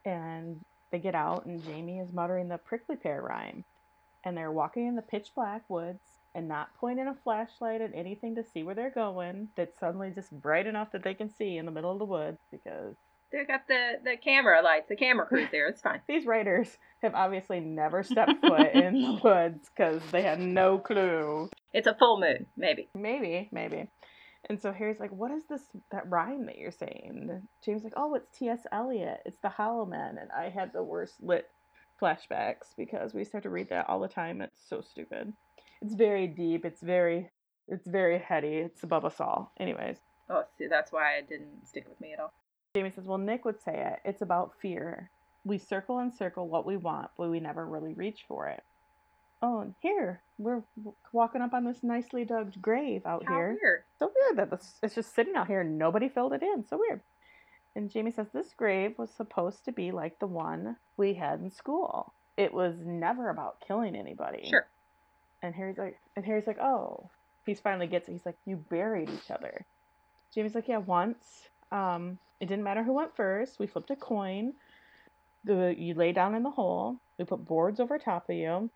And 0.04 0.64
they 0.90 0.98
get 0.98 1.14
out, 1.14 1.44
and 1.44 1.62
Jamie 1.62 2.00
is 2.00 2.12
muttering 2.12 2.48
the 2.48 2.58
prickly 2.58 2.96
pear 2.96 3.22
rhyme. 3.22 3.64
And 4.24 4.36
they're 4.36 4.50
walking 4.50 4.88
in 4.88 4.96
the 4.96 5.02
pitch 5.02 5.30
black 5.36 5.62
woods 5.68 6.17
and 6.34 6.46
not 6.48 6.68
pointing 6.78 7.06
a 7.08 7.14
flashlight 7.24 7.80
at 7.80 7.90
anything 7.94 8.34
to 8.36 8.44
see 8.44 8.62
where 8.62 8.74
they're 8.74 8.90
going. 8.90 9.48
That's 9.56 9.78
suddenly 9.78 10.10
just 10.14 10.30
bright 10.30 10.66
enough 10.66 10.92
that 10.92 11.02
they 11.02 11.14
can 11.14 11.30
see 11.30 11.56
in 11.56 11.66
the 11.66 11.72
middle 11.72 11.92
of 11.92 11.98
the 11.98 12.04
woods 12.04 12.38
because 12.50 12.94
They 13.32 13.44
got 13.44 13.66
the 13.68 13.94
the 14.04 14.16
camera 14.16 14.62
lights, 14.62 14.88
the 14.88 14.96
camera 14.96 15.26
crew's 15.26 15.48
there. 15.52 15.68
It's 15.68 15.80
fine. 15.82 16.00
these 16.08 16.26
writers 16.26 16.78
have 17.02 17.14
obviously 17.14 17.60
never 17.60 18.02
stepped 18.02 18.40
foot 18.46 18.72
in 18.74 18.94
the 19.02 19.20
woods 19.24 19.68
because 19.74 20.02
they 20.12 20.22
had 20.22 20.40
no 20.40 20.78
clue. 20.78 21.48
It's 21.72 21.86
a 21.86 21.94
full 21.94 22.18
moon, 22.20 22.46
maybe. 22.56 22.88
Maybe, 22.94 23.48
maybe. 23.52 23.88
And 24.48 24.60
so 24.62 24.72
Harry's 24.72 25.00
like, 25.00 25.10
"What 25.12 25.30
is 25.32 25.44
this 25.50 25.62
that 25.90 26.08
rhyme 26.08 26.46
that 26.46 26.56
you're 26.58 26.70
saying?" 26.70 27.28
And 27.30 27.48
James 27.64 27.82
like, 27.84 27.92
"Oh, 27.96 28.14
it's 28.14 28.30
T.S. 28.38 28.60
Eliot. 28.72 29.20
It's 29.26 29.38
the 29.42 29.48
Hollow 29.48 29.84
Men." 29.84 30.16
And 30.18 30.30
I 30.30 30.48
had 30.48 30.72
the 30.72 30.82
worst 30.82 31.14
lit 31.20 31.46
flashbacks 32.00 32.68
because 32.76 33.12
we 33.12 33.20
used 33.20 33.32
to 33.32 33.38
have 33.38 33.42
to 33.42 33.50
read 33.50 33.68
that 33.70 33.88
all 33.88 34.00
the 34.00 34.08
time. 34.08 34.40
It's 34.40 34.62
so 34.68 34.80
stupid. 34.80 35.32
It's 35.82 35.94
very 35.94 36.26
deep. 36.26 36.64
It's 36.64 36.80
very, 36.80 37.30
it's 37.68 37.86
very 37.86 38.18
heady. 38.18 38.56
It's 38.58 38.82
above 38.82 39.04
us 39.04 39.20
all. 39.20 39.52
Anyways, 39.58 39.98
Oh, 40.30 40.44
see, 40.58 40.66
that's 40.66 40.92
why 40.92 41.14
it 41.14 41.28
didn't 41.28 41.66
stick 41.66 41.86
with 41.88 41.98
me 42.02 42.12
at 42.12 42.20
all. 42.20 42.32
Jamie 42.76 42.90
says, 42.94 43.04
Well, 43.04 43.18
Nick 43.18 43.44
would 43.44 43.60
say 43.62 43.72
it. 43.92 44.00
It's 44.04 44.20
about 44.22 44.52
fear. 44.60 45.10
We 45.44 45.56
circle 45.56 45.98
and 46.00 46.12
circle 46.12 46.48
what 46.48 46.66
we 46.66 46.76
want, 46.76 47.10
but 47.16 47.30
we 47.30 47.40
never 47.40 47.64
really 47.64 47.94
reach 47.94 48.24
for 48.28 48.48
it. 48.48 48.62
Oh, 49.40 49.60
and 49.60 49.74
here, 49.80 50.20
we're 50.36 50.62
walking 51.12 51.40
up 51.40 51.54
on 51.54 51.64
this 51.64 51.82
nicely 51.82 52.24
dug 52.24 52.60
grave 52.60 53.06
out 53.06 53.24
How 53.24 53.34
here. 53.34 53.58
weird. 53.62 53.82
So 53.98 54.12
weird 54.14 54.36
that 54.36 54.50
this, 54.50 54.74
it's 54.82 54.96
just 54.96 55.14
sitting 55.14 55.36
out 55.36 55.46
here 55.46 55.60
and 55.62 55.78
nobody 55.78 56.08
filled 56.08 56.32
it 56.32 56.42
in. 56.42 56.64
So 56.68 56.76
weird. 56.78 57.00
And 57.76 57.90
Jamie 57.90 58.10
says, 58.10 58.26
This 58.34 58.52
grave 58.56 58.98
was 58.98 59.10
supposed 59.10 59.64
to 59.64 59.72
be 59.72 59.92
like 59.92 60.18
the 60.18 60.26
one 60.26 60.76
we 60.96 61.14
had 61.14 61.40
in 61.40 61.50
school. 61.50 62.12
It 62.36 62.52
was 62.52 62.74
never 62.84 63.30
about 63.30 63.62
killing 63.66 63.96
anybody. 63.96 64.46
Sure. 64.50 64.66
And 65.42 65.54
Harry's 65.54 65.78
like, 65.78 65.98
and 66.16 66.24
Harry's 66.24 66.46
like, 66.46 66.58
oh, 66.58 67.08
he's 67.46 67.60
finally 67.60 67.86
gets 67.86 68.08
it. 68.08 68.12
He's 68.12 68.26
like, 68.26 68.36
you 68.44 68.56
buried 68.56 69.10
each 69.10 69.30
other. 69.30 69.64
Jamie's 70.34 70.54
like, 70.54 70.68
yeah, 70.68 70.78
once. 70.78 71.48
Um, 71.72 72.18
it 72.40 72.46
didn't 72.46 72.64
matter 72.64 72.82
who 72.82 72.92
went 72.92 73.16
first. 73.16 73.58
We 73.58 73.66
flipped 73.66 73.90
a 73.90 73.96
coin. 73.96 74.54
The 75.44 75.74
you 75.76 75.94
lay 75.94 76.12
down 76.12 76.34
in 76.34 76.42
the 76.42 76.50
hole. 76.50 76.96
We 77.18 77.24
put 77.24 77.44
boards 77.44 77.80
over 77.80 77.98
top 77.98 78.28
of 78.28 78.36
you, 78.36 78.70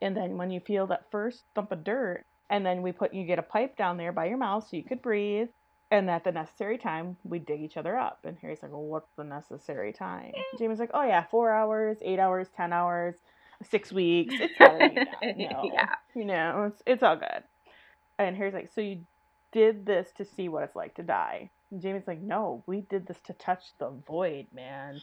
and 0.00 0.16
then 0.16 0.36
when 0.36 0.50
you 0.50 0.60
feel 0.60 0.86
that 0.88 1.10
first 1.10 1.44
thump 1.54 1.72
of 1.72 1.84
dirt, 1.84 2.24
and 2.50 2.64
then 2.64 2.82
we 2.82 2.92
put 2.92 3.14
you 3.14 3.24
get 3.24 3.38
a 3.38 3.42
pipe 3.42 3.76
down 3.76 3.96
there 3.96 4.12
by 4.12 4.26
your 4.26 4.38
mouth 4.38 4.66
so 4.68 4.76
you 4.76 4.82
could 4.82 5.02
breathe. 5.02 5.48
And 5.90 6.10
at 6.10 6.22
the 6.22 6.32
necessary 6.32 6.76
time, 6.76 7.16
we 7.24 7.38
dig 7.38 7.62
each 7.62 7.78
other 7.78 7.96
up. 7.96 8.18
And 8.24 8.36
Harry's 8.42 8.62
like, 8.62 8.72
well, 8.72 8.82
what's 8.82 9.10
the 9.16 9.24
necessary 9.24 9.92
time? 9.92 10.32
Jamie's 10.58 10.78
like, 10.78 10.90
oh 10.92 11.02
yeah, 11.02 11.24
four 11.30 11.50
hours, 11.50 11.96
eight 12.02 12.18
hours, 12.18 12.48
ten 12.54 12.74
hours, 12.74 13.14
six 13.64 13.92
weeks. 13.92 14.36
It's 14.40 14.54
all 14.60 14.80
you 14.80 15.02
you 15.34 15.48
know, 15.48 15.70
Yeah. 15.72 15.86
you 16.14 16.24
know, 16.24 16.70
it's 16.72 16.82
it's 16.86 17.02
all 17.02 17.16
good. 17.16 17.42
And 18.18 18.36
Harry's 18.36 18.54
like, 18.54 18.70
so 18.74 18.80
you 18.80 19.02
did 19.52 19.86
this 19.86 20.08
to 20.16 20.24
see 20.24 20.48
what 20.48 20.64
it's 20.64 20.76
like 20.76 20.94
to 20.96 21.02
die? 21.02 21.50
And 21.70 21.80
Jamie's 21.80 22.06
like, 22.06 22.20
no, 22.20 22.64
we 22.66 22.82
did 22.82 23.06
this 23.06 23.20
to 23.26 23.32
touch 23.34 23.62
the 23.78 23.90
void, 24.06 24.46
man. 24.52 25.00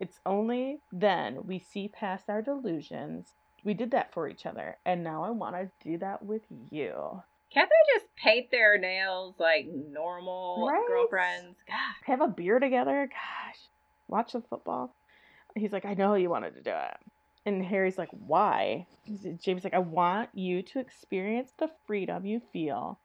It's 0.00 0.18
only 0.26 0.78
then 0.92 1.46
we 1.46 1.58
see 1.58 1.88
past 1.88 2.24
our 2.28 2.42
delusions. 2.42 3.34
We 3.64 3.74
did 3.74 3.92
that 3.92 4.12
for 4.12 4.28
each 4.28 4.44
other, 4.46 4.76
and 4.84 5.04
now 5.04 5.22
I 5.24 5.30
want 5.30 5.54
to 5.56 5.70
do 5.88 5.98
that 5.98 6.24
with 6.24 6.42
you. 6.70 7.22
Can't 7.54 7.68
they 7.68 7.94
just 7.98 8.06
paint 8.16 8.50
their 8.50 8.78
nails 8.78 9.34
like 9.38 9.66
normal 9.66 10.66
Right? 10.66 10.84
girlfriends? 10.88 11.56
God. 11.68 11.76
Have 12.06 12.20
a 12.22 12.28
beer 12.28 12.58
together. 12.58 13.08
Gosh, 13.08 13.58
watch 14.08 14.32
the 14.32 14.40
football. 14.40 14.94
He's 15.54 15.72
like, 15.72 15.84
I 15.84 15.94
know 15.94 16.14
you 16.14 16.30
wanted 16.30 16.54
to 16.54 16.62
do 16.62 16.70
it. 16.70 16.96
And 17.44 17.64
Harry's 17.64 17.98
like, 17.98 18.10
why? 18.10 18.86
James 19.40 19.64
like, 19.64 19.74
I 19.74 19.78
want 19.80 20.30
you 20.32 20.62
to 20.62 20.78
experience 20.78 21.52
the 21.58 21.70
freedom 21.86 22.24
you 22.24 22.40
feel 22.52 22.98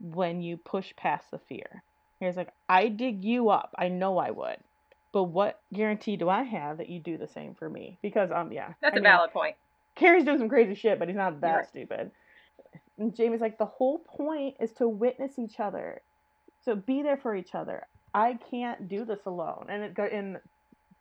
when 0.00 0.42
you 0.42 0.56
push 0.56 0.94
past 0.96 1.30
the 1.30 1.38
fear. 1.38 1.82
Harry's 2.20 2.36
like, 2.36 2.52
I 2.68 2.88
dig 2.88 3.24
you 3.24 3.50
up. 3.50 3.74
I 3.78 3.88
know 3.88 4.18
I 4.18 4.30
would. 4.30 4.56
But 5.12 5.24
what 5.24 5.60
guarantee 5.72 6.16
do 6.16 6.28
I 6.28 6.42
have 6.42 6.78
that 6.78 6.88
you 6.88 7.00
do 7.00 7.16
the 7.16 7.28
same 7.28 7.54
for 7.54 7.68
me? 7.68 7.98
Because 8.02 8.30
um 8.30 8.52
yeah. 8.52 8.74
That's 8.80 8.94
I 8.94 8.98
a 8.98 9.00
mean, 9.00 9.04
valid 9.04 9.32
point. 9.32 9.56
Harry's 9.96 10.24
doing 10.24 10.38
some 10.38 10.48
crazy 10.48 10.74
shit, 10.74 10.98
but 10.98 11.08
he's 11.08 11.16
not 11.16 11.40
that 11.40 11.54
right. 11.54 11.68
stupid. 11.68 12.10
And 12.98 13.14
Jamie's 13.14 13.40
like, 13.40 13.58
the 13.58 13.66
whole 13.66 13.98
point 13.98 14.56
is 14.60 14.72
to 14.74 14.88
witness 14.88 15.38
each 15.38 15.60
other. 15.60 16.02
So 16.64 16.74
be 16.74 17.02
there 17.02 17.16
for 17.16 17.34
each 17.34 17.54
other. 17.54 17.86
I 18.12 18.38
can't 18.50 18.88
do 18.88 19.04
this 19.04 19.20
alone. 19.26 19.66
And 19.68 19.82
it 19.82 19.94
got 19.94 20.12
in 20.12 20.38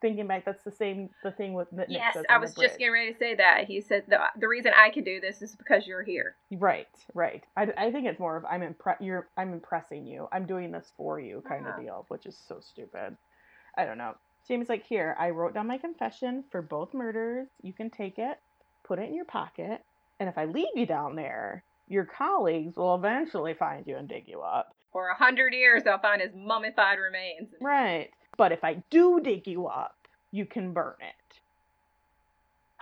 thinking 0.02 0.28
back, 0.28 0.46
that's 0.46 0.64
the 0.64 0.72
same 0.72 1.10
the 1.24 1.32
thing 1.32 1.54
with 1.54 1.70
that 1.72 1.90
Nick 1.90 2.00
Yes, 2.00 2.18
I 2.30 2.38
was 2.38 2.54
just 2.54 2.78
getting 2.78 2.94
ready 2.94 3.14
to 3.14 3.18
say 3.18 3.36
that. 3.36 3.66
He 3.66 3.82
said 3.82 4.04
the 4.08 4.20
the 4.40 4.48
reason 4.48 4.72
I 4.76 4.90
can 4.90 5.04
do 5.04 5.20
this 5.20 5.42
is 5.42 5.56
because 5.56 5.88
you're 5.88 6.04
here. 6.04 6.36
Right, 6.52 6.88
right. 7.14 7.44
I, 7.56 7.68
I 7.78 7.92
think 7.92 8.08
it's 8.08 8.20
more 8.20 8.38
of 8.38 8.46
I'm 8.46 8.62
impre- 8.62 8.98
you're 9.00 9.28
I'm 9.38 9.54
impressing 9.54 10.06
you. 10.06 10.28
I'm 10.32 10.46
doing 10.46 10.72
this 10.72 10.92
for 10.98 11.20
you 11.20 11.44
kind 11.48 11.66
of 11.66 11.74
uh-huh. 11.74 11.82
deal, 11.82 12.06
which 12.10 12.26
is 12.26 12.38
so 12.48 12.60
stupid. 12.60 13.18
I 13.78 13.86
don't 13.86 13.98
know. 13.98 14.16
Jamie's 14.48 14.70
like, 14.70 14.86
here, 14.86 15.16
I 15.20 15.32
wrote 15.32 15.54
down 15.54 15.68
my 15.68 15.78
confession 15.78 16.44
for 16.52 16.62
both 16.62 16.94
murders. 16.94 17.48
You 17.62 17.74
can 17.74 17.90
take 17.90 18.18
it, 18.18 18.40
put 18.86 18.98
it 18.98 19.10
in 19.10 19.14
your 19.14 19.26
pocket, 19.26 19.84
and 20.20 20.30
if 20.30 20.38
I 20.38 20.46
leave 20.46 20.68
you 20.76 20.86
down 20.86 21.16
there, 21.16 21.64
your 21.90 22.06
colleagues 22.06 22.78
will 22.78 22.96
eventually 22.96 23.54
find 23.54 23.86
you 23.86 23.98
and 23.98 24.08
dig 24.08 24.28
you 24.28 24.42
up. 24.42 24.74
For 24.92 25.10
a 25.10 25.16
hundred 25.16 25.54
years, 25.54 25.84
they'll 25.84 26.00
find 26.00 26.22
his 26.22 26.32
mummified 26.34 26.98
remains. 26.98 27.50
Right. 27.62 28.10
But 28.38 28.52
if 28.52 28.64
I 28.64 28.84
do 28.90 29.20
dig 29.20 29.48
you 29.48 29.68
up, 29.68 29.96
you 30.32 30.46
can 30.46 30.72
burn 30.74 30.96
it. 31.02 31.40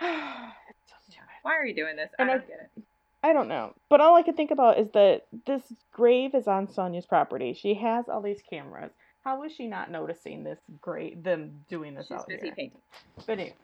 so. 0.00 1.16
Why 1.42 1.54
are 1.54 1.66
you 1.66 1.74
doing 1.74 1.96
this? 1.96 2.10
And 2.18 2.30
I 2.30 2.34
I- 2.34 2.36
don't 2.36 2.48
get 2.48 2.70
it. 2.76 2.82
I 3.22 3.32
don't 3.32 3.48
know. 3.48 3.72
But 3.88 4.00
all 4.00 4.14
I 4.14 4.22
can 4.22 4.34
think 4.34 4.52
about 4.52 4.78
is 4.78 4.88
that 4.92 5.26
this 5.46 5.62
grave 5.92 6.34
is 6.36 6.46
on 6.46 6.68
Sonya's 6.68 7.06
property. 7.06 7.54
She 7.54 7.74
has 7.74 8.08
all 8.08 8.22
these 8.22 8.40
cameras. 8.48 8.92
How 9.24 9.42
is 9.42 9.50
she 9.52 9.66
not 9.66 9.90
noticing 9.90 10.44
this 10.44 10.60
grave 10.80 11.24
them 11.24 11.64
doing 11.68 11.94
this? 11.94 12.06
She's 12.06 12.18
out 12.18 12.28
busy 12.28 12.46
here? 12.46 12.54
painting. 12.54 12.78
But 13.26 13.32
anyway, 13.32 13.54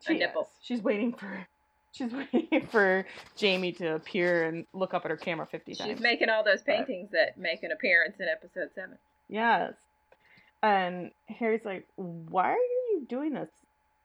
she 0.00 0.14
nipple. 0.14 0.48
She's 0.62 0.80
waiting 0.80 1.12
for 1.12 1.46
she's 1.92 2.10
waiting 2.10 2.66
for 2.70 3.04
Jamie 3.36 3.72
to 3.72 3.96
appear 3.96 4.44
and 4.44 4.64
look 4.72 4.94
up 4.94 5.04
at 5.04 5.10
her 5.10 5.18
camera 5.18 5.46
fifty 5.46 5.74
times. 5.74 5.90
She's 5.90 6.00
making 6.00 6.30
all 6.30 6.42
those 6.42 6.62
paintings 6.62 7.10
that 7.10 7.36
make 7.36 7.62
an 7.62 7.72
appearance 7.72 8.16
in 8.18 8.28
episode 8.28 8.70
seven. 8.74 8.96
Yes. 9.28 9.74
And 10.62 11.10
Harry's 11.28 11.64
like, 11.64 11.86
Why 11.96 12.50
are 12.50 12.56
you 12.56 13.06
doing 13.08 13.34
this? 13.34 13.50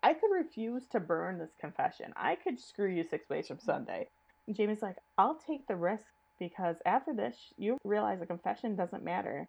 I 0.04 0.14
could 0.14 0.32
refuse 0.32 0.88
to 0.92 1.00
burn 1.00 1.38
this 1.38 1.56
confession. 1.60 2.14
I 2.16 2.36
could 2.36 2.60
screw 2.60 2.90
you 2.90 3.04
six 3.04 3.30
ways 3.30 3.48
from 3.48 3.60
Sunday. 3.60 4.08
And 4.48 4.56
Jamie's 4.56 4.82
like, 4.82 4.98
I'll 5.18 5.36
take 5.36 5.68
the 5.68 5.76
risk 5.76 6.06
because 6.40 6.78
after 6.86 7.14
this, 7.14 7.36
you 7.58 7.78
realize 7.84 8.22
a 8.22 8.26
confession 8.26 8.76
doesn't 8.76 9.04
matter. 9.04 9.48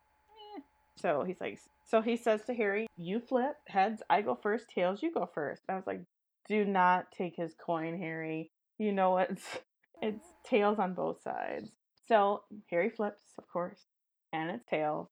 Eh. 0.56 0.60
So 0.96 1.22
he's 1.24 1.40
like, 1.40 1.60
so 1.84 2.02
he 2.02 2.16
says 2.16 2.44
to 2.46 2.54
Harry, 2.54 2.86
"You 2.96 3.20
flip 3.20 3.56
heads, 3.66 4.02
I 4.10 4.22
go 4.22 4.34
first. 4.34 4.68
Tails, 4.68 5.02
you 5.02 5.12
go 5.12 5.26
first. 5.32 5.62
I 5.68 5.74
was 5.74 5.86
like, 5.86 6.00
"Do 6.48 6.64
not 6.64 7.12
take 7.12 7.36
his 7.36 7.54
coin, 7.54 7.98
Harry. 7.98 8.50
You 8.78 8.92
know 8.92 9.18
it's 9.18 9.58
it's 10.02 10.26
tails 10.44 10.78
on 10.78 10.94
both 10.94 11.22
sides." 11.22 11.70
So 12.06 12.42
Harry 12.70 12.90
flips, 12.90 13.22
of 13.38 13.48
course, 13.48 13.86
and 14.32 14.50
it's 14.50 14.64
tails. 14.66 15.08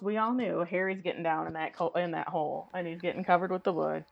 We 0.00 0.16
all 0.16 0.32
knew 0.32 0.64
Harry's 0.68 1.02
getting 1.02 1.22
down 1.22 1.46
in 1.46 1.52
that 1.54 1.74
co- 1.74 1.92
in 1.96 2.12
that 2.12 2.28
hole, 2.28 2.70
and 2.74 2.86
he's 2.86 3.00
getting 3.00 3.24
covered 3.24 3.50
with 3.50 3.64
the 3.64 3.72
wood, 3.72 4.04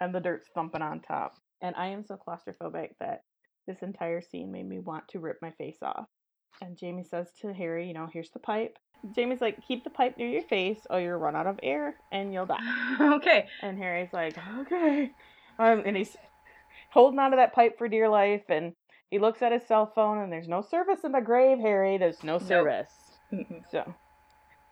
and 0.00 0.14
the 0.14 0.20
dirt's 0.20 0.48
thumping 0.54 0.82
on 0.82 1.00
top. 1.00 1.36
And 1.60 1.74
I 1.76 1.88
am 1.88 2.04
so 2.04 2.16
claustrophobic 2.16 2.90
that 3.00 3.22
this 3.66 3.82
entire 3.82 4.20
scene 4.20 4.50
made 4.50 4.68
me 4.68 4.78
want 4.78 5.06
to 5.08 5.20
rip 5.20 5.40
my 5.40 5.50
face 5.52 5.78
off. 5.82 6.06
And 6.60 6.76
Jamie 6.76 7.04
says 7.04 7.28
to 7.40 7.52
Harry, 7.52 7.86
you 7.86 7.94
know, 7.94 8.08
here's 8.12 8.30
the 8.30 8.38
pipe. 8.38 8.78
Jamie's 9.14 9.40
like, 9.40 9.66
keep 9.66 9.84
the 9.84 9.90
pipe 9.90 10.16
near 10.16 10.28
your 10.28 10.42
face 10.42 10.80
or 10.90 11.00
you'll 11.00 11.18
run 11.18 11.34
out 11.34 11.46
of 11.46 11.58
air 11.62 11.96
and 12.12 12.32
you'll 12.32 12.46
die. 12.46 12.58
okay. 13.00 13.46
And 13.62 13.78
Harry's 13.78 14.12
like, 14.12 14.36
okay. 14.60 15.10
Um, 15.58 15.82
and 15.84 15.96
he's 15.96 16.16
holding 16.90 17.18
onto 17.18 17.36
that 17.36 17.52
pipe 17.52 17.78
for 17.78 17.88
dear 17.88 18.08
life. 18.08 18.42
And 18.48 18.74
he 19.10 19.18
looks 19.18 19.42
at 19.42 19.52
his 19.52 19.66
cell 19.66 19.90
phone 19.92 20.18
and 20.18 20.32
there's 20.32 20.48
no 20.48 20.62
service 20.62 21.00
in 21.04 21.12
the 21.12 21.20
grave, 21.20 21.58
Harry. 21.58 21.98
There's 21.98 22.22
no 22.22 22.38
service. 22.38 22.92
Mm-mm. 23.32 23.62
So, 23.70 23.92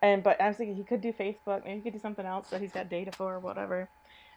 and 0.02 0.22
but 0.22 0.40
I 0.40 0.48
was 0.48 0.56
thinking 0.56 0.76
he 0.76 0.84
could 0.84 1.00
do 1.00 1.12
Facebook, 1.12 1.64
maybe 1.64 1.76
he 1.76 1.82
could 1.82 1.92
do 1.92 1.98
something 1.98 2.26
else 2.26 2.48
that 2.50 2.60
he's 2.60 2.72
got 2.72 2.88
data 2.88 3.12
for 3.12 3.34
or 3.34 3.40
whatever. 3.40 3.88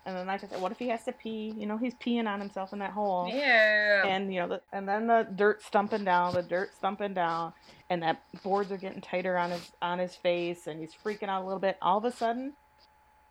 And 0.06 0.18
then 0.18 0.30
I 0.30 0.38
just 0.38 0.52
said, 0.52 0.62
what 0.62 0.74
if 0.74 0.80
he 0.80 0.90
has 0.90 1.06
to 1.06 1.14
pee? 1.14 1.54
You 1.58 1.66
know, 1.66 1.78
he's 1.78 1.94
peeing 1.94 2.28
on 2.28 2.42
himself 2.42 2.74
in 2.74 2.80
that 2.80 2.92
hole. 2.92 3.30
Yeah. 3.34 4.06
And 4.06 4.34
you 4.34 4.42
know, 4.42 4.48
the, 4.50 4.62
and 4.74 4.88
then 4.88 5.08
the 5.08 5.26
dirt 5.36 5.64
stumping 5.64 6.04
down, 6.04 6.34
the 6.34 6.44
dirt 6.44 6.76
stumping 6.76 7.14
down, 7.14 7.54
and 7.90 8.04
that 8.04 8.22
boards 8.44 8.72
are 8.72 8.78
getting 8.78 9.00
tighter 9.00 9.38
on 9.38 9.52
his 9.52 9.72
on 9.82 10.00
his 10.00 10.16
face, 10.16 10.68
and 10.68 10.80
he's 10.80 10.94
freaking 10.94 11.30
out 11.30 11.44
a 11.44 11.46
little 11.46 11.60
bit. 11.60 11.78
All 11.82 11.98
of 11.98 12.06
a 12.06 12.12
sudden, 12.12 12.54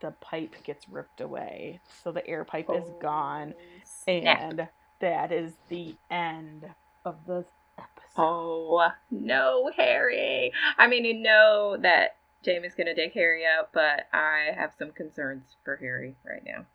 the 0.00 0.12
pipe 0.22 0.54
gets 0.64 0.88
ripped 0.88 1.20
away, 1.20 1.80
so 2.02 2.10
the 2.10 2.26
air 2.26 2.44
pipe 2.44 2.70
is 2.70 2.84
oh. 2.86 2.98
gone, 3.02 3.54
Snap. 3.84 4.38
and 4.40 4.68
that 5.00 5.30
is 5.30 5.52
the 5.68 5.94
end 6.10 6.64
of 7.04 7.16
the 7.26 7.44
episode. 7.78 8.16
Oh 8.16 8.88
no, 9.10 9.70
Harry. 9.76 10.52
I 10.78 10.86
mean, 10.86 11.04
you 11.04 11.14
know 11.14 11.76
that 11.82 12.16
Jamie's 12.42 12.74
gonna 12.74 12.94
dig 12.94 13.12
Harry 13.12 13.44
out, 13.46 13.70
but 13.72 14.06
I 14.12 14.50
have 14.56 14.72
some 14.78 14.90
concerns 14.92 15.56
for 15.64 15.76
Harry 15.76 16.16
right 16.24 16.44
now. 16.44 16.66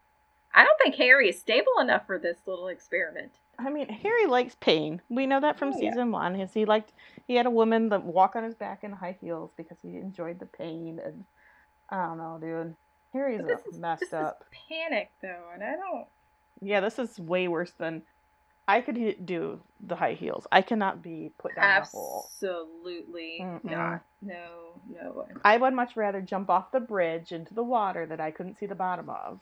I 0.53 0.63
don't 0.63 0.79
think 0.81 0.95
Harry 0.95 1.29
is 1.29 1.39
stable 1.39 1.79
enough 1.79 2.07
for 2.07 2.17
this 2.17 2.37
little 2.45 2.67
experiment. 2.67 3.33
I 3.59 3.69
mean, 3.69 3.89
Harry 3.89 4.25
likes 4.27 4.55
pain. 4.59 5.01
We 5.09 5.25
know 5.27 5.39
that 5.41 5.57
from 5.57 5.69
Oh, 5.73 5.77
yeah. 5.77 5.89
season 5.91 6.11
one. 6.11 6.35
His 6.35 6.53
he 6.53 6.65
liked 6.65 6.93
he 7.27 7.35
had 7.35 7.45
a 7.45 7.51
woman 7.51 7.89
that 7.89 8.03
walk 8.03 8.35
on 8.35 8.43
his 8.43 8.55
back 8.55 8.83
in 8.83 8.91
high 8.93 9.17
heels 9.19 9.51
because 9.57 9.77
he 9.81 9.97
enjoyed 9.97 10.39
the 10.39 10.45
pain. 10.45 10.99
And 11.03 11.25
I 11.89 12.05
don't 12.05 12.17
know, 12.17 12.37
dude. 12.39 12.75
Harry's 13.13 13.41
this 13.45 13.61
is 13.71 13.79
messed 13.79 14.01
this 14.01 14.13
up. 14.13 14.43
is 14.51 14.59
panic 14.69 15.11
though, 15.21 15.45
and 15.53 15.63
I 15.63 15.75
don't. 15.75 16.07
Yeah, 16.61 16.79
this 16.81 16.97
is 16.99 17.19
way 17.19 17.47
worse 17.47 17.71
than 17.77 18.03
I 18.67 18.81
could 18.81 18.97
h- 18.97 19.17
do 19.23 19.61
the 19.79 19.95
high 19.95 20.13
heels. 20.13 20.45
I 20.51 20.61
cannot 20.61 21.01
be 21.01 21.31
put 21.37 21.55
down 21.55 21.81
a 21.81 21.85
hole. 21.85 22.25
Absolutely 22.27 23.45
not. 23.63 24.01
No, 24.21 24.81
no 24.89 25.11
way. 25.11 25.27
I 25.45 25.57
would 25.57 25.73
much 25.73 25.95
rather 25.95 26.21
jump 26.21 26.49
off 26.49 26.71
the 26.71 26.79
bridge 26.79 27.31
into 27.31 27.53
the 27.53 27.63
water 27.63 28.05
that 28.05 28.19
I 28.19 28.31
couldn't 28.31 28.57
see 28.57 28.65
the 28.65 28.75
bottom 28.75 29.09
of 29.09 29.39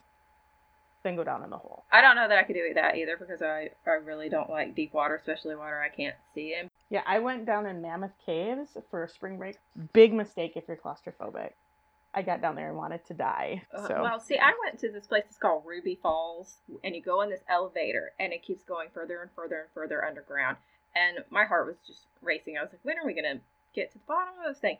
than 1.03 1.15
go 1.15 1.23
down 1.23 1.43
in 1.43 1.49
the 1.49 1.57
hole. 1.57 1.85
I 1.91 2.01
don't 2.01 2.15
know 2.15 2.27
that 2.27 2.37
I 2.37 2.43
could 2.43 2.53
do 2.55 2.73
that 2.73 2.97
either 2.97 3.15
because 3.15 3.41
I, 3.41 3.69
I 3.85 3.91
really 4.03 4.27
don't 4.27 4.49
like 4.49 4.75
deep 4.75 4.93
water, 4.93 5.15
especially 5.15 5.55
water 5.55 5.79
I 5.81 5.95
can't 5.95 6.15
see 6.33 6.55
in. 6.59 6.69
Yeah, 6.89 7.03
I 7.05 7.19
went 7.19 7.45
down 7.45 7.65
in 7.67 7.81
Mammoth 7.81 8.13
Caves 8.25 8.75
for 8.89 9.03
a 9.03 9.09
spring 9.09 9.37
break. 9.37 9.57
Big 9.93 10.13
mistake 10.13 10.53
if 10.55 10.65
you're 10.67 10.77
claustrophobic. 10.77 11.51
I 12.15 12.21
got 12.21 12.41
down 12.41 12.55
there 12.55 12.69
and 12.69 12.77
wanted 12.77 13.05
to 13.07 13.13
die. 13.13 13.63
Uh, 13.73 13.87
Well, 13.89 14.19
see, 14.21 14.37
I 14.37 14.53
went 14.63 14.79
to 14.79 14.89
this 14.91 15.05
place. 15.05 15.25
It's 15.27 15.37
called 15.37 15.63
Ruby 15.65 15.99
Falls, 16.01 16.59
and 16.83 16.95
you 16.95 17.01
go 17.01 17.21
in 17.21 17.29
this 17.29 17.43
elevator, 17.49 18.13
and 18.17 18.31
it 18.31 18.41
keeps 18.41 18.63
going 18.63 18.87
further 18.93 19.21
and 19.21 19.29
further 19.35 19.59
and 19.59 19.69
further 19.73 20.03
underground. 20.03 20.55
And 20.95 21.25
my 21.29 21.43
heart 21.43 21.67
was 21.67 21.75
just 21.85 22.05
racing. 22.21 22.57
I 22.57 22.61
was 22.61 22.71
like, 22.71 22.79
when 22.83 22.97
are 22.97 23.05
we 23.05 23.13
gonna 23.13 23.41
get 23.73 23.91
to 23.91 23.97
the 23.97 24.05
bottom 24.07 24.33
of 24.39 24.53
this 24.53 24.59
thing? 24.61 24.77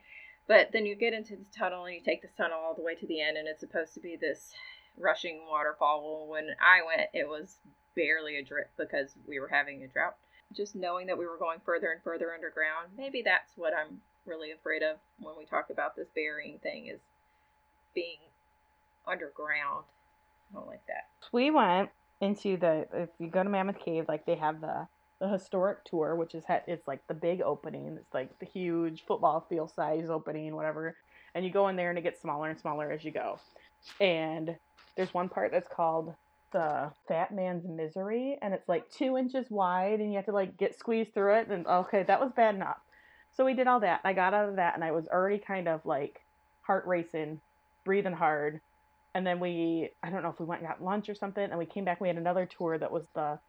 But 0.48 0.72
then 0.72 0.86
you 0.86 0.96
get 0.96 1.14
into 1.14 1.36
this 1.36 1.50
tunnel, 1.54 1.84
and 1.86 1.94
you 1.94 2.02
take 2.02 2.22
this 2.22 2.32
tunnel 2.38 2.58
all 2.58 2.74
the 2.74 2.84
way 2.84 2.96
to 2.96 3.06
the 3.06 3.20
end, 3.20 3.36
and 3.36 3.50
it's 3.50 3.60
supposed 3.60 3.94
to 3.96 4.00
be 4.00 4.16
this 4.16 4.54
rushing 4.98 5.42
waterfall. 5.50 6.02
Well, 6.02 6.28
when 6.28 6.56
I 6.62 6.86
went, 6.86 7.10
it 7.14 7.28
was 7.28 7.58
barely 7.96 8.38
a 8.38 8.44
drip 8.44 8.70
because 8.78 9.16
we 9.28 9.42
were 9.42 9.50
having 9.50 9.84
a 9.84 9.88
drought. 9.88 10.16
Just 10.54 10.74
knowing 10.76 11.08
that 11.08 11.18
we 11.18 11.26
were 11.26 11.38
going 11.38 11.60
further 11.66 11.92
and 11.92 12.02
further 12.02 12.34
underground, 12.34 12.92
maybe 12.96 13.22
that's 13.22 13.58
what 13.58 13.74
I'm 13.74 14.02
really 14.26 14.52
afraid 14.52 14.84
of 14.84 14.98
when 15.20 15.36
we 15.38 15.46
talk 15.46 15.70
about 15.70 15.96
this 15.96 16.08
burying 16.16 16.60
thing 16.60 16.88
is 16.88 17.00
being 17.96 18.20
underground. 19.08 19.86
I 20.52 20.60
don't 20.60 20.68
like 20.68 20.86
that. 20.88 21.08
we 21.32 21.50
went 21.50 21.90
into 22.22 22.58
the 22.58 22.88
if 22.94 23.10
you 23.20 23.28
go 23.28 23.44
to 23.44 23.50
Mammoth 23.50 23.80
Cave, 23.80 24.06
like 24.08 24.26
they 24.26 24.36
have 24.36 24.62
the 24.62 24.88
the 25.20 25.28
historic 25.30 25.84
tour, 25.86 26.16
which 26.16 26.36
is 26.36 26.44
it's 26.68 26.88
like 26.88 27.06
the 27.08 27.14
big 27.14 27.42
opening. 27.42 27.98
It's 28.00 28.14
like 28.14 28.38
the 28.40 28.46
huge 28.46 29.06
football 29.08 29.46
field 29.50 29.72
size 29.72 30.10
opening, 30.10 30.56
whatever. 30.56 30.96
And 31.34 31.44
you 31.44 31.52
go 31.52 31.68
in 31.70 31.76
there 31.76 31.90
and 31.90 31.98
it 31.98 32.04
gets 32.04 32.22
smaller 32.22 32.50
and 32.50 32.60
smaller 32.60 32.92
as 32.92 33.04
you 33.04 33.12
go. 33.12 33.40
And 34.00 34.56
there's 34.96 35.14
one 35.14 35.30
part 35.30 35.52
that's 35.52 35.68
called 35.68 36.14
the 36.52 36.92
Fat 37.08 37.34
Man's 37.34 37.68
Misery, 37.68 38.38
and 38.42 38.54
it's 38.54 38.70
like 38.70 38.90
two 38.90 39.18
inches 39.18 39.50
wide, 39.50 40.00
and 40.00 40.12
you 40.12 40.16
have 40.16 40.26
to 40.26 40.32
like 40.32 40.58
get 40.58 40.78
squeezed 40.78 41.14
through 41.14 41.36
it. 41.36 41.48
And 41.50 41.68
okay, 41.68 42.04
that 42.04 42.20
was 42.20 42.32
bad 42.34 42.56
enough. 42.56 42.80
So 43.36 43.44
we 43.44 43.54
did 43.54 43.68
all 43.68 43.82
that. 43.82 44.02
I 44.04 44.14
got 44.14 44.34
out 44.34 44.50
of 44.50 44.56
that, 44.56 44.76
and 44.76 44.84
I 44.84 44.92
was 44.92 45.08
already 45.08 45.38
kind 45.38 45.68
of 45.68 45.86
like 45.86 46.22
heart 46.62 46.86
racing, 46.88 47.42
breathing 47.86 48.14
hard. 48.14 48.60
And 49.14 49.26
then 49.26 49.40
we, 49.40 49.90
I 50.04 50.10
don't 50.10 50.24
know 50.24 50.30
if 50.30 50.40
we 50.40 50.46
went 50.46 50.62
and 50.62 50.70
got 50.70 50.84
lunch 50.84 51.08
or 51.08 51.16
something, 51.16 51.44
and 51.44 51.58
we 51.58 51.66
came 51.66 51.86
back. 51.86 52.02
We 52.02 52.10
had 52.10 52.18
another 52.18 52.46
tour 52.46 52.78
that 52.78 52.92
was 52.92 53.08
the 53.16 53.40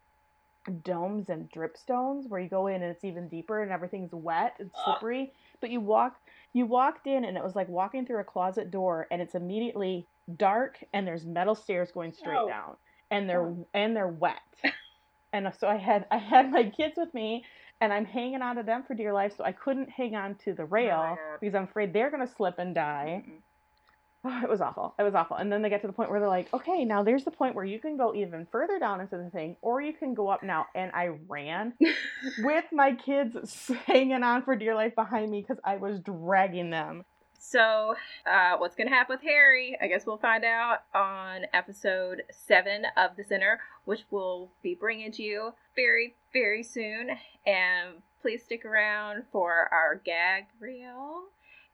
domes 0.85 1.29
and 1.29 1.51
dripstones, 1.51 2.29
where 2.29 2.41
you 2.41 2.49
go 2.49 2.69
in 2.69 2.83
and 2.83 2.85
it's 2.85 3.05
even 3.05 3.29
deeper 3.29 3.63
and 3.63 3.73
everything's 3.73 4.13
wet 4.13 4.55
and 4.61 4.71
slippery. 4.85 5.33
But 5.61 5.71
you 5.71 5.81
walk, 5.81 6.17
you 6.53 6.67
walked 6.67 7.07
in, 7.07 7.25
and 7.25 7.37
it 7.37 7.43
was 7.43 7.57
like 7.57 7.69
walking 7.69 8.07
through 8.07 8.21
a 8.21 8.25
closet 8.25 8.71
door, 8.71 9.07
and 9.11 9.21
it's 9.21 9.35
immediately 9.35 10.07
dark, 10.37 10.79
and 10.93 11.07
there's 11.07 11.25
metal 11.25 11.55
stairs 11.55 11.91
going 11.93 12.13
straight 12.13 12.39
Oh. 12.39 12.49
down, 12.49 12.77
and 13.11 13.29
they're 13.29 13.43
Oh. 13.43 13.67
and 13.75 13.97
they're 13.97 14.09
wet. 14.09 14.39
and 15.33 15.53
so 15.59 15.69
I 15.69 15.77
had 15.77 16.07
I 16.11 16.19
had 16.19 16.51
my 16.51 16.71
kids 16.71 16.95
with 16.97 17.13
me, 17.15 17.45
and 17.81 17.93
I'm 17.93 18.05
hanging 18.05 18.43
on 18.43 18.57
to 18.57 18.63
them 18.63 18.85
for 18.87 18.95
dear 18.95 19.13
life, 19.13 19.35
so 19.37 19.45
I 19.45 19.53
couldn't 19.53 19.91
hang 19.91 20.15
on 20.15 20.37
to 20.45 20.55
the 20.55 20.65
rail 20.65 21.19
because 21.41 21.55
I'm 21.55 21.65
afraid 21.65 21.93
they're 21.93 22.11
gonna 22.11 22.27
slip 22.27 22.59
and 22.59 22.75
die. 22.75 23.25
Mm-mm. 24.27 24.43
It 24.43 24.49
was 24.49 24.61
awful. 24.61 24.95
It 24.99 25.03
was 25.03 25.15
awful. 25.15 25.37
And 25.37 25.51
then 25.51 25.63
they 25.63 25.69
get 25.69 25.81
to 25.83 25.87
the 25.87 25.93
point 25.93 26.11
where 26.11 26.21
they're 26.21 26.29
like, 26.29 26.53
okay, 26.53 26.85
now 26.85 27.03
there's 27.03 27.25
the 27.25 27.31
point 27.31 27.55
where 27.55 27.65
you 27.65 27.79
can 27.79 27.97
go 27.97 28.15
even 28.15 28.47
further 28.51 28.79
down 28.79 29.01
into 29.01 29.17
the 29.17 29.31
thing, 29.31 29.57
or 29.61 29.81
you 29.81 29.93
can 29.93 30.15
go 30.15 30.29
up 30.29 30.43
now. 30.43 30.67
And 30.75 30.93
I 30.93 31.11
ran 31.29 31.75
with 32.39 32.65
my 32.73 32.95
kids 32.95 33.71
hanging 33.87 34.23
on 34.23 34.43
for 34.43 34.57
dear 34.57 34.75
life 34.75 34.95
behind 34.95 35.31
me 35.31 35.41
because 35.43 35.61
I 35.65 35.77
was 35.77 36.01
dragging 36.01 36.71
them. 36.71 37.05
So, 37.39 37.95
uh, 38.27 38.57
what's 38.57 38.75
going 38.75 38.89
to 38.89 38.95
happen 38.95 39.15
with 39.15 39.23
Harry? 39.23 39.79
I 39.81 39.87
guess 39.87 40.05
we'll 40.05 40.17
find 40.17 40.45
out 40.45 40.79
on 40.95 41.43
episode 41.53 42.23
seven 42.31 42.87
of 42.97 43.17
The 43.17 43.23
Sinner, 43.23 43.61
which 43.85 44.05
we'll 44.11 44.51
be 44.63 44.75
bringing 44.75 45.13
to 45.13 45.23
you 45.23 45.55
very, 45.77 46.17
very 46.33 46.65
soon. 46.65 47.11
And 47.47 48.03
please 48.21 48.43
stick 48.43 48.65
around 48.65 49.25
for 49.31 49.69
our 49.71 50.01
gag 50.05 50.47
reel. 50.59 51.27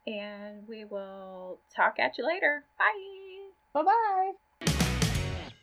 And 0.07 0.67
we 0.67 0.85
will 0.85 1.59
talk 1.75 1.97
at 1.99 2.19
you 2.19 2.27
later. 2.27 2.65
Bye. 2.79 3.83
Bye 3.83 3.83
bye. 3.85 4.33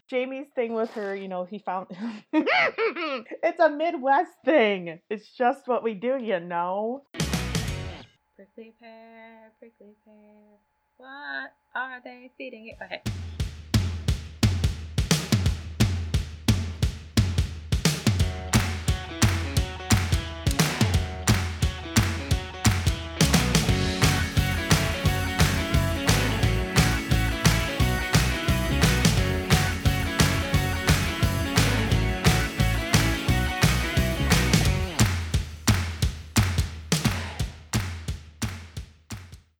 Jamie's 0.09 0.47
thing 0.55 0.73
with 0.73 0.89
her, 0.91 1.15
you 1.15 1.27
know, 1.27 1.43
he 1.43 1.59
found 1.59 1.85
it's 2.33 3.59
a 3.59 3.69
Midwest 3.69 4.31
thing. 4.43 4.99
It's 5.07 5.29
just 5.37 5.67
what 5.67 5.83
we 5.83 5.93
do, 5.93 6.17
you 6.17 6.39
know. 6.39 7.03
Prickly 8.35 8.73
pear, 8.81 9.51
prickly 9.59 9.93
pear. 10.03 10.57
What 10.97 11.53
are 11.75 12.01
they 12.03 12.31
feeding 12.37 12.65
you? 12.65 12.73
Okay. 12.81 13.01